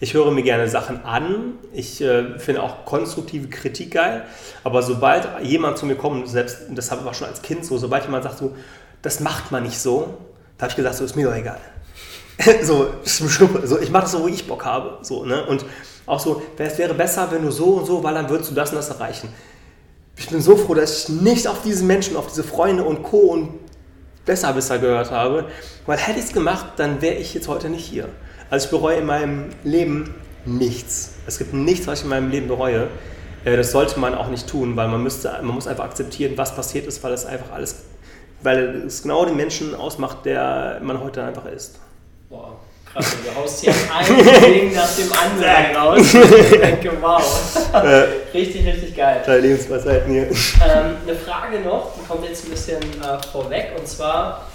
Ich 0.00 0.14
höre 0.14 0.30
mir 0.30 0.42
gerne 0.42 0.68
Sachen 0.68 1.04
an. 1.04 1.54
Ich 1.72 2.00
äh, 2.00 2.38
finde 2.38 2.62
auch 2.62 2.84
konstruktive 2.84 3.48
Kritik 3.48 3.92
geil. 3.92 4.24
Aber 4.64 4.82
sobald 4.82 5.28
jemand 5.42 5.78
zu 5.78 5.86
mir 5.86 5.96
kommt, 5.96 6.28
selbst 6.28 6.58
das 6.70 6.90
war 6.90 7.14
schon 7.14 7.28
als 7.28 7.42
Kind 7.42 7.64
so, 7.64 7.78
sobald 7.78 8.04
jemand 8.04 8.24
sagt 8.24 8.38
so, 8.38 8.54
das 9.02 9.20
macht 9.20 9.52
man 9.52 9.62
nicht 9.62 9.78
so, 9.78 10.18
da 10.58 10.62
habe 10.62 10.70
ich 10.70 10.76
gesagt, 10.76 10.96
so 10.96 11.04
ist 11.04 11.16
mir 11.16 11.26
doch 11.26 11.34
egal. 11.34 11.60
so. 12.62 12.88
So, 13.04 13.78
ich 13.78 13.90
mache 13.90 14.02
das 14.02 14.12
so, 14.12 14.22
wo 14.22 14.28
ich 14.28 14.46
Bock 14.46 14.64
habe. 14.64 14.98
So, 15.02 15.24
ne? 15.24 15.46
Und 15.46 15.64
auch 16.06 16.20
so, 16.20 16.42
es 16.58 16.78
wäre 16.78 16.94
besser, 16.94 17.30
wenn 17.30 17.42
du 17.42 17.50
so 17.50 17.66
und 17.74 17.86
so, 17.86 18.02
weil 18.02 18.14
dann 18.14 18.28
würdest 18.28 18.50
du 18.50 18.54
das 18.54 18.70
und 18.70 18.76
das 18.76 18.90
erreichen. 18.90 19.28
Ich 20.16 20.28
bin 20.28 20.40
so 20.40 20.56
froh, 20.56 20.74
dass 20.74 21.04
ich 21.04 21.08
nicht 21.08 21.48
auf 21.48 21.62
diese 21.62 21.84
Menschen, 21.84 22.16
auf 22.16 22.28
diese 22.28 22.44
Freunde 22.44 22.84
und 22.84 23.02
Co. 23.02 23.18
und 23.18 23.48
Besserwisser 24.24 24.78
gehört 24.78 25.10
habe, 25.10 25.46
weil 25.86 25.98
hätte 25.98 26.18
ich 26.18 26.26
es 26.26 26.32
gemacht, 26.32 26.66
dann 26.76 27.02
wäre 27.02 27.16
ich 27.16 27.34
jetzt 27.34 27.48
heute 27.48 27.68
nicht 27.68 27.84
hier. 27.84 28.08
Also 28.54 28.66
ich 28.66 28.70
bereue 28.70 28.98
in 28.98 29.06
meinem 29.06 29.50
Leben 29.64 30.14
nichts. 30.44 31.14
Es 31.26 31.38
gibt 31.38 31.54
nichts, 31.54 31.88
was 31.88 31.98
ich 31.98 32.04
in 32.04 32.10
meinem 32.10 32.30
Leben 32.30 32.46
bereue. 32.46 32.86
Äh, 33.44 33.56
das 33.56 33.72
sollte 33.72 33.98
man 33.98 34.14
auch 34.14 34.28
nicht 34.28 34.46
tun, 34.46 34.76
weil 34.76 34.86
man, 34.86 35.02
müsste, 35.02 35.28
man 35.42 35.56
muss 35.56 35.66
einfach 35.66 35.86
akzeptieren, 35.86 36.34
was 36.36 36.54
passiert 36.54 36.86
ist, 36.86 37.02
weil 37.02 37.12
es 37.14 37.26
einfach 37.26 37.50
alles, 37.50 37.82
weil 38.44 38.84
es 38.86 39.02
genau 39.02 39.24
den 39.24 39.34
Menschen 39.34 39.74
ausmacht, 39.74 40.18
der 40.24 40.78
man 40.84 41.00
heute 41.00 41.24
einfach 41.24 41.46
ist. 41.46 41.80
Boah, 42.28 42.52
krass, 42.92 43.16
du 43.24 43.34
haust 43.34 43.60
hier 43.60 43.74
ein 43.92 44.24
Ding 44.44 44.72
nach 44.72 44.94
dem 44.94 45.12
anderen 45.12 45.76
raus. 45.76 46.14
Ich 46.14 46.60
denke, 46.60 46.92
wow. 47.00 47.66
richtig, 48.34 48.64
richtig 48.64 48.96
geil. 48.96 49.20
Drei 49.26 49.38
Lebensweisheiten 49.38 50.12
hier. 50.12 50.28
Ähm, 50.30 50.96
eine 51.04 51.16
Frage 51.16 51.58
noch, 51.58 51.90
die 51.96 52.06
kommt 52.06 52.24
jetzt 52.24 52.44
ein 52.44 52.50
bisschen 52.52 52.78
äh, 52.80 53.20
vorweg, 53.32 53.72
und 53.76 53.88
zwar, 53.88 54.46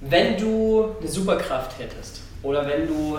wenn 0.00 0.36
du 0.36 0.94
eine 1.00 1.10
Superkraft 1.10 1.76
hättest, 1.80 2.20
oder 2.44 2.66
wenn 2.68 2.86
du, 2.86 3.18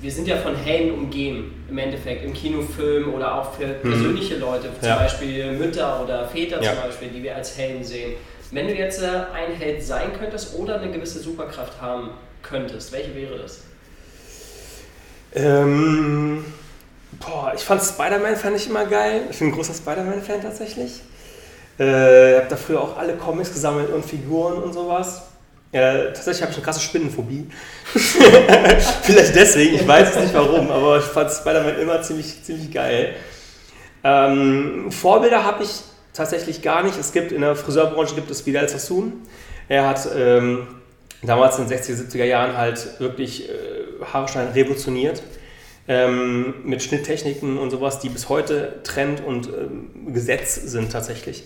wir 0.00 0.10
sind 0.10 0.28
ja 0.28 0.36
von 0.36 0.54
Helden 0.54 0.92
umgeben, 0.92 1.64
im 1.68 1.78
Endeffekt, 1.78 2.24
im 2.24 2.32
Kinofilm 2.32 3.12
oder 3.12 3.34
auch 3.34 3.54
für 3.54 3.66
mhm. 3.66 3.80
persönliche 3.82 4.36
Leute, 4.36 4.68
zum 4.80 4.88
ja. 4.88 4.96
Beispiel 4.96 5.52
Mütter 5.52 6.02
oder 6.02 6.26
Väter 6.26 6.62
ja. 6.62 6.72
zum 6.72 6.82
Beispiel, 6.82 7.08
die 7.08 7.22
wir 7.22 7.34
als 7.34 7.58
Helden 7.58 7.84
sehen. 7.84 8.12
Wenn 8.52 8.68
du 8.68 8.74
jetzt 8.74 9.02
äh, 9.02 9.06
ein 9.06 9.52
Held 9.58 9.82
sein 9.82 10.12
könntest 10.18 10.56
oder 10.56 10.80
eine 10.80 10.90
gewisse 10.90 11.18
Superkraft 11.18 11.80
haben 11.80 12.10
könntest, 12.42 12.92
welche 12.92 13.14
wäre 13.14 13.36
das? 13.38 13.62
Ähm, 15.34 16.44
boah, 17.18 17.52
ich 17.54 17.62
fand 17.62 17.82
Spider-Man 17.82 18.36
fand 18.36 18.56
ich 18.56 18.68
immer 18.68 18.86
geil. 18.86 19.22
Ich 19.30 19.38
bin 19.38 19.48
ein 19.48 19.52
großer 19.52 19.74
Spider-Man-Fan 19.74 20.40
tatsächlich. 20.40 21.00
Äh, 21.78 22.32
ich 22.32 22.38
habe 22.38 22.48
da 22.48 22.56
früher 22.56 22.80
auch 22.80 22.96
alle 22.96 23.14
Comics 23.14 23.52
gesammelt 23.52 23.92
und 23.92 24.04
Figuren 24.04 24.62
und 24.62 24.72
sowas. 24.72 25.25
Äh, 25.76 26.06
tatsächlich 26.14 26.40
habe 26.40 26.52
ich 26.52 26.56
eine 26.56 26.64
krasse 26.64 26.80
Spinnenphobie. 26.80 27.48
Vielleicht 29.02 29.36
deswegen, 29.36 29.74
ich 29.74 29.86
weiß 29.86 30.16
es 30.16 30.22
nicht 30.22 30.34
warum, 30.34 30.70
aber 30.70 30.98
ich 30.98 31.04
fand 31.04 31.30
Spider-Man 31.30 31.78
immer 31.78 32.00
ziemlich, 32.00 32.42
ziemlich 32.42 32.72
geil. 32.72 33.14
Ähm, 34.02 34.90
Vorbilder 34.90 35.44
habe 35.44 35.64
ich 35.64 35.68
tatsächlich 36.14 36.62
gar 36.62 36.82
nicht. 36.82 36.98
Es 36.98 37.12
gibt 37.12 37.30
in 37.30 37.42
der 37.42 37.54
Friseurbranche 37.56 38.14
gibt 38.14 38.30
es 38.30 38.46
Vidal 38.46 38.66
Sassoon. 38.70 39.20
Er 39.68 39.86
hat 39.86 40.08
ähm, 40.16 40.66
damals 41.22 41.58
in 41.58 41.68
den 41.68 41.78
60er, 41.78 42.10
70er 42.10 42.24
Jahren 42.24 42.56
halt 42.56 42.98
wirklich 42.98 43.50
äh, 43.50 43.52
Haarschneiden 44.02 44.54
revolutioniert. 44.54 45.22
Ähm, 45.88 46.54
mit 46.64 46.82
Schnitttechniken 46.82 47.58
und 47.58 47.70
sowas, 47.70 47.98
die 47.98 48.08
bis 48.08 48.30
heute 48.30 48.80
Trend 48.82 49.22
und 49.22 49.48
ähm, 49.48 50.14
Gesetz 50.14 50.54
sind 50.54 50.90
tatsächlich 50.90 51.44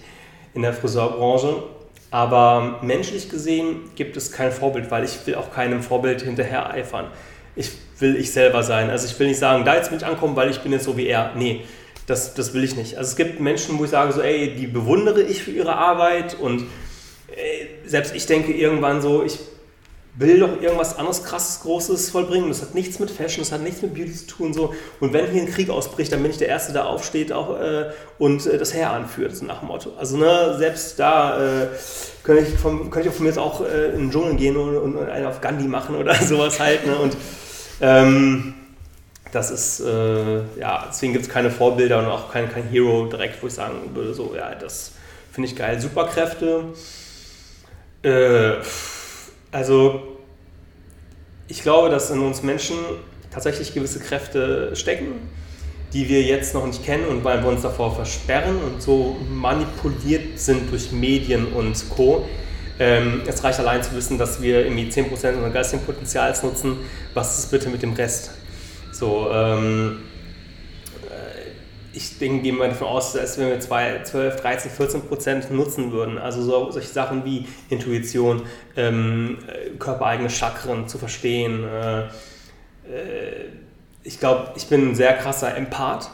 in 0.54 0.62
der 0.62 0.72
Friseurbranche. 0.72 1.64
Aber 2.10 2.80
menschlich 2.82 3.28
gesehen 3.28 3.90
gibt 3.94 4.16
es 4.16 4.32
kein 4.32 4.50
Vorbild, 4.50 4.90
weil 4.90 5.04
ich 5.04 5.26
will 5.26 5.36
auch 5.36 5.52
keinem 5.52 5.82
Vorbild 5.82 6.22
hinterher 6.22 6.70
eifern. 6.70 7.06
Ich 7.54 7.70
will 7.98 8.16
ich 8.16 8.32
selber 8.32 8.62
sein. 8.62 8.90
Also 8.90 9.06
ich 9.06 9.18
will 9.18 9.28
nicht 9.28 9.38
sagen, 9.38 9.64
da 9.64 9.76
jetzt 9.76 9.92
mit 9.92 10.02
ankommen, 10.02 10.34
weil 10.34 10.50
ich 10.50 10.60
bin 10.60 10.72
jetzt 10.72 10.84
so 10.84 10.96
wie 10.96 11.06
er. 11.06 11.32
Nee, 11.36 11.62
das, 12.06 12.34
das 12.34 12.52
will 12.52 12.64
ich 12.64 12.74
nicht. 12.74 12.96
Also 12.96 13.10
es 13.10 13.16
gibt 13.16 13.38
Menschen, 13.38 13.78
wo 13.78 13.84
ich 13.84 13.90
sage 13.90 14.12
so, 14.12 14.20
ey, 14.20 14.54
die 14.54 14.66
bewundere 14.66 15.22
ich 15.22 15.42
für 15.42 15.52
ihre 15.52 15.76
Arbeit 15.76 16.34
und 16.34 16.66
ey, 17.36 17.68
selbst 17.86 18.14
ich 18.14 18.26
denke 18.26 18.52
irgendwann 18.52 19.00
so, 19.00 19.22
ich 19.24 19.38
will 20.14 20.40
doch 20.40 20.60
irgendwas 20.60 20.96
anderes 20.98 21.24
krasses, 21.24 21.60
großes 21.60 22.10
vollbringen. 22.10 22.48
Das 22.48 22.62
hat 22.62 22.74
nichts 22.74 22.98
mit 22.98 23.10
Fashion, 23.10 23.42
das 23.42 23.52
hat 23.52 23.62
nichts 23.62 23.80
mit 23.82 23.94
Beauty 23.94 24.14
zu 24.14 24.26
tun. 24.26 24.52
So. 24.52 24.74
Und 24.98 25.12
wenn 25.12 25.30
hier 25.30 25.42
ein 25.42 25.50
Krieg 25.50 25.70
ausbricht, 25.70 26.12
dann 26.12 26.22
bin 26.22 26.30
ich 26.30 26.38
der 26.38 26.48
Erste, 26.48 26.72
der 26.72 26.86
aufsteht 26.86 27.32
auch, 27.32 27.58
äh, 27.60 27.90
und 28.18 28.44
äh, 28.46 28.58
das 28.58 28.74
Heer 28.74 28.90
anführt, 28.90 29.36
so 29.36 29.44
nach 29.44 29.60
dem 29.60 29.68
Motto. 29.68 29.92
Also 29.98 30.16
ne, 30.16 30.56
selbst 30.58 30.98
da 30.98 31.62
äh, 31.62 31.66
könnte, 32.22 32.42
ich 32.42 32.58
vom, 32.58 32.90
ich 32.94 33.10
von 33.10 33.22
mir 33.22 33.28
jetzt 33.28 33.38
auch 33.38 33.64
äh, 33.64 33.90
in 33.90 33.98
den 33.98 34.10
Dschungel 34.10 34.34
gehen 34.34 34.56
und, 34.56 34.76
und, 34.76 34.98
einen 35.08 35.26
auf 35.26 35.40
Gandhi 35.40 35.68
machen 35.68 35.94
oder 35.94 36.14
sowas 36.22 36.58
halt. 36.58 36.86
Ne? 36.86 36.96
Und 36.96 37.16
ähm, 37.80 38.54
das 39.32 39.50
ist, 39.50 39.80
äh, 39.80 40.38
ja, 40.58 40.86
deswegen 40.88 41.12
gibt 41.12 41.26
es 41.26 41.30
keine 41.30 41.50
Vorbilder 41.50 42.00
und 42.00 42.06
auch 42.06 42.32
kein, 42.32 42.52
kein 42.52 42.64
Hero 42.64 43.06
direkt, 43.06 43.40
wo 43.42 43.46
ich 43.46 43.52
sagen 43.52 43.94
würde, 43.94 44.12
so, 44.12 44.34
ja, 44.36 44.54
das 44.56 44.92
finde 45.30 45.48
ich 45.48 45.56
geil. 45.56 45.80
Superkräfte. 45.80 46.64
Äh, 48.02 48.54
also 49.52 50.09
ich 51.50 51.62
glaube, 51.62 51.90
dass 51.90 52.10
in 52.10 52.20
uns 52.20 52.42
Menschen 52.42 52.76
tatsächlich 53.32 53.74
gewisse 53.74 53.98
Kräfte 53.98 54.74
stecken, 54.76 55.28
die 55.92 56.08
wir 56.08 56.22
jetzt 56.22 56.54
noch 56.54 56.64
nicht 56.64 56.84
kennen 56.84 57.06
und 57.06 57.24
weil 57.24 57.42
wir 57.42 57.50
uns 57.50 57.62
davor 57.62 57.94
versperren 57.94 58.56
und 58.62 58.80
so 58.80 59.16
manipuliert 59.28 60.38
sind 60.38 60.70
durch 60.70 60.92
Medien 60.92 61.52
und 61.52 61.90
Co. 61.90 62.24
Ähm, 62.78 63.22
es 63.26 63.42
reicht 63.42 63.58
allein 63.58 63.82
zu 63.82 63.94
wissen, 63.96 64.16
dass 64.16 64.40
wir 64.40 64.64
irgendwie 64.64 64.88
10% 64.88 65.10
unseres 65.10 65.52
geistigen 65.52 65.82
Potenzials 65.84 66.42
nutzen. 66.44 66.78
Was 67.14 67.40
ist 67.40 67.50
bitte 67.50 67.68
mit 67.68 67.82
dem 67.82 67.94
Rest? 67.94 68.30
So, 68.92 69.28
ähm, 69.32 69.98
ich 71.92 72.18
denke, 72.18 72.42
gehen 72.42 72.56
wir 72.56 72.68
davon 72.68 72.88
aus, 72.88 73.12
dass 73.12 73.38
wenn 73.38 73.48
wir 73.48 73.60
12, 73.60 74.40
13, 74.40 74.70
14 74.70 75.02
Prozent 75.02 75.50
nutzen 75.50 75.92
würden, 75.92 76.18
also 76.18 76.42
so, 76.42 76.70
solche 76.70 76.88
Sachen 76.88 77.24
wie 77.24 77.46
Intuition, 77.68 78.42
ähm, 78.76 79.38
körpereigene 79.78 80.30
Chakren 80.30 80.88
zu 80.88 80.98
verstehen, 80.98 81.64
äh, 81.64 82.02
äh, 82.02 83.48
ich 84.02 84.18
glaube, 84.18 84.52
ich 84.56 84.66
bin 84.66 84.90
ein 84.90 84.94
sehr 84.94 85.14
krasser 85.14 85.56
Empath 85.56 86.10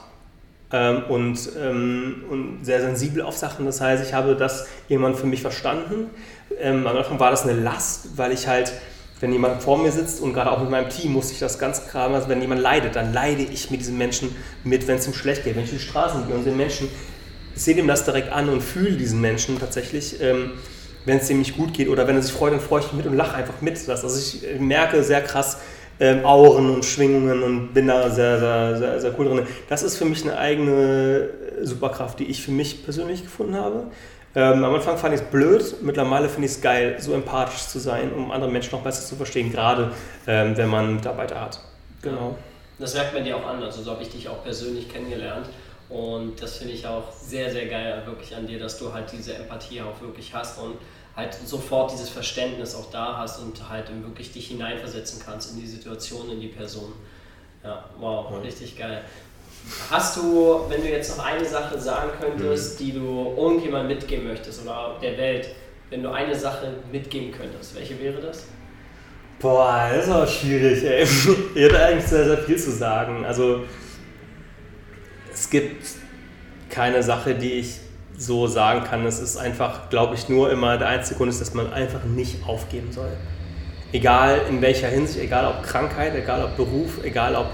ähm, 0.72 1.04
und, 1.08 1.38
ähm, 1.58 2.24
und 2.28 2.64
sehr 2.64 2.80
sensibel 2.80 3.22
auf 3.22 3.36
Sachen. 3.36 3.66
Das 3.66 3.80
heißt, 3.80 4.04
ich 4.04 4.12
habe 4.12 4.34
das 4.34 4.66
jemand 4.88 5.16
für 5.16 5.26
mich 5.26 5.40
verstanden. 5.40 6.10
Ähm, 6.58 6.86
am 6.86 6.96
Anfang 6.96 7.20
war 7.20 7.30
das 7.30 7.44
eine 7.44 7.58
Last, 7.58 8.16
weil 8.18 8.32
ich 8.32 8.48
halt, 8.48 8.72
wenn 9.20 9.32
jemand 9.32 9.62
vor 9.62 9.78
mir 9.78 9.92
sitzt 9.92 10.20
und 10.20 10.34
gerade 10.34 10.50
auch 10.50 10.60
mit 10.60 10.70
meinem 10.70 10.90
Team 10.90 11.12
musste 11.12 11.32
ich 11.32 11.38
das 11.38 11.58
ganz 11.58 11.88
klar, 11.88 12.10
also 12.10 12.28
wenn 12.28 12.40
jemand 12.40 12.60
leidet, 12.60 12.96
dann 12.96 13.12
leide 13.12 13.42
ich 13.42 13.70
mit 13.70 13.80
diesem 13.80 13.96
Menschen 13.96 14.34
mit, 14.62 14.86
wenn 14.86 14.96
es 14.96 15.06
ihm 15.06 15.14
schlecht 15.14 15.44
geht. 15.44 15.56
Wenn 15.56 15.64
ich 15.64 15.70
die 15.70 15.78
Straßen 15.78 16.26
gehe 16.26 16.36
und 16.36 16.44
den 16.44 16.56
Menschen, 16.56 16.88
sehe 17.54 17.74
dem 17.74 17.86
das 17.86 18.04
direkt 18.04 18.30
an 18.30 18.48
und 18.50 18.62
fühle 18.62 18.96
diesen 18.96 19.20
Menschen 19.20 19.58
tatsächlich. 19.58 20.20
Ähm, 20.20 20.52
wenn 21.06 21.18
es 21.18 21.28
dem 21.28 21.38
nicht 21.38 21.56
gut 21.56 21.72
geht 21.72 21.88
oder 21.88 22.06
wenn 22.06 22.16
er 22.16 22.22
sich 22.22 22.32
freut, 22.32 22.52
dann 22.52 22.60
freue 22.60 22.80
ich 22.80 22.86
mich 22.88 22.96
mit 22.96 23.06
und 23.06 23.16
lache 23.16 23.36
einfach 23.36 23.60
mit. 23.60 23.88
Also 23.88 24.18
ich 24.18 24.60
merke 24.60 25.02
sehr 25.04 25.22
krass, 25.22 25.58
ähm, 25.98 26.24
Auren 26.24 26.68
und 26.68 26.84
Schwingungen 26.84 27.42
und 27.42 27.72
bin 27.72 27.86
da 27.86 28.10
sehr, 28.10 28.38
sehr, 28.38 28.76
sehr, 28.76 29.00
sehr 29.00 29.18
cool 29.18 29.26
drin. 29.26 29.46
Das 29.68 29.82
ist 29.82 29.96
für 29.96 30.04
mich 30.04 30.24
eine 30.24 30.36
eigene 30.36 31.30
Superkraft, 31.62 32.18
die 32.18 32.24
ich 32.24 32.42
für 32.42 32.50
mich 32.50 32.84
persönlich 32.84 33.22
gefunden 33.22 33.54
habe. 33.54 33.84
Ähm, 34.36 34.62
am 34.62 34.74
Anfang 34.74 34.98
fand 34.98 35.14
ich 35.14 35.22
es 35.22 35.26
blöd, 35.28 35.76
mittlerweile 35.80 36.28
finde 36.28 36.46
ich 36.46 36.52
es 36.52 36.60
geil, 36.60 36.96
so 37.00 37.14
empathisch 37.14 37.68
zu 37.68 37.78
sein, 37.78 38.12
um 38.12 38.30
andere 38.30 38.50
Menschen 38.50 38.72
noch 38.72 38.82
besser 38.82 39.02
zu 39.06 39.16
verstehen, 39.16 39.50
gerade 39.50 39.92
ähm, 40.26 40.54
wenn 40.58 40.68
man 40.68 40.96
Mitarbeiter 40.96 41.40
hat. 41.40 41.58
Genau. 42.02 42.36
Das 42.78 42.92
merkt 42.92 43.14
man 43.14 43.24
dir 43.24 43.34
auch 43.34 43.46
an, 43.46 43.62
also 43.62 43.82
so 43.82 43.92
habe 43.92 44.02
ich 44.02 44.10
dich 44.10 44.28
auch 44.28 44.44
persönlich 44.44 44.92
kennengelernt. 44.92 45.46
Und 45.88 46.42
das 46.42 46.58
finde 46.58 46.74
ich 46.74 46.86
auch 46.86 47.10
sehr, 47.12 47.50
sehr 47.50 47.66
geil 47.66 48.02
wirklich 48.04 48.36
an 48.36 48.46
dir, 48.46 48.58
dass 48.58 48.78
du 48.78 48.92
halt 48.92 49.10
diese 49.10 49.34
Empathie 49.34 49.80
auch 49.80 49.98
wirklich 50.02 50.34
hast 50.34 50.58
und 50.58 50.74
halt 51.16 51.32
sofort 51.32 51.92
dieses 51.92 52.10
Verständnis 52.10 52.74
auch 52.74 52.90
da 52.90 53.16
hast 53.16 53.40
und 53.40 53.70
halt 53.70 53.86
wirklich 54.04 54.32
dich 54.32 54.48
hineinversetzen 54.48 55.22
kannst 55.24 55.54
in 55.54 55.60
die 55.60 55.66
Situation, 55.66 56.30
in 56.30 56.40
die 56.40 56.48
Person. 56.48 56.92
Ja, 57.64 57.88
wow, 57.98 58.30
ja. 58.32 58.38
richtig 58.40 58.76
geil. 58.76 59.02
Hast 59.90 60.16
du, 60.16 60.60
wenn 60.68 60.80
du 60.80 60.88
jetzt 60.88 61.16
noch 61.16 61.24
eine 61.24 61.44
Sache 61.44 61.78
sagen 61.78 62.10
könntest, 62.20 62.80
mhm. 62.80 62.84
die 62.84 62.92
du 62.92 63.34
irgendjemand 63.36 63.88
mitgeben 63.88 64.28
möchtest 64.28 64.62
oder 64.62 64.96
der 65.02 65.16
Welt, 65.18 65.48
wenn 65.90 66.02
du 66.02 66.10
eine 66.10 66.34
Sache 66.34 66.74
mitgeben 66.92 67.32
könntest, 67.32 67.74
welche 67.74 67.98
wäre 68.00 68.20
das? 68.20 68.46
Boah, 69.38 69.90
das 69.92 70.06
ist 70.06 70.12
auch 70.12 70.28
schwierig, 70.28 70.82
ey. 70.84 71.02
Ich 71.54 71.62
hätte 71.62 71.84
eigentlich 71.84 72.06
sehr, 72.06 72.24
sehr 72.24 72.38
viel 72.38 72.56
zu 72.56 72.70
sagen. 72.70 73.24
Also, 73.24 73.64
es 75.32 75.50
gibt 75.50 75.86
keine 76.70 77.02
Sache, 77.02 77.34
die 77.34 77.52
ich 77.52 77.80
so 78.16 78.46
sagen 78.46 78.84
kann. 78.84 79.04
Es 79.04 79.20
ist 79.20 79.36
einfach, 79.36 79.90
glaube 79.90 80.14
ich, 80.14 80.28
nur 80.28 80.50
immer 80.50 80.78
der 80.78 80.88
einzige 80.88 81.18
Grund 81.18 81.30
ist, 81.30 81.40
dass 81.40 81.54
man 81.54 81.72
einfach 81.72 82.04
nicht 82.04 82.46
aufgeben 82.46 82.92
soll. 82.92 83.10
Egal 83.92 84.40
in 84.48 84.62
welcher 84.62 84.88
Hinsicht, 84.88 85.20
egal 85.20 85.46
ob 85.46 85.62
Krankheit, 85.62 86.14
egal 86.14 86.42
ob 86.42 86.56
Beruf, 86.56 87.04
egal 87.04 87.36
ob 87.36 87.46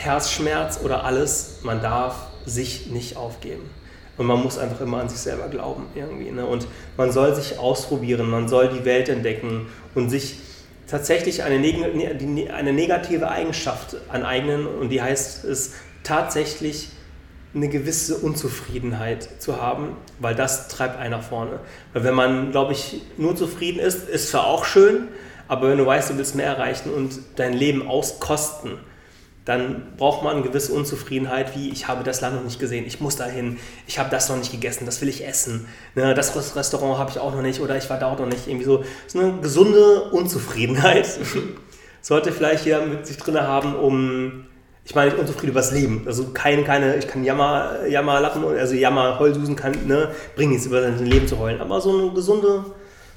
Herzschmerz 0.00 0.80
oder 0.82 1.04
alles, 1.04 1.58
man 1.62 1.82
darf 1.82 2.14
sich 2.46 2.86
nicht 2.86 3.16
aufgeben. 3.16 3.68
Und 4.16 4.26
man 4.26 4.42
muss 4.42 4.58
einfach 4.58 4.80
immer 4.80 5.00
an 5.00 5.08
sich 5.08 5.18
selber 5.18 5.48
glauben 5.48 5.86
irgendwie. 5.94 6.30
Ne? 6.30 6.44
Und 6.44 6.66
man 6.96 7.12
soll 7.12 7.34
sich 7.34 7.58
ausprobieren, 7.58 8.28
man 8.28 8.48
soll 8.48 8.68
die 8.68 8.84
Welt 8.84 9.08
entdecken 9.08 9.66
und 9.94 10.10
sich 10.10 10.38
tatsächlich 10.86 11.42
eine, 11.42 11.58
neg 11.58 12.50
eine 12.50 12.72
negative 12.72 13.30
Eigenschaft 13.30 13.96
aneignen 14.08 14.66
und 14.66 14.88
die 14.88 15.00
heißt 15.00 15.44
es 15.44 15.74
tatsächlich 16.02 16.88
eine 17.54 17.68
gewisse 17.68 18.16
Unzufriedenheit 18.16 19.28
zu 19.40 19.60
haben, 19.60 19.96
weil 20.18 20.34
das 20.34 20.68
treibt 20.68 20.98
einen 20.98 21.12
nach 21.12 21.22
vorne. 21.22 21.60
Weil 21.92 22.04
wenn 22.04 22.14
man, 22.14 22.52
glaube 22.52 22.72
ich, 22.72 23.02
nur 23.16 23.36
zufrieden 23.36 23.80
ist, 23.80 24.08
ist 24.08 24.30
zwar 24.30 24.46
auch 24.46 24.64
schön, 24.64 25.08
aber 25.46 25.68
wenn 25.68 25.78
du 25.78 25.86
weißt, 25.86 26.10
du 26.10 26.16
willst 26.16 26.36
mehr 26.36 26.46
erreichen 26.46 26.92
und 26.92 27.18
dein 27.36 27.52
Leben 27.52 27.86
auskosten, 27.88 28.78
dann 29.44 29.94
braucht 29.96 30.22
man 30.22 30.36
eine 30.36 30.42
gewisse 30.42 30.72
Unzufriedenheit, 30.72 31.56
wie 31.56 31.70
ich 31.70 31.88
habe 31.88 32.04
das 32.04 32.20
Land 32.20 32.36
noch 32.36 32.44
nicht 32.44 32.60
gesehen, 32.60 32.84
ich 32.86 33.00
muss 33.00 33.16
dahin, 33.16 33.58
ich 33.86 33.98
habe 33.98 34.10
das 34.10 34.28
noch 34.28 34.36
nicht 34.36 34.52
gegessen, 34.52 34.84
das 34.86 35.00
will 35.00 35.08
ich 35.08 35.26
essen, 35.26 35.66
ne, 35.94 36.14
das 36.14 36.56
Restaurant 36.56 36.98
habe 36.98 37.10
ich 37.10 37.18
auch 37.18 37.34
noch 37.34 37.42
nicht 37.42 37.60
oder 37.60 37.76
ich 37.76 37.88
war 37.88 37.98
da 37.98 38.12
auch 38.12 38.18
noch 38.18 38.26
nicht. 38.26 38.46
Irgendwie 38.46 38.66
so, 38.66 38.84
so 39.06 39.18
eine 39.18 39.40
gesunde 39.40 40.10
Unzufriedenheit 40.10 41.08
sollte 42.02 42.32
vielleicht 42.32 42.66
jeder 42.66 42.84
mit 42.84 43.06
sich 43.06 43.16
drin 43.16 43.40
haben, 43.40 43.74
um 43.74 44.46
ich 44.82 44.94
meine, 44.94 45.08
ich 45.08 45.14
bin 45.14 45.20
unzufrieden 45.20 45.50
über 45.50 45.60
das 45.60 45.72
Leben. 45.72 46.02
Also 46.06 46.28
keine, 46.32 46.64
keine, 46.64 46.96
ich 46.96 47.06
kann 47.06 47.22
Jammer, 47.22 47.86
Jammer 47.86 48.18
lachen, 48.20 48.44
also 48.44 48.74
Jammer, 48.74 49.18
Heulsusen 49.18 49.54
kann, 49.54 49.72
ne, 49.86 50.10
bringt 50.34 50.50
nichts 50.50 50.66
über 50.66 50.82
sein 50.82 51.04
Leben 51.04 51.28
zu 51.28 51.38
heulen. 51.38 51.60
Aber 51.60 51.80
so 51.80 51.96
eine 51.96 52.10
gesunde 52.10 52.64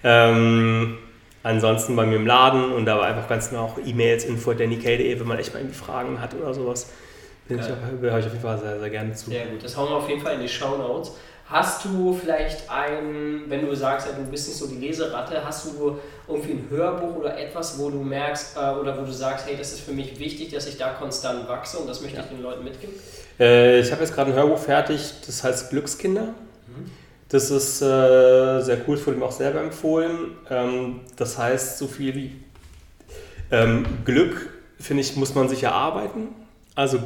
Ähm, 0.04 0.98
ansonsten 1.42 1.96
bei 1.96 2.06
mir 2.06 2.16
im 2.16 2.26
Laden 2.26 2.72
und 2.72 2.86
da 2.86 2.98
war 2.98 3.06
einfach 3.06 3.28
ganz 3.28 3.50
genau 3.50 3.64
auch 3.64 3.78
E-Mails, 3.84 4.24
info.dannyk.de, 4.24 5.18
wenn 5.18 5.26
man 5.26 5.40
echt 5.40 5.52
mal 5.52 5.58
irgendwie 5.58 5.78
Fragen 5.78 6.20
hat 6.20 6.34
oder 6.34 6.54
sowas. 6.54 6.88
Bin 7.48 7.58
ich, 7.58 7.66
höre 8.00 8.18
ich 8.18 8.26
auf 8.26 8.32
jeden 8.32 8.44
Fall 8.44 8.58
sehr, 8.58 8.78
sehr 8.78 8.90
gerne 8.90 9.12
zu. 9.12 9.30
Sehr 9.30 9.46
gut, 9.46 9.64
das 9.64 9.76
hauen 9.76 9.90
wir 9.90 9.96
auf 9.96 10.08
jeden 10.08 10.20
Fall 10.20 10.34
in 10.34 10.40
die 10.40 10.48
Show 10.48 10.76
Notes. 10.76 11.16
Hast 11.52 11.84
du 11.84 12.18
vielleicht 12.18 12.70
ein, 12.70 13.42
wenn 13.48 13.66
du 13.66 13.74
sagst, 13.76 14.08
du 14.08 14.30
bist 14.30 14.48
nicht 14.48 14.56
so 14.56 14.66
die 14.66 14.78
Leseratte, 14.78 15.44
hast 15.44 15.66
du 15.66 15.98
irgendwie 16.26 16.52
ein 16.52 16.66
Hörbuch 16.70 17.16
oder 17.16 17.38
etwas, 17.38 17.78
wo 17.78 17.90
du 17.90 17.98
merkst 17.98 18.56
äh, 18.56 18.70
oder 18.70 18.98
wo 18.98 19.04
du 19.04 19.12
sagst, 19.12 19.46
hey, 19.46 19.56
das 19.58 19.74
ist 19.74 19.80
für 19.80 19.92
mich 19.92 20.18
wichtig, 20.18 20.50
dass 20.50 20.66
ich 20.66 20.78
da 20.78 20.94
konstant 20.94 21.46
wachse 21.46 21.76
und 21.76 21.86
das 21.86 22.00
möchte 22.00 22.16
ja. 22.16 22.24
ich 22.24 22.30
den 22.30 22.42
Leuten 22.42 22.64
mitgeben? 22.64 22.94
Äh, 23.38 23.80
ich 23.80 23.92
habe 23.92 24.00
jetzt 24.00 24.14
gerade 24.14 24.30
ein 24.30 24.36
Hörbuch 24.36 24.58
fertig, 24.58 25.12
das 25.26 25.44
heißt 25.44 25.68
Glückskinder. 25.68 26.22
Mhm. 26.22 26.90
Das 27.28 27.50
ist 27.50 27.82
äh, 27.82 28.60
sehr 28.60 28.78
cool, 28.88 28.96
es 28.96 29.06
wurde 29.06 29.18
mir 29.18 29.26
auch 29.26 29.32
selber 29.32 29.60
empfohlen. 29.60 30.36
Ähm, 30.48 31.00
das 31.16 31.36
heißt 31.36 31.76
so 31.76 31.86
viel 31.86 32.14
wie 32.14 32.32
ähm, 33.50 33.84
Glück, 34.06 34.48
finde 34.80 35.02
ich, 35.02 35.16
muss 35.16 35.34
man 35.34 35.50
sich 35.50 35.62
erarbeiten. 35.64 36.28
Also 36.74 36.98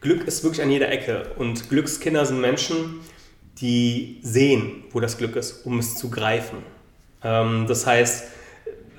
Glück 0.00 0.26
ist 0.26 0.42
wirklich 0.42 0.62
an 0.62 0.70
jeder 0.70 0.90
Ecke 0.90 1.26
und 1.36 1.68
Glückskinder 1.68 2.24
sind 2.24 2.40
Menschen, 2.40 3.00
die 3.60 4.18
sehen, 4.22 4.84
wo 4.92 5.00
das 5.00 5.16
Glück 5.18 5.36
ist, 5.36 5.64
um 5.64 5.78
es 5.78 5.96
zu 5.96 6.10
greifen. 6.10 6.58
Ähm, 7.22 7.66
das 7.68 7.86
heißt, 7.86 8.24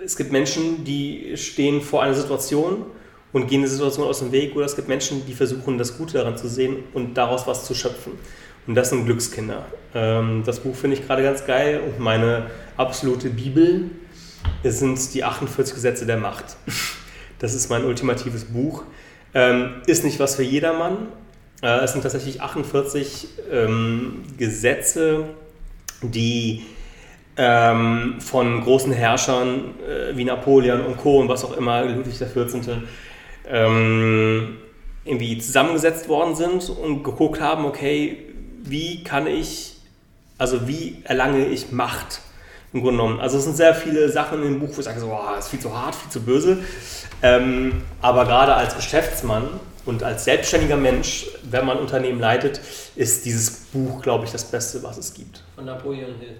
es 0.03 0.15
gibt 0.15 0.31
Menschen, 0.31 0.83
die 0.83 1.35
stehen 1.35 1.81
vor 1.81 2.03
einer 2.03 2.13
Situation 2.13 2.85
und 3.33 3.47
gehen 3.47 3.61
die 3.61 3.67
Situation 3.67 4.07
aus 4.07 4.19
dem 4.19 4.31
Weg, 4.31 4.55
oder 4.55 4.65
es 4.65 4.75
gibt 4.75 4.87
Menschen, 4.87 5.25
die 5.25 5.33
versuchen, 5.33 5.77
das 5.77 5.97
Gute 5.97 6.13
daran 6.17 6.37
zu 6.37 6.47
sehen 6.47 6.83
und 6.93 7.15
daraus 7.15 7.47
was 7.47 7.65
zu 7.65 7.73
schöpfen. 7.73 8.13
Und 8.67 8.75
das 8.75 8.89
sind 8.89 9.05
Glückskinder. 9.05 9.65
Ähm, 9.93 10.43
das 10.45 10.59
Buch 10.59 10.75
finde 10.75 10.97
ich 10.97 11.05
gerade 11.05 11.23
ganz 11.23 11.45
geil 11.45 11.81
und 11.85 11.99
meine 11.99 12.49
absolute 12.77 13.29
Bibel 13.29 13.91
sind 14.63 15.13
die 15.13 15.23
48 15.23 15.75
Gesetze 15.75 16.05
der 16.05 16.17
Macht. 16.17 16.57
Das 17.39 17.53
ist 17.53 17.69
mein 17.69 17.83
ultimatives 17.83 18.45
Buch. 18.45 18.83
Ähm, 19.33 19.81
ist 19.85 20.05
nicht 20.05 20.19
was 20.19 20.35
für 20.37 20.43
jedermann, 20.43 21.09
es 21.65 21.93
sind 21.93 22.01
tatsächlich 22.01 22.41
48 22.41 23.27
ähm, 23.51 24.23
Gesetze, 24.37 25.25
die 26.01 26.65
ähm, 27.37 28.15
von 28.19 28.61
großen 28.61 28.91
Herrschern 28.91 29.73
äh, 29.81 30.15
wie 30.15 30.25
Napoleon 30.25 30.81
und 30.81 30.97
Co. 30.97 31.19
und 31.19 31.29
was 31.29 31.43
auch 31.43 31.55
immer, 31.57 31.83
Ludwig 31.83 32.13
XIV., 32.13 32.69
ähm, 33.47 34.57
irgendwie 35.03 35.37
zusammengesetzt 35.37 36.07
worden 36.07 36.35
sind 36.35 36.69
und 36.69 37.03
geguckt 37.03 37.39
haben, 37.39 37.65
okay, 37.65 38.17
wie 38.63 39.03
kann 39.03 39.27
ich, 39.27 39.75
also 40.37 40.67
wie 40.67 40.97
erlange 41.03 41.45
ich 41.45 41.71
Macht 41.71 42.21
im 42.73 42.81
Grunde 42.81 42.97
genommen. 42.97 43.19
Also 43.19 43.37
es 43.37 43.43
sind 43.43 43.55
sehr 43.55 43.75
viele 43.75 44.09
Sachen 44.09 44.41
in 44.41 44.53
dem 44.53 44.59
Buch, 44.59 44.69
wo 44.73 44.79
ich 44.79 44.85
sage, 44.85 44.99
so, 44.99 45.07
oh, 45.07 45.35
das 45.35 45.45
ist 45.45 45.51
viel 45.51 45.59
zu 45.59 45.77
hart, 45.77 45.95
viel 45.95 46.09
zu 46.09 46.21
böse. 46.21 46.57
Ähm, 47.21 47.83
aber 48.01 48.25
gerade 48.25 48.55
als 48.55 48.75
Geschäftsmann 48.75 49.47
und 49.85 50.03
als 50.03 50.25
selbstständiger 50.25 50.77
Mensch, 50.77 51.27
wenn 51.49 51.65
man 51.65 51.77
Unternehmen 51.77 52.19
leitet, 52.19 52.59
ist 52.95 53.25
dieses 53.25 53.51
Buch, 53.71 54.01
glaube 54.01 54.25
ich, 54.25 54.31
das 54.31 54.45
Beste, 54.45 54.81
was 54.83 54.97
es 54.97 55.13
gibt. 55.13 55.43
Von 55.55 55.65
Napoleon 55.65 56.15
Hill. 56.19 56.37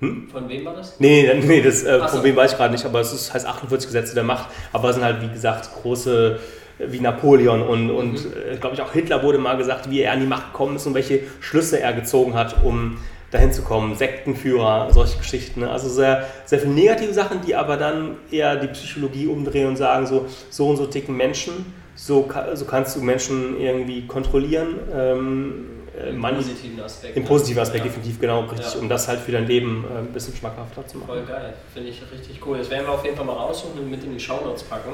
Hm? 0.00 0.28
Von 0.30 0.48
wem 0.48 0.64
war 0.64 0.74
das? 0.76 0.98
Nee, 1.00 1.28
nee, 1.34 1.46
nee 1.46 1.62
das, 1.62 1.82
äh, 1.82 2.06
von 2.06 2.22
wem 2.22 2.36
weiß 2.36 2.52
ich 2.52 2.56
gerade 2.56 2.72
nicht, 2.72 2.84
aber 2.84 3.00
es 3.00 3.12
ist, 3.12 3.34
heißt 3.34 3.46
48 3.46 3.88
Gesetze 3.88 4.14
der 4.14 4.24
Macht. 4.24 4.48
Aber 4.72 4.90
es 4.90 4.94
sind 4.94 5.04
halt, 5.04 5.20
wie 5.22 5.28
gesagt, 5.28 5.70
große 5.82 6.38
äh, 6.78 6.84
wie 6.92 7.00
Napoleon 7.00 7.62
und, 7.62 7.90
und 7.90 8.12
mhm. 8.12 8.32
äh, 8.52 8.56
glaube 8.56 8.76
ich 8.76 8.82
auch 8.82 8.92
Hitler 8.92 9.22
wurde 9.22 9.38
mal 9.38 9.56
gesagt, 9.56 9.90
wie 9.90 10.02
er 10.02 10.12
an 10.12 10.20
die 10.20 10.26
Macht 10.26 10.52
gekommen 10.52 10.76
ist 10.76 10.86
und 10.86 10.94
welche 10.94 11.20
Schlüsse 11.40 11.80
er 11.80 11.92
gezogen 11.92 12.34
hat, 12.34 12.62
um 12.62 12.98
dahin 13.32 13.52
zu 13.52 13.62
kommen. 13.62 13.94
Sektenführer, 13.96 14.88
solche 14.92 15.18
Geschichten. 15.18 15.60
Ne? 15.60 15.70
Also 15.70 15.88
sehr, 15.88 16.26
sehr 16.46 16.60
viele 16.60 16.72
negative 16.72 17.12
Sachen, 17.12 17.40
die 17.44 17.56
aber 17.56 17.76
dann 17.76 18.16
eher 18.30 18.56
die 18.56 18.68
Psychologie 18.68 19.26
umdrehen 19.26 19.66
und 19.66 19.76
sagen, 19.76 20.06
so, 20.06 20.26
so 20.48 20.68
und 20.68 20.76
so 20.76 20.86
ticken 20.86 21.16
Menschen 21.16 21.66
so, 21.98 22.28
so 22.54 22.64
kannst 22.64 22.96
du 22.96 23.02
Menschen 23.02 23.58
irgendwie 23.60 24.06
kontrollieren, 24.06 24.78
ähm, 24.94 25.64
äh, 25.98 26.10
Im 26.10 26.22
positiven 26.22 26.80
Aspekt. 26.80 27.16
Im 27.16 27.24
positiven 27.24 27.62
Aspekt, 27.62 27.84
ja. 27.84 27.90
definitiv, 27.90 28.20
genau, 28.20 28.40
richtig, 28.42 28.74
ja. 28.74 28.80
um 28.80 28.88
das 28.88 29.08
halt 29.08 29.18
für 29.18 29.32
dein 29.32 29.46
Leben 29.46 29.84
äh, 29.84 29.98
ein 29.98 30.12
bisschen 30.12 30.34
schmackhafter 30.36 30.86
zu 30.86 30.98
machen. 30.98 31.08
Voll 31.08 31.24
geil, 31.24 31.54
finde 31.74 31.88
ich 31.88 32.00
richtig 32.12 32.40
cool. 32.46 32.58
Das 32.58 32.70
werden 32.70 32.86
wir 32.86 32.92
auf 32.92 33.04
jeden 33.04 33.16
Fall 33.16 33.26
mal 33.26 33.32
raussuchen 33.32 33.80
und 33.80 33.90
mit 33.90 34.04
in 34.04 34.12
die 34.12 34.20
Shownotes 34.20 34.62
packen. 34.62 34.92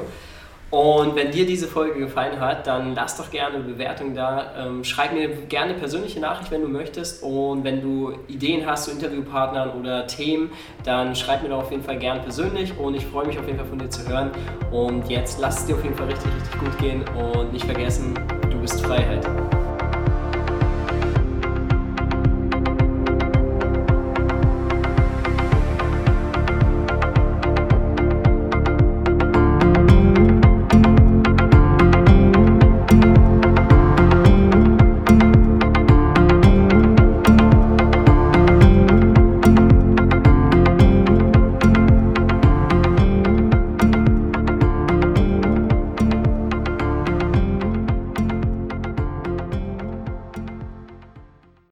Und 0.74 1.14
wenn 1.14 1.30
dir 1.30 1.46
diese 1.46 1.68
Folge 1.68 2.00
gefallen 2.00 2.40
hat, 2.40 2.66
dann 2.66 2.96
lass 2.96 3.16
doch 3.16 3.30
gerne 3.30 3.54
eine 3.54 3.62
Bewertung 3.62 4.12
da. 4.12 4.54
Ähm, 4.58 4.82
schreib 4.82 5.12
mir 5.12 5.28
gerne 5.28 5.74
persönliche 5.74 6.18
Nachricht, 6.18 6.50
wenn 6.50 6.62
du 6.62 6.68
möchtest. 6.68 7.22
Und 7.22 7.62
wenn 7.62 7.80
du 7.80 8.14
Ideen 8.26 8.66
hast 8.66 8.86
zu 8.86 8.90
Interviewpartnern 8.90 9.70
oder 9.78 10.08
Themen, 10.08 10.50
dann 10.84 11.14
schreib 11.14 11.44
mir 11.44 11.50
doch 11.50 11.62
auf 11.62 11.70
jeden 11.70 11.84
Fall 11.84 12.00
gerne 12.00 12.22
persönlich. 12.22 12.76
Und 12.76 12.96
ich 12.96 13.06
freue 13.06 13.24
mich 13.24 13.38
auf 13.38 13.46
jeden 13.46 13.58
Fall 13.58 13.68
von 13.68 13.78
dir 13.78 13.88
zu 13.88 14.04
hören. 14.08 14.32
Und 14.72 15.08
jetzt 15.08 15.38
lass 15.38 15.60
es 15.60 15.66
dir 15.66 15.76
auf 15.76 15.84
jeden 15.84 15.94
Fall 15.94 16.08
richtig, 16.08 16.32
richtig 16.34 16.58
gut 16.58 16.78
gehen. 16.78 17.04
Und 17.16 17.52
nicht 17.52 17.66
vergessen, 17.66 18.12
du 18.50 18.58
bist 18.58 18.84
Freiheit. 18.84 19.24